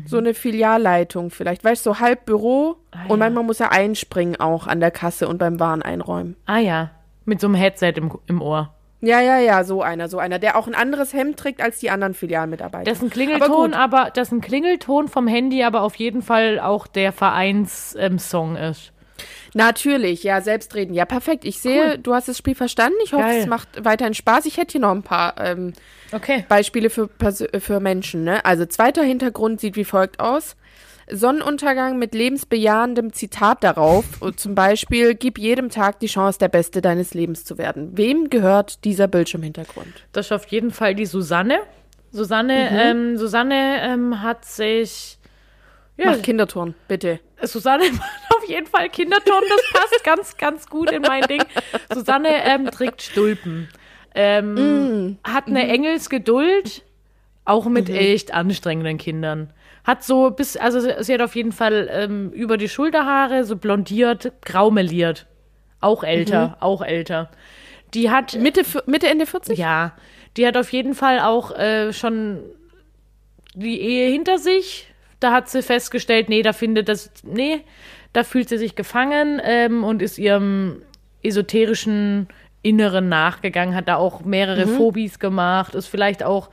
so 0.05 0.19
eine 0.19 0.35
Filialleitung 0.35 1.31
vielleicht. 1.31 1.65
Weißt 1.65 1.87
du, 1.87 1.91
so 1.95 1.99
halb 2.01 2.27
Büro 2.27 2.77
Ah, 2.91 3.05
und 3.05 3.11
ja. 3.11 3.17
manchmal 3.17 3.45
muss 3.45 3.59
er 3.59 3.73
einspringen 3.73 4.39
auch 4.39 4.67
an 4.67 4.81
der 4.81 4.91
Kasse 4.91 5.27
und 5.29 5.39
beim 5.39 5.59
Waren 5.61 5.81
einräumen. 5.83 6.37
Ah 6.45 6.59
ja, 6.59 6.91
mit 7.29 7.41
so 7.41 7.47
einem 7.47 7.55
Headset 7.55 7.93
im, 7.97 8.11
im 8.27 8.43
Ohr. 8.43 8.75
Ja, 9.01 9.21
ja, 9.21 9.39
ja, 9.39 9.63
so 9.63 9.81
einer, 9.81 10.09
so 10.09 10.19
einer, 10.19 10.41
der 10.41 10.57
auch 10.57 10.67
ein 10.67 10.75
anderes 10.75 11.13
Hemd 11.13 11.37
trägt 11.37 11.61
als 11.61 11.79
die 11.79 11.91
anderen 11.91 12.15
Filialmitarbeiter. 12.15 12.91
Das 12.91 12.99
ist 12.99 13.03
ein 13.03 13.07
Aber 13.07 13.15
Klingelton, 13.15 13.75
aber, 13.75 14.11
das 14.13 14.29
ist 14.29 14.33
ein 14.33 14.41
Klingelton 14.41 15.07
vom 15.07 15.29
Handy, 15.29 15.63
aber 15.63 15.83
auf 15.83 15.95
jeden 15.95 16.23
Fall 16.23 16.59
auch 16.59 16.89
der 16.89 17.13
Vereinssong 17.13 18.01
ähm, 18.01 18.19
Song 18.19 18.57
ist. 18.57 18.93
Natürlich, 19.55 20.25
ja, 20.25 20.41
selbstreden. 20.41 20.95
Ja, 20.95 21.05
perfekt. 21.05 21.45
Ich 21.45 21.61
sehe, 21.61 21.99
du 21.99 22.15
hast 22.15 22.29
das 22.29 22.39
Spiel 22.39 22.55
verstanden. 22.55 22.99
Ich 23.05 23.13
hoffe, 23.13 23.25
Geil. 23.25 23.41
es 23.41 23.47
macht 23.47 23.85
weiterhin 23.85 24.15
Spaß. 24.15 24.47
Ich 24.47 24.57
hätte 24.59 24.73
hier 24.73 24.81
noch 24.81 24.93
ein 24.93 25.03
paar 25.03 25.35
ähm, 25.41 25.73
Okay. 26.13 26.45
Beispiele 26.49 26.91
für, 26.91 27.09
für 27.59 27.81
Menschen. 27.81 28.25
Ne? 28.25 28.45
Also 28.45 28.67
zweiter 28.67 29.03
Hintergrund 29.03 29.61
sieht 29.61 29.77
wie 29.77 29.85
folgt 29.85 30.21
aus. 30.21 30.57
Sonnenuntergang 31.11 31.99
mit 31.99 32.15
lebensbejahendem 32.15 33.13
Zitat 33.13 33.65
darauf. 33.65 34.05
Zum 34.37 34.55
Beispiel, 34.55 35.15
gib 35.15 35.39
jedem 35.39 35.71
Tag 35.71 36.01
die 36.01 36.07
Chance, 36.07 36.39
der 36.39 36.49
Beste 36.49 36.81
deines 36.81 37.15
Lebens 37.15 37.45
zu 37.45 37.59
werden. 37.59 37.97
Wem 37.97 38.31
gehört 38.31 38.85
dieser 38.85 39.09
Bildschirmhintergrund? 39.09 39.93
Das 40.13 40.27
ist 40.27 40.33
auf 40.33 40.47
jeden 40.47 40.71
Fall 40.71 40.95
die 40.95 41.07
Susanne. 41.07 41.61
Susanne, 42.11 42.71
ähm, 42.71 43.17
Susanne 43.19 43.81
ähm, 43.83 44.23
hat 44.23 44.45
sich. 44.45 45.19
Ja, 45.97 46.13
Mach 46.13 46.23
Kinderturn, 46.23 46.75
bitte. 46.87 47.21
Susanne 47.43 47.85
macht 47.93 48.37
auf 48.37 48.49
jeden 48.49 48.67
Fall 48.67 48.89
Kinderturnen, 48.89 49.49
das 49.49 49.81
passt 49.81 50.05
ganz, 50.05 50.37
ganz 50.37 50.67
gut 50.69 50.91
in 50.91 51.03
mein 51.03 51.23
Ding. 51.25 51.43
Susanne 51.93 52.29
ähm, 52.45 52.67
trägt 52.67 53.03
Stulpen. 53.03 53.69
Ähm, 54.15 55.19
Hat 55.25 55.47
eine 55.49 55.69
Engelsgeduld, 55.69 56.83
Auch 57.45 57.67
mit 57.67 57.89
echt 57.89 58.33
anstrengenden 58.33 58.99
Kindern. 58.99 59.53
Hat 59.89 60.05
so 60.05 60.31
bis, 60.31 60.59
also 60.59 60.81
sie 60.81 61.15
hat 61.15 61.23
auf 61.23 61.35
jeden 61.35 61.51
Fall 61.51 61.89
ähm, 61.91 62.31
über 62.33 62.59
die 62.59 62.69
Schulterhaare 62.69 63.45
so 63.45 63.57
blondiert, 63.57 64.33
graumeliert. 64.43 65.27
Auch 65.81 66.05
älter, 66.05 66.59
auch 66.61 66.83
älter. 66.83 67.31
Die 67.95 68.11
hat, 68.11 68.35
Mitte, 68.35 68.65
Mitte, 68.85 69.09
Ende 69.09 69.25
40? 69.25 69.57
ja, 69.57 69.95
die 70.37 70.47
hat 70.47 70.59
auf 70.59 70.71
jeden 70.75 70.95
Fall 70.95 71.21
auch 71.21 71.57
äh, 71.57 71.95
schon 71.95 72.43
die 73.55 73.81
Ehe 73.81 74.13
hinter 74.13 74.37
sich. 74.37 74.93
Da 75.21 75.33
hat 75.33 75.49
sie 75.49 75.63
festgestellt, 75.63 76.29
nee, 76.29 76.43
da 76.43 76.53
findet 76.53 76.91
das, 76.91 77.11
nee, 77.23 77.63
da 78.13 78.25
fühlt 78.25 78.51
sie 78.51 78.59
sich 78.59 78.77
gefangen 78.77 79.41
ähm, 79.43 79.85
und 79.85 80.03
ist 80.03 80.19
ihrem 80.19 80.83
esoterischen 81.23 82.29
Inneren 82.61 83.09
nachgegangen, 83.09 83.75
hat 83.75 83.89
da 83.89 83.97
auch 83.97 84.21
mehrere 84.21 84.67
Phobies 84.67 85.19
gemacht, 85.19 85.75
ist 85.75 85.87
vielleicht 85.87 86.23
auch 86.23 86.51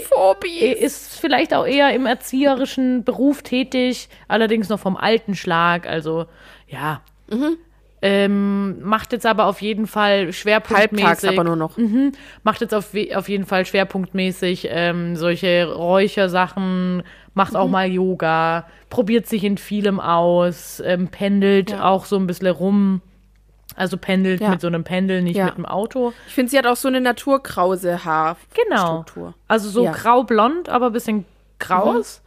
Phobie. 0.00 0.58
ist 0.60 1.18
vielleicht 1.20 1.52
auch 1.54 1.66
eher 1.66 1.94
im 1.94 2.06
erzieherischen 2.06 3.04
Beruf 3.04 3.42
tätig, 3.42 4.08
allerdings 4.28 4.68
noch 4.68 4.80
vom 4.80 4.96
alten 4.96 5.34
Schlag. 5.34 5.86
Also 5.86 6.26
ja, 6.68 7.00
ähm, 8.02 8.82
macht 8.82 9.12
jetzt 9.12 9.24
aber 9.26 9.46
auf 9.46 9.62
jeden 9.62 9.86
Fall 9.86 10.32
schwerpunktmäßig. 10.32 11.04
Halbtags 11.06 11.24
aber 11.24 11.44
nur 11.44 11.56
noch. 11.56 11.76
Mhm. 11.78 12.12
Macht 12.42 12.60
jetzt 12.60 12.74
auf, 12.74 12.90
auf 13.14 13.28
jeden 13.28 13.46
Fall 13.46 13.64
schwerpunktmäßig 13.64 14.68
ähm, 14.70 15.16
solche 15.16 15.72
Räuchersachen, 15.72 17.02
macht 17.34 17.52
Mhm. 17.54 17.58
auch 17.58 17.68
mal 17.68 17.88
Yoga, 17.88 18.66
probiert 18.90 19.26
sich 19.26 19.44
in 19.44 19.56
vielem 19.58 19.98
aus, 19.98 20.82
ähm, 20.84 21.08
pendelt 21.08 21.70
Ja. 21.70 21.88
auch 21.88 22.04
so 22.04 22.16
ein 22.16 22.26
bisschen 22.26 22.48
rum. 22.48 23.00
Also 23.76 23.98
pendelt 23.98 24.40
Ja. 24.40 24.48
mit 24.50 24.60
so 24.60 24.66
einem 24.66 24.84
Pendel, 24.84 25.22
nicht 25.22 25.36
Ja. 25.36 25.44
mit 25.46 25.58
dem 25.58 25.66
Auto. 25.66 26.12
Ich 26.26 26.34
finde, 26.34 26.50
sie 26.50 26.58
hat 26.58 26.66
auch 26.66 26.76
so 26.76 26.88
eine 26.88 27.00
naturkrause 27.00 28.00
Genau. 28.02 28.04
Haarstruktur. 28.76 29.34
Also 29.48 29.68
so 29.68 29.84
Ja. 29.84 29.90
Mhm. 29.90 29.94
grau-blond, 29.94 30.68
aber 30.70 30.86
ein 30.86 30.92
bisschen 30.92 31.24
graus. 31.58 32.22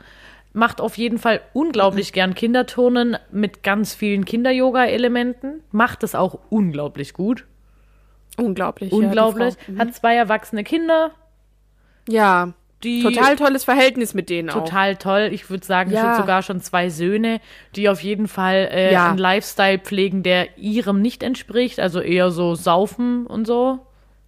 Macht 0.53 0.79
auf 0.81 0.97
jeden 0.97 1.17
Fall 1.19 1.41
unglaublich 1.53 2.11
gern 2.13 2.33
Kinderturnen 2.35 3.17
mit 3.31 3.61
ganz 3.63 3.93
vielen 3.93 4.25
Kinder-Yoga-Elementen. 4.25 5.61
Macht 5.71 6.03
es 6.03 6.15
auch 6.15 6.39
unglaublich 6.49 7.13
gut. 7.13 7.45
Unglaublich. 8.37 8.91
Unglaublich. 8.91 9.55
Ja, 9.67 9.73
Frau. 9.75 9.79
Hat 9.85 9.95
zwei 9.95 10.15
erwachsene 10.15 10.63
Kinder, 10.63 11.11
ja. 12.07 12.53
Die 12.83 13.03
total 13.03 13.35
tolles 13.35 13.63
Verhältnis 13.65 14.13
mit 14.13 14.29
denen 14.29 14.49
auch. 14.49 14.63
total 14.63 14.95
toll. 14.95 15.29
Ich 15.33 15.49
würde 15.49 15.65
sagen, 15.65 15.91
Ja. 15.91 15.97
es 15.97 16.01
sind 16.03 16.15
sogar 16.15 16.41
schon 16.43 16.61
zwei 16.61 16.89
Söhne, 16.89 17.41
die 17.75 17.89
auf 17.89 18.01
jeden 18.01 18.27
Fall 18.27 18.69
äh, 18.71 18.93
Ja. 18.93 19.09
einen 19.09 19.17
Lifestyle 19.17 19.79
pflegen, 19.79 20.23
der 20.23 20.57
ihrem 20.57 21.01
nicht 21.01 21.21
entspricht. 21.23 21.79
Also 21.79 21.99
eher 21.99 22.31
so 22.31 22.55
Saufen 22.55 23.25
und 23.27 23.45
so. 23.45 23.79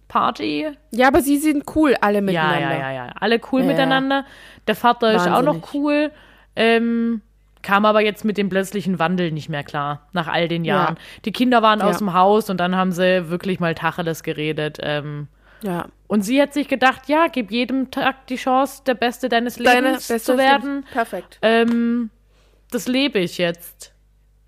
Party. 0.08 0.66
Ja, 0.90 1.08
aber 1.08 1.22
sie 1.22 1.38
sind 1.38 1.64
cool, 1.74 1.96
alle 2.00 2.16
Ja, 2.16 2.20
miteinander. 2.22 2.60
ja, 2.60 2.78
ja, 2.78 2.92
ja. 2.92 3.12
Alle 3.18 3.40
cool 3.50 3.60
Ja, 3.62 3.66
miteinander. 3.68 4.24
Der 4.66 4.74
Vater 4.76 5.12
ist 5.14 5.22
auch 5.22 5.40
noch 5.40 5.62
Wahnsinnig. 5.62 5.74
cool. 5.74 6.10
Ähm, 6.54 7.22
kam 7.62 7.86
aber 7.86 8.02
jetzt 8.02 8.24
mit 8.24 8.36
dem 8.36 8.50
plötzlichen 8.50 8.98
Wandel 8.98 9.30
nicht 9.30 9.48
mehr 9.48 9.62
klar, 9.64 10.06
nach 10.12 10.28
all 10.28 10.48
den 10.48 10.64
Ja. 10.66 10.76
Jahren. 10.76 10.98
Die 11.24 11.32
Kinder 11.32 11.62
waren 11.62 11.78
Ja. 11.80 11.86
aus 11.86 11.98
dem 11.98 12.12
Haus 12.12 12.50
und 12.50 12.58
dann 12.58 12.76
haben 12.76 12.92
sie 12.92 13.30
wirklich 13.30 13.58
mal 13.60 13.74
Tacheles 13.74 14.22
geredet. 14.22 14.78
Ähm, 14.82 15.28
Ja. 15.62 15.86
und 16.08 16.22
sie 16.22 16.42
hat 16.42 16.52
sich 16.52 16.68
gedacht, 16.68 17.08
ja, 17.08 17.28
gib 17.28 17.50
jedem 17.50 17.90
Tag 17.90 18.26
die 18.26 18.36
Chance, 18.36 18.82
der 18.86 18.94
Beste 18.94 19.28
deines 19.28 19.56
Deine 19.56 19.88
Lebens 19.88 20.08
beste 20.08 20.32
zu 20.32 20.38
werden. 20.38 20.84
Perfekt. 20.92 21.38
Ähm, 21.42 22.10
das 22.70 22.88
lebe 22.88 23.18
ich 23.18 23.38
jetzt. 23.38 23.92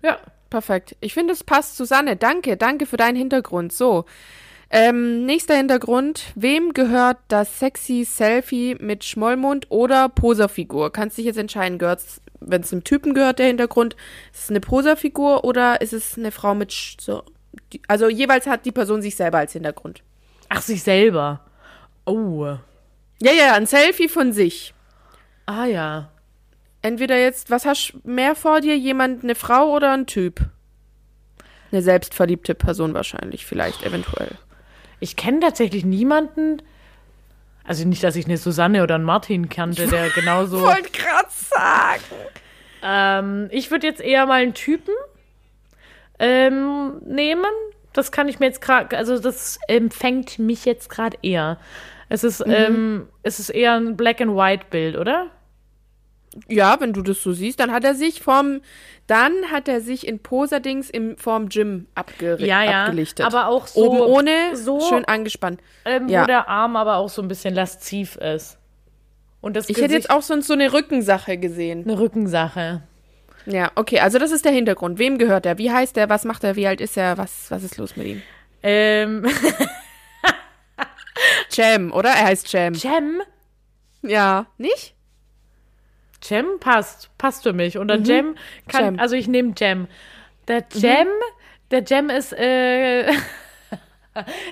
Ja. 0.01 0.19
Perfekt. 0.49 0.95
Ich 1.01 1.13
finde, 1.13 1.33
es 1.33 1.43
passt. 1.43 1.75
Susanne, 1.75 2.15
danke. 2.15 2.55
Danke 2.55 2.85
für 2.85 2.97
deinen 2.97 3.17
Hintergrund. 3.17 3.73
So. 3.73 4.05
Ähm, 4.69 5.25
nächster 5.25 5.55
Hintergrund. 5.55 6.23
Wem 6.35 6.73
gehört 6.73 7.17
das 7.27 7.59
sexy 7.59 8.03
Selfie 8.03 8.75
mit 8.79 9.03
Schmollmund 9.03 9.67
oder 9.69 10.09
Poserfigur? 10.09 10.91
Kannst 10.91 11.17
dich 11.17 11.25
jetzt 11.25 11.37
entscheiden, 11.37 11.77
gehört's, 11.77 12.21
wenn 12.39 12.61
es 12.61 12.71
einem 12.71 12.83
Typen 12.83 13.13
gehört, 13.13 13.39
der 13.39 13.47
Hintergrund, 13.47 13.95
ist 14.33 14.43
es 14.43 14.49
eine 14.49 14.59
Poserfigur 14.59 15.43
oder 15.43 15.81
ist 15.81 15.93
es 15.93 16.17
eine 16.17 16.31
Frau 16.31 16.55
mit 16.55 16.71
Sch 16.71 16.97
so, 16.99 17.23
die, 17.73 17.81
also 17.87 18.09
jeweils 18.09 18.47
hat 18.47 18.65
die 18.65 18.71
Person 18.71 19.01
sich 19.01 19.15
selber 19.15 19.39
als 19.39 19.53
Hintergrund. 19.53 20.03
Ach, 20.49 20.61
sich 20.61 20.83
selber. 20.83 21.41
Oh. 22.05 22.57
Ja, 23.21 23.31
ja, 23.31 23.53
ein 23.53 23.65
Selfie 23.65 24.07
von 24.09 24.33
sich. 24.33 24.73
Ah 25.45 25.65
ja. 25.65 26.09
Entweder 26.81 27.17
jetzt, 27.17 27.49
was 27.49 27.65
hast 27.65 27.93
du 27.93 28.09
mehr 28.09 28.35
vor 28.35 28.61
dir? 28.61 28.77
Jemand, 28.77 29.23
eine 29.23 29.35
Frau 29.35 29.71
oder 29.71 29.93
ein 29.93 30.05
Typ? 30.05 30.41
Eine 31.71 31.81
selbstverliebte 31.81 32.53
Person 32.53 32.93
wahrscheinlich, 32.93 33.45
vielleicht, 33.45 33.83
eventuell. 33.83 34.31
Ich 34.99 35.15
kenne 35.15 35.39
tatsächlich 35.39 35.83
niemanden, 35.83 36.61
also 37.63 37.87
nicht, 37.87 38.03
dass 38.03 38.15
ich 38.15 38.25
eine 38.25 38.37
Susanne 38.37 38.83
oder 38.83 38.95
einen 38.95 39.03
Martin 39.03 39.49
kannte, 39.49 39.87
der 39.87 40.09
genauso. 40.11 40.61
Wollte 40.61 40.91
gerade 40.91 41.29
sagen. 41.29 42.03
Ähm, 42.83 43.47
ich 43.51 43.71
würde 43.71 43.87
jetzt 43.87 44.01
eher 44.01 44.27
mal 44.27 44.43
einen 44.43 44.53
Typen 44.53 44.93
ähm, 46.19 47.01
nehmen. 47.03 47.51
Das 47.95 48.11
kann 48.11 48.27
ich 48.27 48.39
mir 48.39 48.47
jetzt 48.47 48.61
gerade, 48.61 48.95
also 48.97 49.17
das 49.19 49.57
empfängt 49.67 50.37
mich 50.37 50.65
jetzt 50.65 50.89
gerade 50.89 51.17
eher. 51.21 51.57
Es 52.09 52.23
ist, 52.23 52.43
ähm, 52.45 53.07
es 53.23 53.39
ist 53.39 53.49
eher 53.49 53.73
ein 53.73 53.95
Black 53.97 54.21
and 54.21 54.35
White 54.35 54.65
Bild, 54.69 54.95
oder? 54.97 55.31
Ja, 56.49 56.77
wenn 56.81 56.91
du 56.91 57.01
das 57.01 57.23
so 57.23 57.31
siehst, 57.31 57.59
dann 57.61 57.71
hat 57.71 57.85
er 57.85 57.95
sich 57.95 58.21
vom, 58.21 58.59
dann 59.07 59.31
hat 59.51 59.69
er 59.69 59.79
sich 59.79 60.05
in 60.05 60.19
Poserdings 60.19 60.89
im 60.89 61.17
vorm 61.17 61.47
Gym 61.47 61.87
abger 61.95 62.37
Ja, 62.41 62.61
ja, 62.63 62.83
abgelichtet. 62.83 63.25
aber 63.25 63.47
auch 63.47 63.67
so- 63.67 63.85
oben 63.89 64.01
ohne, 64.01 64.55
so- 64.55 64.81
schön 64.81 65.05
angespannt. 65.05 65.61
Ähm, 65.85 66.09
Ja. 66.09 66.23
Wo 66.23 66.25
der 66.27 66.49
Arm 66.49 66.75
aber 66.75 66.97
auch 66.97 67.07
so 67.09 67.21
ein 67.21 67.29
bisschen 67.29 67.55
lasziv 67.55 68.17
ist. 68.17 68.57
Und 69.39 69.55
das 69.55 69.69
Ich 69.69 69.77
hätte 69.77 69.87
Gesicht 69.87 70.03
jetzt 70.05 70.09
auch 70.09 70.21
so, 70.23 70.39
so 70.41 70.53
eine 70.53 70.73
Rückensache 70.73 71.37
gesehen. 71.37 71.83
eine 71.85 71.97
Rückensache. 71.97 72.83
Ja, 73.45 73.71
okay, 73.75 73.99
also 73.99 74.17
das 74.17 74.31
ist 74.31 74.45
der 74.45 74.51
Hintergrund. 74.51 74.97
Wem 74.97 75.17
gehört 75.17 75.45
er? 75.45 75.57
Wie 75.57 75.71
heißt 75.71 75.97
er? 75.97 76.09
Was 76.09 76.25
macht 76.25 76.43
er? 76.43 76.55
Wie 76.55 76.67
alt 76.67 76.81
ist 76.81 76.97
er? 76.97 77.17
Was, 77.17 77.51
was 77.51 77.63
ist 77.63 77.77
los 77.77 77.95
mit 77.95 78.07
ihm? 78.07 78.21
Ähm, 78.63 79.25
Jam, 81.51 81.91
oder? 81.91 82.09
Er 82.09 82.25
heißt 82.25 82.51
Jam. 82.51 82.73
Jem? 82.73 83.21
Ja, 84.01 84.47
nicht? 84.57 84.95
Jem 86.23 86.59
passt, 86.59 87.09
passt 87.17 87.43
für 87.43 87.53
mich. 87.53 87.77
Und 87.77 87.87
der 87.89 87.99
Jem 87.99 88.35
kann, 88.67 88.85
Jem. 88.85 88.99
also 88.99 89.15
ich 89.15 89.27
nehme 89.27 89.53
Jem. 89.57 89.87
Der 90.47 90.63
Jem, 90.73 91.07
der 91.71 91.83
Jem 91.83 92.09
ist, 92.09 92.33
äh, 92.33 93.05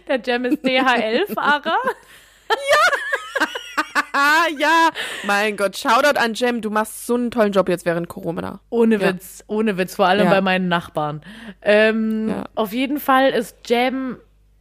der 0.07 0.19
Jem 0.23 0.45
ist 0.45 0.57
DHL-Fahrer. 0.65 1.77
Ah, 2.49 2.92
ja. 4.57 4.89
Mein 5.25 5.57
Gott, 5.57 5.77
Shoutout 5.77 6.19
an 6.19 6.33
Jam. 6.33 6.61
Du 6.61 6.69
machst 6.69 7.05
so 7.07 7.15
einen 7.15 7.31
tollen 7.31 7.51
Job 7.51 7.69
jetzt 7.69 7.85
während 7.85 8.07
Corona. 8.09 8.59
Ohne 8.69 8.95
Ja. 8.97 9.09
Witz, 9.09 9.43
ohne 9.47 9.77
Witz, 9.77 9.95
vor 9.95 10.07
allem 10.07 10.25
Ja. 10.25 10.31
bei 10.31 10.41
meinen 10.41 10.67
Nachbarn. 10.67 11.21
Ähm, 11.61 12.29
Ja. 12.29 12.43
Auf 12.55 12.73
jeden 12.73 12.99
Fall 12.99 13.29
ist 13.31 13.57
Jem 13.69 14.17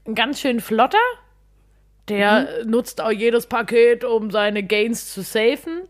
ein 0.07 0.15
ganz 0.15 0.41
schön 0.41 0.61
flotter. 0.61 0.99
Der 2.09 2.49
Mhm. 2.65 2.71
nutzt 2.71 3.01
auch 3.01 3.11
jedes 3.13 3.47
Paket, 3.47 4.05
um 4.05 4.31
seine 4.31 4.63
Gains 4.63 5.13
zu 5.13 5.23
safen. 5.23 5.83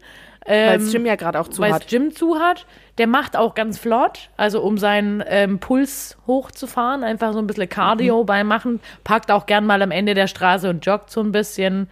Weil 0.44 0.74
Ähm, 0.74 0.80
das 0.80 0.92
Jim 0.92 1.06
ja 1.06 1.14
gerade 1.14 1.38
auch 1.40 1.46
zu 1.48 1.62
weil 1.62 1.72
hat. 1.72 1.84
es 1.84 1.88
Gym 1.88 2.14
zu 2.14 2.40
hat. 2.40 2.66
Der 2.98 3.06
macht 3.06 3.36
auch 3.36 3.54
ganz 3.54 3.78
flott, 3.78 4.28
also 4.36 4.60
um 4.60 4.76
seinen 4.76 5.22
ähm, 5.26 5.60
Puls 5.60 6.18
hochzufahren, 6.26 7.04
einfach 7.04 7.32
so 7.32 7.38
ein 7.38 7.46
bisschen 7.46 7.68
Cardio 7.68 8.22
Mhm. 8.22 8.26
beimachen. 8.26 8.80
Packt 9.04 9.30
auch 9.30 9.46
gern 9.46 9.64
mal 9.64 9.80
am 9.80 9.92
Ende 9.92 10.14
der 10.14 10.26
Straße 10.26 10.68
und 10.68 10.84
joggt 10.84 11.10
so 11.10 11.20
ein 11.20 11.30
bisschen 11.32 11.88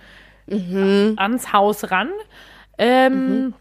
Mhm. 0.50 1.14
ans 1.16 1.52
Haus 1.52 1.90
ran. 1.90 2.10
Ähm, 2.78 3.54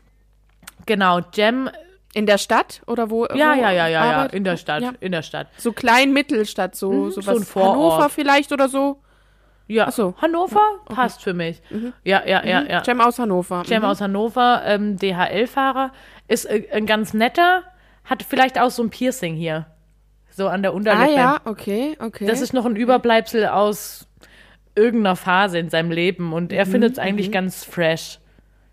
Genau, 0.86 1.20
Jem, 1.34 1.70
In 2.16 2.26
der 2.26 2.40
Stadt 2.40 2.82
oder 2.88 3.12
wo? 3.12 3.26
ja, 3.28 3.54
ja, 3.54 3.70
ja, 3.72 3.88
ja, 3.88 4.06
ja, 4.06 4.26
in 4.26 4.44
der 4.44 4.58
Stadt, 4.58 4.82
Ja. 4.82 4.94
in 5.00 5.12
der 5.12 5.22
Stadt. 5.22 5.48
So 5.58 5.72
klein 5.74 6.12
Mittelstadt, 6.14 6.76
so, 6.76 7.12
so 7.12 7.22
so 7.22 7.28
was 7.28 7.38
ein 7.38 7.44
Vorort. 7.44 7.76
Hannover 7.76 8.10
vielleicht 8.10 8.52
oder 8.52 8.68
so. 8.68 9.00
Ja, 9.68 9.86
Ach 9.90 9.92
so. 9.92 10.16
Hannover 10.20 10.62
passt 10.86 11.22
für 11.22 11.36
mich. 11.36 11.62
Ja, 12.04 12.24
ja, 12.26 12.44
ja, 12.44 12.64
ja. 12.64 12.82
Jam 12.84 13.02
aus 13.02 13.20
Hannover. 13.20 13.62
Jem 13.68 13.84
Mhm. 13.84 13.88
aus 13.90 14.02
Hannover, 14.02 14.64
ähm, 14.66 14.98
DHL-Fahrer, 14.98 15.92
ist 16.28 16.46
äh, 16.46 16.64
ein 16.74 16.88
ganz 16.88 17.14
netter, 17.14 17.62
hat 18.06 18.24
vielleicht 18.24 18.60
auch 18.60 18.72
so 18.72 18.82
ein 18.82 18.90
Piercing 18.90 19.36
hier. 19.36 19.68
So 20.32 20.48
an 20.48 20.64
der 20.64 20.72
Ah 20.72 20.76
Unterlippe. 20.76 21.14
ja, 21.14 21.38
okay, 21.46 21.96
okay. 22.00 22.26
Das 22.26 22.42
ist 22.42 22.54
noch 22.54 22.66
ein 22.66 22.76
Überbleibsel 22.76 23.46
aus 23.46 24.08
irgendeiner 24.80 25.16
Phase 25.16 25.60
in 25.60 25.70
seinem 25.70 25.92
Leben 25.92 26.34
und 26.34 26.52
er 26.54 26.66
findet 26.66 26.94
es 26.94 27.00
eigentlich 27.00 27.32
ganz 27.32 27.64
fresh. 27.64 28.20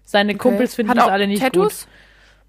Seine 0.05 0.37
Kumpels 0.37 0.75
finden 0.75 0.97
es 0.97 1.05
alle 1.05 1.27
nicht 1.27 1.43
Tattoos? 1.43 1.83
gut. 1.85 1.93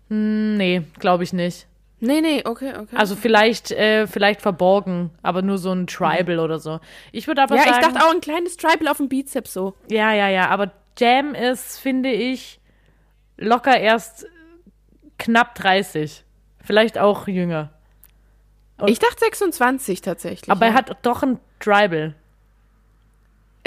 Hm, 0.10 0.58
nee, 0.58 0.84
glaube 0.99 1.24
ich 1.24 1.34
nicht. 1.34 1.68
Nee, 1.99 2.22
nee, 2.22 2.43
okay, 2.45 2.74
okay. 2.78 2.95
Also 2.95 3.16
vielleicht, 3.16 3.72
äh, 3.72 4.05
vielleicht 4.05 4.41
verborgen, 4.41 5.10
aber 5.24 5.41
nur 5.41 5.58
so 5.58 5.72
ein 5.72 5.88
Tribal 5.88 6.39
oder 6.39 6.60
so. 6.60 6.80
Ich 7.12 7.28
würde 7.28 7.41
aber 7.41 7.55
ja, 7.55 7.64
ich 7.64 7.70
sagen, 7.70 7.82
dachte 7.93 8.05
auch 8.05 8.14
ein 8.14 8.22
kleines 8.22 8.55
Tribal 8.58 8.88
auf 8.88 8.97
dem 8.97 9.10
Bizeps 9.10 9.51
so. 9.53 9.74
ja, 9.89 10.14
ja, 10.14 10.30
ja, 10.30 10.49
aber 10.49 10.72
Jam 10.99 11.34
ist, 11.34 11.80
finde 11.80 12.12
ich, 12.12 12.60
locker 13.38 13.80
erst 13.80 14.28
knapp 15.18 15.55
30. 15.55 16.24
Vielleicht 16.64 16.97
auch 16.99 17.28
jünger. 17.28 17.72
Und- 18.78 18.89
Ich 18.89 18.99
dachte 18.99 19.20
26 19.20 20.01
tatsächlich. 20.01 20.51
Aber 20.51 20.66
ja. 20.68 20.72
er 20.74 20.78
hat 20.78 20.97
doch 21.01 21.24
ein 21.24 21.39
Tribal. 21.60 22.14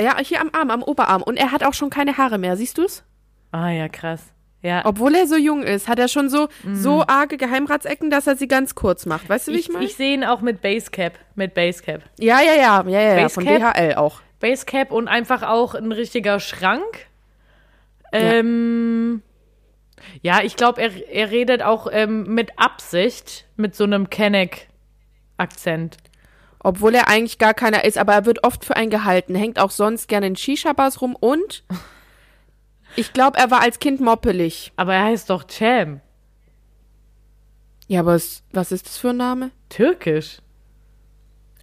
Ja, 0.01 0.19
hier 0.19 0.41
am 0.41 0.51
Arm, 0.53 0.71
am 0.71 0.83
Oberarm. 0.83 1.23
Und 1.23 1.37
er 1.37 1.53
hat 1.53 1.63
auch 1.63 1.75
schon 1.75 1.91
keine 1.91 2.17
Haare 2.17 2.39
mehr, 2.39 2.57
siehst 2.57 2.79
du's? 2.79 3.05
Ah 3.53 3.71
ja, 3.71 3.89
krass. 3.89 4.33
Ja. 4.63 4.83
Obwohl 4.85 5.15
er 5.15 5.27
so 5.27 5.37
jung 5.37 5.63
ist, 5.63 5.89
hat 5.89 5.99
er 5.99 6.09
schon 6.09 6.29
so, 6.29 6.49
so 6.73 7.05
arge 7.07 7.39
Geheimratsecken, 7.39 8.11
dass 8.11 8.27
er 8.27 8.37
sie 8.37 8.47
ganz 8.47 8.75
kurz 8.75 9.07
macht. 9.07 9.29
Weißt 9.29 9.49
du, 9.49 9.53
wie 9.53 9.57
ich, 9.57 9.69
ich, 9.69 9.73
meine? 9.73 9.85
ich 9.87 9.97
sehe 9.97 10.13
ihn 10.13 10.25
auch 10.25 10.43
mit 10.43 10.61
Basecap. 10.61 11.15
Mit 11.35 11.55
Basecap. 11.55 12.03
Ja, 12.19 12.41
ja, 12.41 12.55
ja, 12.55 12.85
ja, 12.87 13.01
ja, 13.01 13.19
ja, 13.21 13.29
von 13.31 13.45
Basecap? 13.45 13.75
DHL 13.75 13.95
auch. 13.95 14.21
Basecap 14.39 14.93
und 14.93 15.09
einfach 15.09 15.43
auch 15.43 15.75
ein 15.75 15.93
richtiger 15.93 16.41
Schrank. 16.41 17.07
Ähm, 18.13 19.23
ja, 20.23 20.43
ich 20.43 20.57
glaube, 20.57 20.83
er, 20.83 21.09
er 21.11 21.31
redet 21.31 21.63
auch 21.63 21.87
ähm, 21.91 22.25
mit 22.35 22.59
Absicht 22.59 23.47
mit 23.57 23.75
so 23.75 23.85
einem 23.85 24.11
Kenneck-Akzent. 24.11 25.97
Obwohl 26.63 26.95
er 26.95 27.09
eigentlich 27.09 27.39
gar 27.39 27.55
keiner 27.55 27.85
ist, 27.85 27.97
aber 27.99 28.13
er 28.13 28.27
wird 28.27 28.45
oft 28.45 28.65
für 28.65 28.77
einen 28.77 28.91
gehalten, 28.91 29.35
hängt 29.35 29.59
auch 29.59 29.71
sonst 29.71 30.09
gerne 30.09 30.27
in 30.27 30.37
Shisha-Bars 30.37 31.01
rum 31.01 31.17
und 31.19 31.65
ich 32.97 33.13
glaube, 33.13 33.39
er 33.39 33.51
war 33.51 33.61
als 33.61 33.79
Kind 33.79 34.01
moppelig. 34.01 34.73
Aber 34.77 34.95
er 34.95 35.05
heißt 35.05 35.31
doch 35.31 35.45
Cem. 35.49 36.01
Ja, 37.87 38.01
aber 38.01 38.15
es, 38.15 38.43
was 38.53 38.73
ist 38.73 38.87
das 38.87 38.99
für 38.99 39.11
ein 39.11 39.17
Name? 39.17 39.51
Türkisch. 39.69 40.39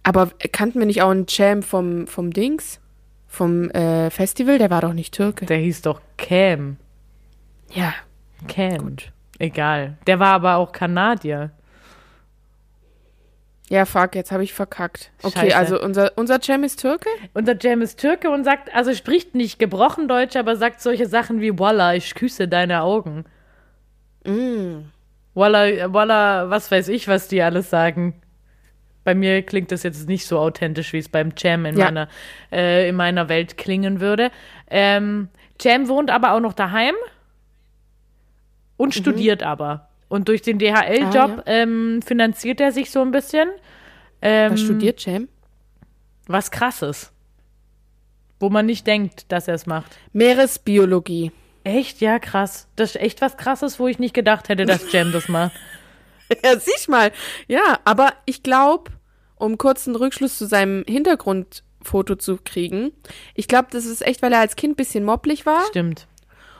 Aber 0.02 0.30
kannten 0.52 0.78
wir 0.78 0.86
nicht 0.86 1.02
auch 1.02 1.10
einen 1.10 1.26
Champ 1.26 1.64
vom, 1.64 2.06
vom 2.06 2.32
Dings? 2.32 2.80
Vom 3.26 3.70
äh, 3.70 4.10
Festival? 4.10 4.58
Der 4.58 4.70
war 4.70 4.80
doch 4.80 4.94
nicht 4.94 5.14
Türke. 5.14 5.46
Der 5.46 5.58
hieß 5.58 5.82
doch 5.82 6.00
Cam. 6.16 6.78
Ja. 7.72 7.94
Cam. 8.46 8.96
Egal. 9.38 9.98
Der 10.06 10.18
war 10.18 10.32
aber 10.32 10.56
auch 10.56 10.72
Kanadier. 10.72 11.50
Ja, 13.70 13.84
fuck, 13.84 14.14
jetzt 14.14 14.32
habe 14.32 14.42
ich 14.42 14.54
verkackt. 14.54 15.10
Okay, 15.22 15.50
Scheiße. 15.50 15.56
also 15.56 15.80
unser, 15.82 16.12
unser 16.16 16.40
Cem 16.40 16.64
ist 16.64 16.80
Türke? 16.80 17.08
Unser 17.34 17.58
Cem 17.60 17.82
ist 17.82 18.00
Türke 18.00 18.30
und 18.30 18.44
sagt, 18.44 18.74
also 18.74 18.94
spricht 18.94 19.34
nicht 19.34 19.58
gebrochen 19.58 20.08
Deutsch, 20.08 20.36
aber 20.36 20.56
sagt 20.56 20.80
solche 20.80 21.06
Sachen 21.06 21.40
wie 21.42 21.58
Walla, 21.58 21.94
ich 21.94 22.14
küsse 22.14 22.48
deine 22.48 22.80
Augen. 22.82 23.24
Mm. 24.24 24.84
Walla, 25.34 25.92
Walla, 25.92 26.48
was 26.50 26.70
weiß 26.70 26.88
ich, 26.88 27.08
was 27.08 27.28
die 27.28 27.42
alles 27.42 27.68
sagen. 27.68 28.14
Bei 29.04 29.14
mir 29.14 29.42
klingt 29.42 29.70
das 29.70 29.82
jetzt 29.82 30.08
nicht 30.08 30.26
so 30.26 30.38
authentisch, 30.38 30.92
wie 30.92 30.98
es 30.98 31.08
beim 31.08 31.36
Cem 31.36 31.66
in, 31.66 31.76
Ja. 31.76 31.86
meiner, 31.86 32.08
äh, 32.50 32.88
in 32.88 32.96
meiner 32.96 33.28
Welt 33.28 33.56
klingen 33.58 34.00
würde. 34.00 34.30
Ähm, 34.70 35.28
Cem 35.60 35.88
wohnt 35.88 36.10
aber 36.10 36.32
auch 36.32 36.40
noch 36.40 36.54
daheim 36.54 36.94
und 38.78 38.94
studiert 38.94 39.42
aber. 39.42 39.87
Und 40.08 40.28
durch 40.28 40.42
den 40.42 40.58
DHL-Job. 40.58 41.14
Ah, 41.38 41.42
ähm, 41.46 42.00
finanziert 42.04 42.60
er 42.60 42.72
sich 42.72 42.90
so 42.90 43.02
ein 43.02 43.10
bisschen. 43.10 43.48
Ähm, 44.22 44.52
Was 44.52 44.60
studiert 44.60 45.00
Cem? 45.00 45.28
Was 46.26 46.50
krasses. 46.50 47.12
Wo 48.40 48.50
man 48.50 48.66
nicht 48.66 48.86
denkt, 48.86 49.30
dass 49.30 49.48
er 49.48 49.54
es 49.54 49.66
macht. 49.66 49.98
Meeresbiologie. 50.12 51.32
Echt? 51.64 52.00
Ja, 52.00 52.18
krass. 52.18 52.68
Das 52.76 52.90
ist 52.90 53.00
echt 53.00 53.20
was 53.20 53.36
krasses, 53.36 53.78
wo 53.78 53.88
ich 53.88 53.98
nicht 53.98 54.14
gedacht 54.14 54.48
hätte, 54.48 54.64
dass 54.64 54.88
Cem 54.90 55.12
das 55.12 55.28
macht. 55.28 55.52
Ja, 56.44 56.58
sieh 56.58 56.90
mal. 56.90 57.12
Ja, 57.46 57.80
aber 57.84 58.12
ich 58.26 58.42
glaube, 58.42 58.90
um 59.36 59.58
kurz 59.58 59.86
einen 59.86 59.96
Rückschluss 59.96 60.38
zu 60.38 60.46
seinem 60.46 60.84
Hintergrundfoto 60.86 62.16
zu 62.16 62.38
kriegen, 62.42 62.92
ich 63.34 63.48
glaube, 63.48 63.68
das 63.70 63.86
ist 63.86 64.02
echt, 64.06 64.22
weil 64.22 64.32
er 64.32 64.40
als 64.40 64.56
Kind 64.56 64.72
ein 64.72 64.76
bisschen 64.76 65.04
mopplig 65.04 65.46
war 65.46 65.64
Stimmt. 65.68 66.06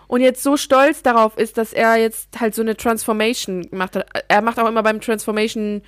Und 0.09 0.21
jetzt 0.23 0.43
so 0.43 0.57
stolz 0.57 1.03
darauf 1.03 1.37
ist, 1.39 1.57
dass 1.59 1.73
er 1.73 1.97
jetzt 1.97 2.41
halt 2.41 2.55
so 2.55 2.63
eine 2.63 2.77
Transformation 2.77 3.71
gemacht 3.71 3.95
hat. 3.95 4.07
Er 4.29 4.43
macht 4.43 4.59
auch 4.59 4.67
immer 4.69 4.83
beim 4.83 5.01
Transformation 5.01 5.83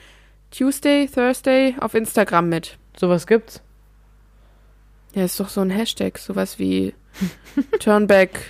Tuesday, 0.50 1.08
Thursday 1.12 1.74
auf 1.80 1.94
Instagram 1.94 2.48
mit. 2.48 2.78
Sowas 2.96 3.26
gibt's. 3.26 3.62
Ja, 5.14 5.24
ist 5.24 5.40
doch 5.40 5.48
so 5.48 5.60
ein 5.60 5.70
Hashtag, 5.70 6.18
sowas 6.18 6.58
wie 6.58 6.94
Turnback 7.80 8.40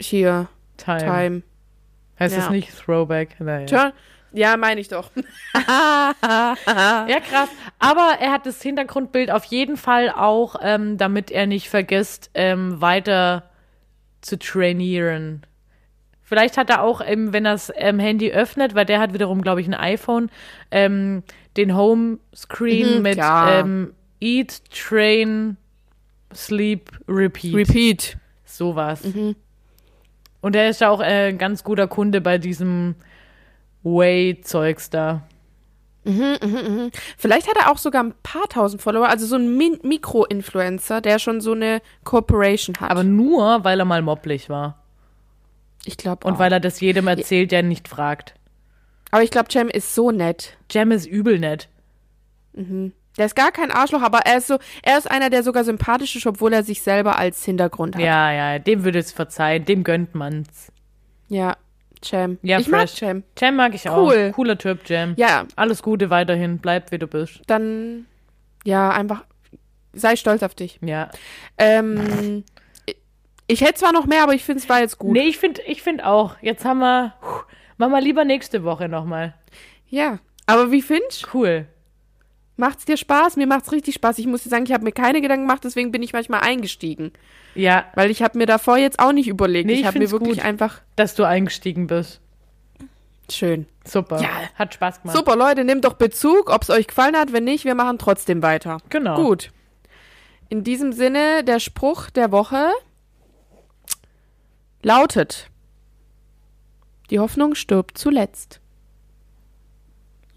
hier, 0.00 0.48
Time. 0.78 0.98
Time. 1.00 1.42
Heißt 2.18 2.34
Ja. 2.34 2.40
das 2.42 2.50
nicht 2.50 2.70
Throwback? 2.78 3.38
Naja. 3.40 3.66
Turn 3.66 3.92
ja, 4.32 4.56
meine 4.58 4.80
ich 4.80 4.88
doch. 4.88 5.10
Ja, 5.54 7.20
krass. 7.20 7.48
Aber 7.78 8.16
er 8.20 8.30
hat 8.32 8.44
das 8.46 8.60
Hintergrundbild 8.62 9.30
auf 9.30 9.44
jeden 9.44 9.76
Fall 9.76 10.10
auch, 10.10 10.56
ähm, 10.62 10.98
damit 10.98 11.30
er 11.30 11.46
nicht 11.46 11.68
vergisst, 11.70 12.30
ähm, 12.34 12.80
weiter 12.80 13.48
zu 14.20 14.38
trainieren. 14.38 15.42
Vielleicht 16.22 16.56
hat 16.58 16.68
er 16.68 16.82
auch, 16.82 17.00
ähm, 17.04 17.32
wenn 17.32 17.46
er 17.46 17.52
das 17.52 17.72
ähm, 17.76 17.98
Handy 17.98 18.30
öffnet, 18.30 18.74
weil 18.74 18.84
der 18.84 19.00
hat 19.00 19.14
wiederum, 19.14 19.40
glaube 19.40 19.60
ich, 19.62 19.66
ein 19.66 19.74
iPhone, 19.74 20.30
ähm, 20.70 21.22
den 21.56 21.74
Homescreen 21.74 22.96
Mhm, 22.96 23.02
mit 23.02 23.14
klar. 23.14 23.60
ähm, 23.60 23.94
Eat, 24.20 24.60
Train, 24.70 25.56
Sleep, 26.34 26.90
Repeat. 27.08 27.54
Repeat. 27.54 28.16
Sowas. 28.44 29.02
Und 30.40 30.54
er 30.56 30.68
ist 30.68 30.80
ja 30.80 30.90
auch 30.90 31.00
äh, 31.00 31.28
ein 31.28 31.38
ganz 31.38 31.64
guter 31.64 31.86
Kunde 31.88 32.20
bei 32.20 32.36
diesem 32.38 32.94
Way-Zeugs 33.82 34.90
da. 34.90 35.22
Vielleicht 37.16 37.48
hat 37.48 37.56
er 37.56 37.70
auch 37.70 37.78
sogar 37.78 38.02
ein 38.02 38.14
paar 38.22 38.48
tausend 38.48 38.80
Follower, 38.82 39.08
also 39.08 39.26
so 39.26 39.36
ein 39.36 39.56
Min 39.56 39.78
Mikro-Influencer, 39.82 41.00
der 41.00 41.18
schon 41.18 41.40
so 41.40 41.52
eine 41.52 41.82
Corporation 42.04 42.76
hat. 42.80 42.90
Aber 42.90 43.04
nur, 43.04 43.64
weil 43.64 43.78
er 43.78 43.84
mal 43.84 44.02
mopplig 44.02 44.48
war. 44.48 44.82
ich 45.84 45.96
glaube 45.96 46.26
Und 46.26 46.38
weil 46.38 46.52
er 46.52 46.60
das 46.60 46.80
jedem 46.80 47.06
erzählt, 47.08 47.52
der 47.52 47.62
nicht 47.62 47.88
fragt. 47.88 48.34
Aber 49.10 49.22
ich 49.22 49.30
glaube, 49.30 49.50
Cem 49.50 49.68
ist 49.68 49.94
so 49.94 50.10
nett. 50.10 50.56
Jam 50.70 50.90
ist 50.92 51.06
übel 51.06 51.38
nett. 51.38 51.68
Der 52.54 53.26
ist 53.26 53.36
gar 53.36 53.52
kein 53.52 53.70
Arschloch, 53.70 54.02
aber 54.02 54.20
er 54.20 54.38
ist 54.38 54.48
so, 54.48 54.58
er 54.82 54.98
ist 54.98 55.10
einer, 55.10 55.30
der 55.30 55.42
sogar 55.42 55.64
sympathisch 55.64 56.16
ist, 56.16 56.26
obwohl 56.26 56.52
er 56.52 56.62
sich 56.62 56.82
selber 56.82 57.18
als 57.18 57.44
Hintergrund 57.44 57.96
hat. 57.96 58.02
Ja, 58.02 58.32
ja, 58.32 58.58
dem 58.58 58.84
würde 58.84 58.98
es 58.98 59.12
verzeihen, 59.12 59.64
dem 59.64 59.84
gönnt 59.84 60.14
man's. 60.14 60.72
Ja, 61.28 61.56
Cem. 62.04 62.38
Ja, 62.42 62.58
ich 62.58 62.68
mag 62.68 62.80
fresh. 62.88 62.98
Cem. 62.98 63.22
Jam 63.38 63.56
mag 63.56 63.74
ich 63.74 63.88
auch. 63.88 64.08
Cool. 64.10 64.32
Cooler 64.34 64.58
Typ, 64.58 64.88
Jam. 64.88 65.14
Ja, 65.16 65.46
Alles 65.56 65.82
Gute 65.82 66.10
weiterhin, 66.10 66.58
bleib 66.58 66.90
wie 66.90 66.98
du 66.98 67.06
bist. 67.06 67.40
dann, 67.46 68.06
ja, 68.64 68.90
einfach, 68.90 69.24
sei 69.92 70.16
stolz 70.16 70.42
auf 70.42 70.54
dich. 70.54 70.78
Ja. 70.82 71.10
Ähm, 71.56 72.44
ich 73.46 73.62
hätte 73.62 73.74
zwar 73.74 73.92
noch 73.92 74.06
mehr, 74.06 74.22
aber 74.22 74.34
ich 74.34 74.44
finde, 74.44 74.62
es 74.62 74.68
war 74.68 74.80
jetzt 74.80 74.98
gut. 74.98 75.12
Nee, 75.12 75.28
ich 75.28 75.38
finde 75.38 75.62
ich 75.66 75.82
find 75.82 76.04
auch. 76.04 76.36
Jetzt 76.42 76.64
haben 76.64 76.78
wir. 76.80 77.14
Puh, 77.20 77.42
machen 77.78 77.92
wir 77.92 78.00
lieber 78.00 78.24
nächste 78.24 78.62
Woche 78.64 78.88
nochmal. 78.88 79.34
Ja, 79.88 80.18
aber 80.46 80.70
wie 80.70 80.82
findest 80.82 81.32
Cool. 81.32 81.66
Macht's 82.58 82.84
dir 82.84 82.96
Spaß? 82.96 83.36
Mir 83.36 83.46
macht's 83.46 83.70
richtig 83.72 83.94
Spaß. 83.94 84.18
Ich 84.18 84.26
muss 84.26 84.42
dir 84.42 84.48
sagen, 84.50 84.64
ich 84.66 84.72
habe 84.72 84.82
mir 84.84 84.92
keine 84.92 85.20
Gedanken 85.20 85.46
gemacht, 85.46 85.62
deswegen 85.64 85.92
bin 85.92 86.02
ich 86.02 86.12
manchmal 86.12 86.40
eingestiegen. 86.40 87.12
Ja, 87.54 87.86
Weil 87.94 88.10
ich 88.10 88.20
habe 88.22 88.36
mir 88.36 88.46
davor 88.46 88.76
jetzt 88.76 88.98
auch 88.98 89.12
nicht 89.12 89.28
überlegt. 89.28 89.66
Nee, 89.66 89.74
ich 89.74 89.80
ich 89.80 89.86
habe 89.86 89.98
mir 89.98 90.10
wirklich 90.10 90.36
gut. 90.38 90.44
einfach 90.44 90.80
dass 90.96 91.14
du 91.14 91.24
eingestiegen 91.24 91.86
bist. 91.86 92.20
schön. 93.30 93.66
Super. 93.86 94.20
Ja. 94.20 94.28
Hat 94.56 94.74
Spaß 94.74 95.02
gemacht. 95.02 95.16
Super, 95.16 95.36
Leute, 95.36 95.64
nehmt 95.64 95.84
doch 95.84 95.94
Bezug, 95.94 96.50
ob 96.50 96.62
es 96.62 96.70
euch 96.70 96.88
gefallen 96.88 97.16
hat. 97.16 97.32
Wenn 97.32 97.44
nicht, 97.44 97.64
wir 97.64 97.74
machen 97.74 97.96
trotzdem 97.98 98.42
weiter. 98.42 98.78
Genau. 98.90 99.14
Gut. 99.16 99.50
In 100.50 100.64
diesem 100.64 100.92
Sinne, 100.92 101.44
der 101.44 101.60
Spruch 101.60 102.10
der 102.10 102.32
Woche 102.32 102.70
lautet: 104.82 105.48
Die 107.10 107.18
Hoffnung 107.18 107.54
stirbt 107.54 107.96
zuletzt. 107.98 108.60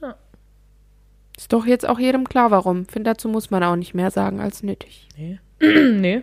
Ja. 0.02 0.16
Ist 1.42 1.54
doch 1.54 1.66
jetzt 1.66 1.90
auch 1.90 1.98
jedem 1.98 2.30
klar, 2.30 2.52
warum. 2.52 2.86
Finde, 2.86 3.10
dazu 3.10 3.28
muss 3.28 3.50
man 3.50 3.64
auch 3.64 3.76
nicht 3.76 3.96
mehr 3.96 4.12
sagen 4.12 4.40
als 4.40 4.62
nötig. 4.62 5.08
Nee. 5.18 5.40
nee. 5.60 6.22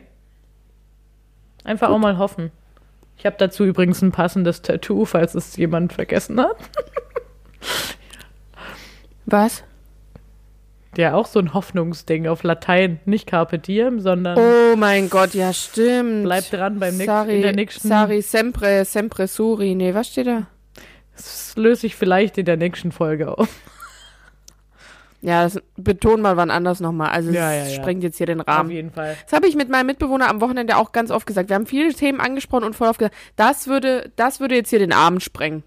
Einfach 1.65 1.89
auch 1.89 1.99
mal 1.99 2.19
hoffen. 2.19 2.53
Ich 3.17 3.27
habe 3.27 3.35
dazu 3.37 3.65
übrigens 3.65 4.01
ein 4.01 4.13
passendes 4.13 4.63
Tattoo, 4.63 5.07
falls 5.07 5.35
es 5.35 5.57
jemand 5.57 5.93
vergessen 5.93 6.41
hat. 6.41 6.57
Was? 9.27 9.65
Ja, 10.97 11.15
auch 11.15 11.27
so 11.27 11.41
ein 11.41 11.53
Hoffnungsding 11.53 12.29
auf 12.29 12.45
Latein. 12.45 13.01
Nicht 13.05 13.27
Carpe 13.27 13.59
Diem, 13.59 13.99
sondern 13.99 14.39
Oh 14.39 14.77
mein 14.77 15.11
Gott, 15.11 15.35
ja, 15.35 15.53
stimmt. 15.53 16.23
bleib 16.23 16.49
dran 16.49 16.79
beim 16.79 16.97
nächsten, 16.97 17.07
Sari, 17.07 17.35
in 17.35 17.43
der 17.43 17.57
nächsten. 17.57 17.89
Sari, 17.89 18.23
sempre, 18.23 18.85
sempre 18.85 19.27
suri. 19.27 19.75
Nee, 19.75 19.95
was 19.95 20.07
steht 20.07 20.29
da? 20.29 20.47
Das 21.17 21.57
löse 21.57 21.89
ich 21.89 21.97
vielleicht 21.97 22.39
in 22.39 22.45
der 22.45 22.57
nächsten 22.57 22.93
Folge 22.93 23.37
auf. 23.37 23.49
Ja, 25.21 25.43
das 25.43 25.61
betonen 25.77 26.23
wir 26.23 26.37
wann 26.37 26.51
anders 26.51 26.79
nochmal. 26.81 27.11
Also, 27.11 27.31
es 27.31 27.35
Ja, 27.35 27.53
ja, 27.53 27.65
ja. 27.65 27.71
sprengt 27.71 28.05
jetzt 28.05 28.19
hier 28.19 28.27
den 28.27 28.41
Auf 28.41 28.47
Rahmen. 28.49 28.71
jeden 28.71 28.93
Fall. 28.93 29.17
Das 29.25 29.33
habe 29.33 29.49
ich 29.49 29.57
mit 29.57 29.69
meinem 29.69 29.87
Mitbewohner 29.87 30.29
am 30.29 30.41
Wochenende 30.41 30.77
auch 30.77 30.93
ganz 30.93 31.11
oft 31.11 31.27
gesagt. 31.27 31.49
Wir 31.49 31.57
haben 31.57 31.67
viele 31.67 31.93
Themen 31.93 32.21
angesprochen 32.21 32.65
und 32.65 32.77
voll 32.77 32.89
oft 32.89 32.99
gesagt, 33.01 33.17
das 33.37 33.67
würde, 33.67 34.13
das 34.17 34.39
würde 34.39 34.55
jetzt 34.55 34.71
hier 34.71 34.79
den 34.79 34.93
Abend 34.93 35.23
sprengen. 35.23 35.65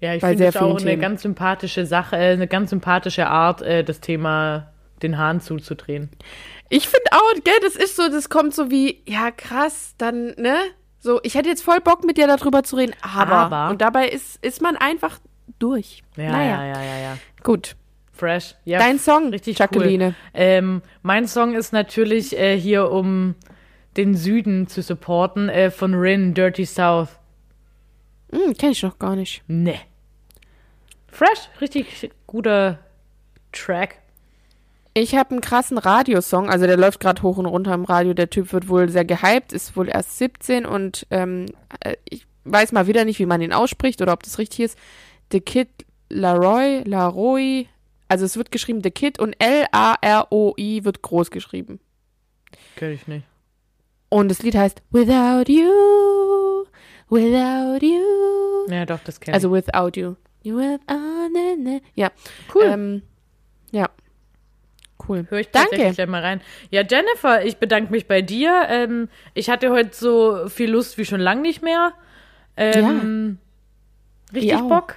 Ja, 0.00 0.14
ich 0.14 0.22
finde 0.22 0.44
es 0.46 0.56
auch 0.56 0.60
vielen 0.60 0.76
eine 0.76 0.84
Themen. 0.90 1.02
ganz 1.02 1.22
sympathische 1.22 1.86
Sache, 1.86 2.16
äh, 2.16 2.32
eine 2.32 2.46
ganz 2.46 2.70
sympathische 2.70 3.26
Art, 3.28 3.62
äh, 3.62 3.82
das 3.82 4.00
Thema 4.00 4.72
den 5.02 5.18
Hahn 5.18 5.40
zuzudrehen. 5.40 6.10
Ich 6.68 6.88
finde 6.88 7.10
auch, 7.12 7.34
gell, 7.44 7.54
das 7.62 7.76
ist 7.76 7.96
so, 7.96 8.08
das 8.08 8.28
kommt 8.28 8.54
so 8.54 8.70
wie, 8.70 9.02
ja 9.06 9.30
krass, 9.30 9.94
dann, 9.98 10.34
ne? 10.36 10.56
So, 10.98 11.20
ich 11.22 11.34
hätte 11.34 11.48
jetzt 11.48 11.62
voll 11.62 11.80
Bock 11.80 12.04
mit 12.04 12.16
dir 12.18 12.26
darüber 12.26 12.62
zu 12.62 12.76
reden, 12.76 12.94
aber. 13.02 13.32
Aber. 13.32 13.70
Und 13.70 13.80
dabei 13.80 14.08
ist, 14.08 14.44
ist 14.44 14.60
man 14.60 14.76
einfach 14.76 15.18
durch. 15.58 16.02
Ja, 16.16 16.32
naja, 16.32 16.64
ja, 16.64 16.74
ja, 16.74 16.82
ja, 16.82 16.98
ja. 16.98 17.18
gut. 17.42 17.76
Fresh. 18.12 18.54
Ja, 18.64 18.78
Dein 18.78 18.98
Song, 18.98 19.28
richtig 19.28 19.58
Jacqueline. 19.58 20.06
Cool. 20.06 20.14
Ähm, 20.32 20.82
mein 21.02 21.28
Song 21.28 21.54
ist 21.54 21.72
natürlich 21.72 22.38
äh, 22.38 22.58
hier, 22.58 22.90
um 22.90 23.34
den 23.96 24.14
Süden 24.14 24.68
zu 24.68 24.82
supporten, 24.82 25.48
äh, 25.48 25.70
von 25.70 25.94
Rin, 25.94 26.32
Dirty 26.34 26.64
South. 26.64 27.10
Hm, 28.32 28.54
kenn 28.54 28.72
ich 28.72 28.82
noch 28.82 28.98
gar 28.98 29.16
nicht. 29.16 29.42
Ne. 29.48 29.76
Fresh, 31.08 31.48
richtig 31.60 32.10
guter 32.26 32.78
Track. 33.52 33.96
Ich 34.94 35.14
habe 35.14 35.32
einen 35.32 35.40
krassen 35.42 35.76
Radiosong, 35.76 36.48
also 36.48 36.66
der 36.66 36.78
läuft 36.78 37.00
gerade 37.00 37.22
hoch 37.22 37.36
und 37.36 37.46
runter 37.46 37.74
im 37.74 37.84
Radio. 37.84 38.14
Der 38.14 38.30
Typ 38.30 38.52
wird 38.52 38.68
wohl 38.68 38.88
sehr 38.88 39.04
gehypt, 39.04 39.52
ist 39.52 39.76
wohl 39.76 39.88
erst 39.88 40.16
17 40.16 40.64
und 40.64 41.06
ähm, 41.10 41.46
äh, 41.80 41.96
ich 42.08 42.26
weiß 42.44 42.72
mal 42.72 42.86
wieder 42.86 43.04
nicht, 43.04 43.18
wie 43.18 43.26
man 43.26 43.42
ihn 43.42 43.52
ausspricht 43.52 44.00
oder 44.00 44.14
ob 44.14 44.22
das 44.22 44.38
richtig 44.38 44.60
ist. 44.60 44.78
The 45.32 45.40
Kid 45.40 45.68
Laroy, 46.08 46.82
Laroy, 46.84 47.68
also 48.08 48.24
es 48.24 48.36
wird 48.36 48.50
geschrieben 48.50 48.80
The 48.82 48.90
Kid 48.90 49.18
und 49.18 49.34
L-A-R-O-I 49.38 50.84
wird 50.84 51.02
groß 51.02 51.30
geschrieben. 51.30 51.80
Kenn 52.76 52.92
ich 52.92 53.06
nicht. 53.08 53.26
Und 54.08 54.28
das 54.28 54.42
Lied 54.42 54.54
heißt 54.54 54.82
Without 54.90 55.50
You, 55.50 56.64
Without 57.08 57.84
You. 57.84 58.70
Ja, 58.72 58.86
doch, 58.86 59.00
das 59.04 59.18
kenn 59.18 59.34
Also 59.34 59.50
Without 59.50 59.98
You. 59.98 60.14
You 60.42 60.58
without, 60.58 61.28
ne, 61.32 61.56
ne. 61.58 61.82
Ja. 61.96 62.12
ich. 62.16 62.54
Cool. 62.54 62.64
Ähm, 62.64 63.02
ja. 63.72 63.90
Cool. 65.08 65.26
Hör 65.28 65.38
ich 65.38 65.50
Danke. 65.50 65.70
tatsächlich 65.70 65.96
gleich 65.96 66.08
mal 66.08 66.22
rein. 66.22 66.40
Ja, 66.70 66.82
Jennifer, 66.88 67.44
ich 67.44 67.56
bedanke 67.56 67.90
mich 67.90 68.06
bei 68.06 68.22
dir. 68.22 68.66
Ähm, 68.68 69.08
ich 69.34 69.50
hatte 69.50 69.70
heute 69.70 69.90
so 69.92 70.48
viel 70.48 70.70
Lust 70.70 70.98
wie 70.98 71.04
schon 71.04 71.20
lang 71.20 71.42
nicht 71.42 71.62
mehr. 71.62 71.94
Ähm, 72.56 73.38
Richtig 74.32 74.54
auch. 74.54 74.68
Bock. 74.68 74.96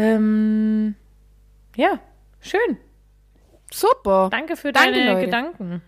Ähm, 0.00 0.94
ja, 1.76 1.98
schön. 2.40 2.78
Super. 3.70 4.28
Danke 4.30 4.56
für 4.56 4.72
Danke, 4.72 4.92
deine 4.92 5.12
Leute. 5.12 5.26
Gedanken. 5.26 5.82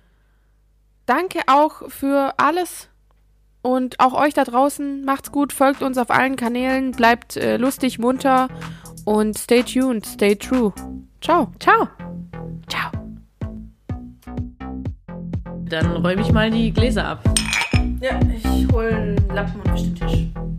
Danke 1.06 1.40
auch 1.46 1.88
für 1.90 2.34
alles. 2.36 2.88
Und 3.62 4.00
auch 4.00 4.12
euch 4.12 4.34
da 4.34 4.44
draußen. 4.44 5.04
Macht's 5.04 5.32
gut, 5.32 5.52
folgt 5.52 5.82
uns 5.82 5.96
auf 5.96 6.10
allen 6.10 6.36
Kanälen, 6.36 6.90
bleibt 6.90 7.36
äh, 7.36 7.56
lustig, 7.56 7.98
munter 7.98 8.48
und 9.04 9.38
stay 9.38 9.62
tuned, 9.62 10.04
stay 10.04 10.36
true. 10.36 10.72
Ciao. 11.20 11.50
Ciao. 11.58 11.88
Ciao. 12.68 12.90
Dann 15.64 15.96
räume 15.96 16.20
ich 16.20 16.32
mal 16.32 16.50
die 16.50 16.70
Gläser 16.72 17.06
ab. 17.06 17.24
Ja, 18.00 18.20
ich 18.34 18.70
hole 18.72 18.94
einen 18.94 19.28
Lappen 19.28 19.60
und 19.62 19.72
wisch 19.72 19.82
den 19.82 19.94
Tisch. 19.94 20.51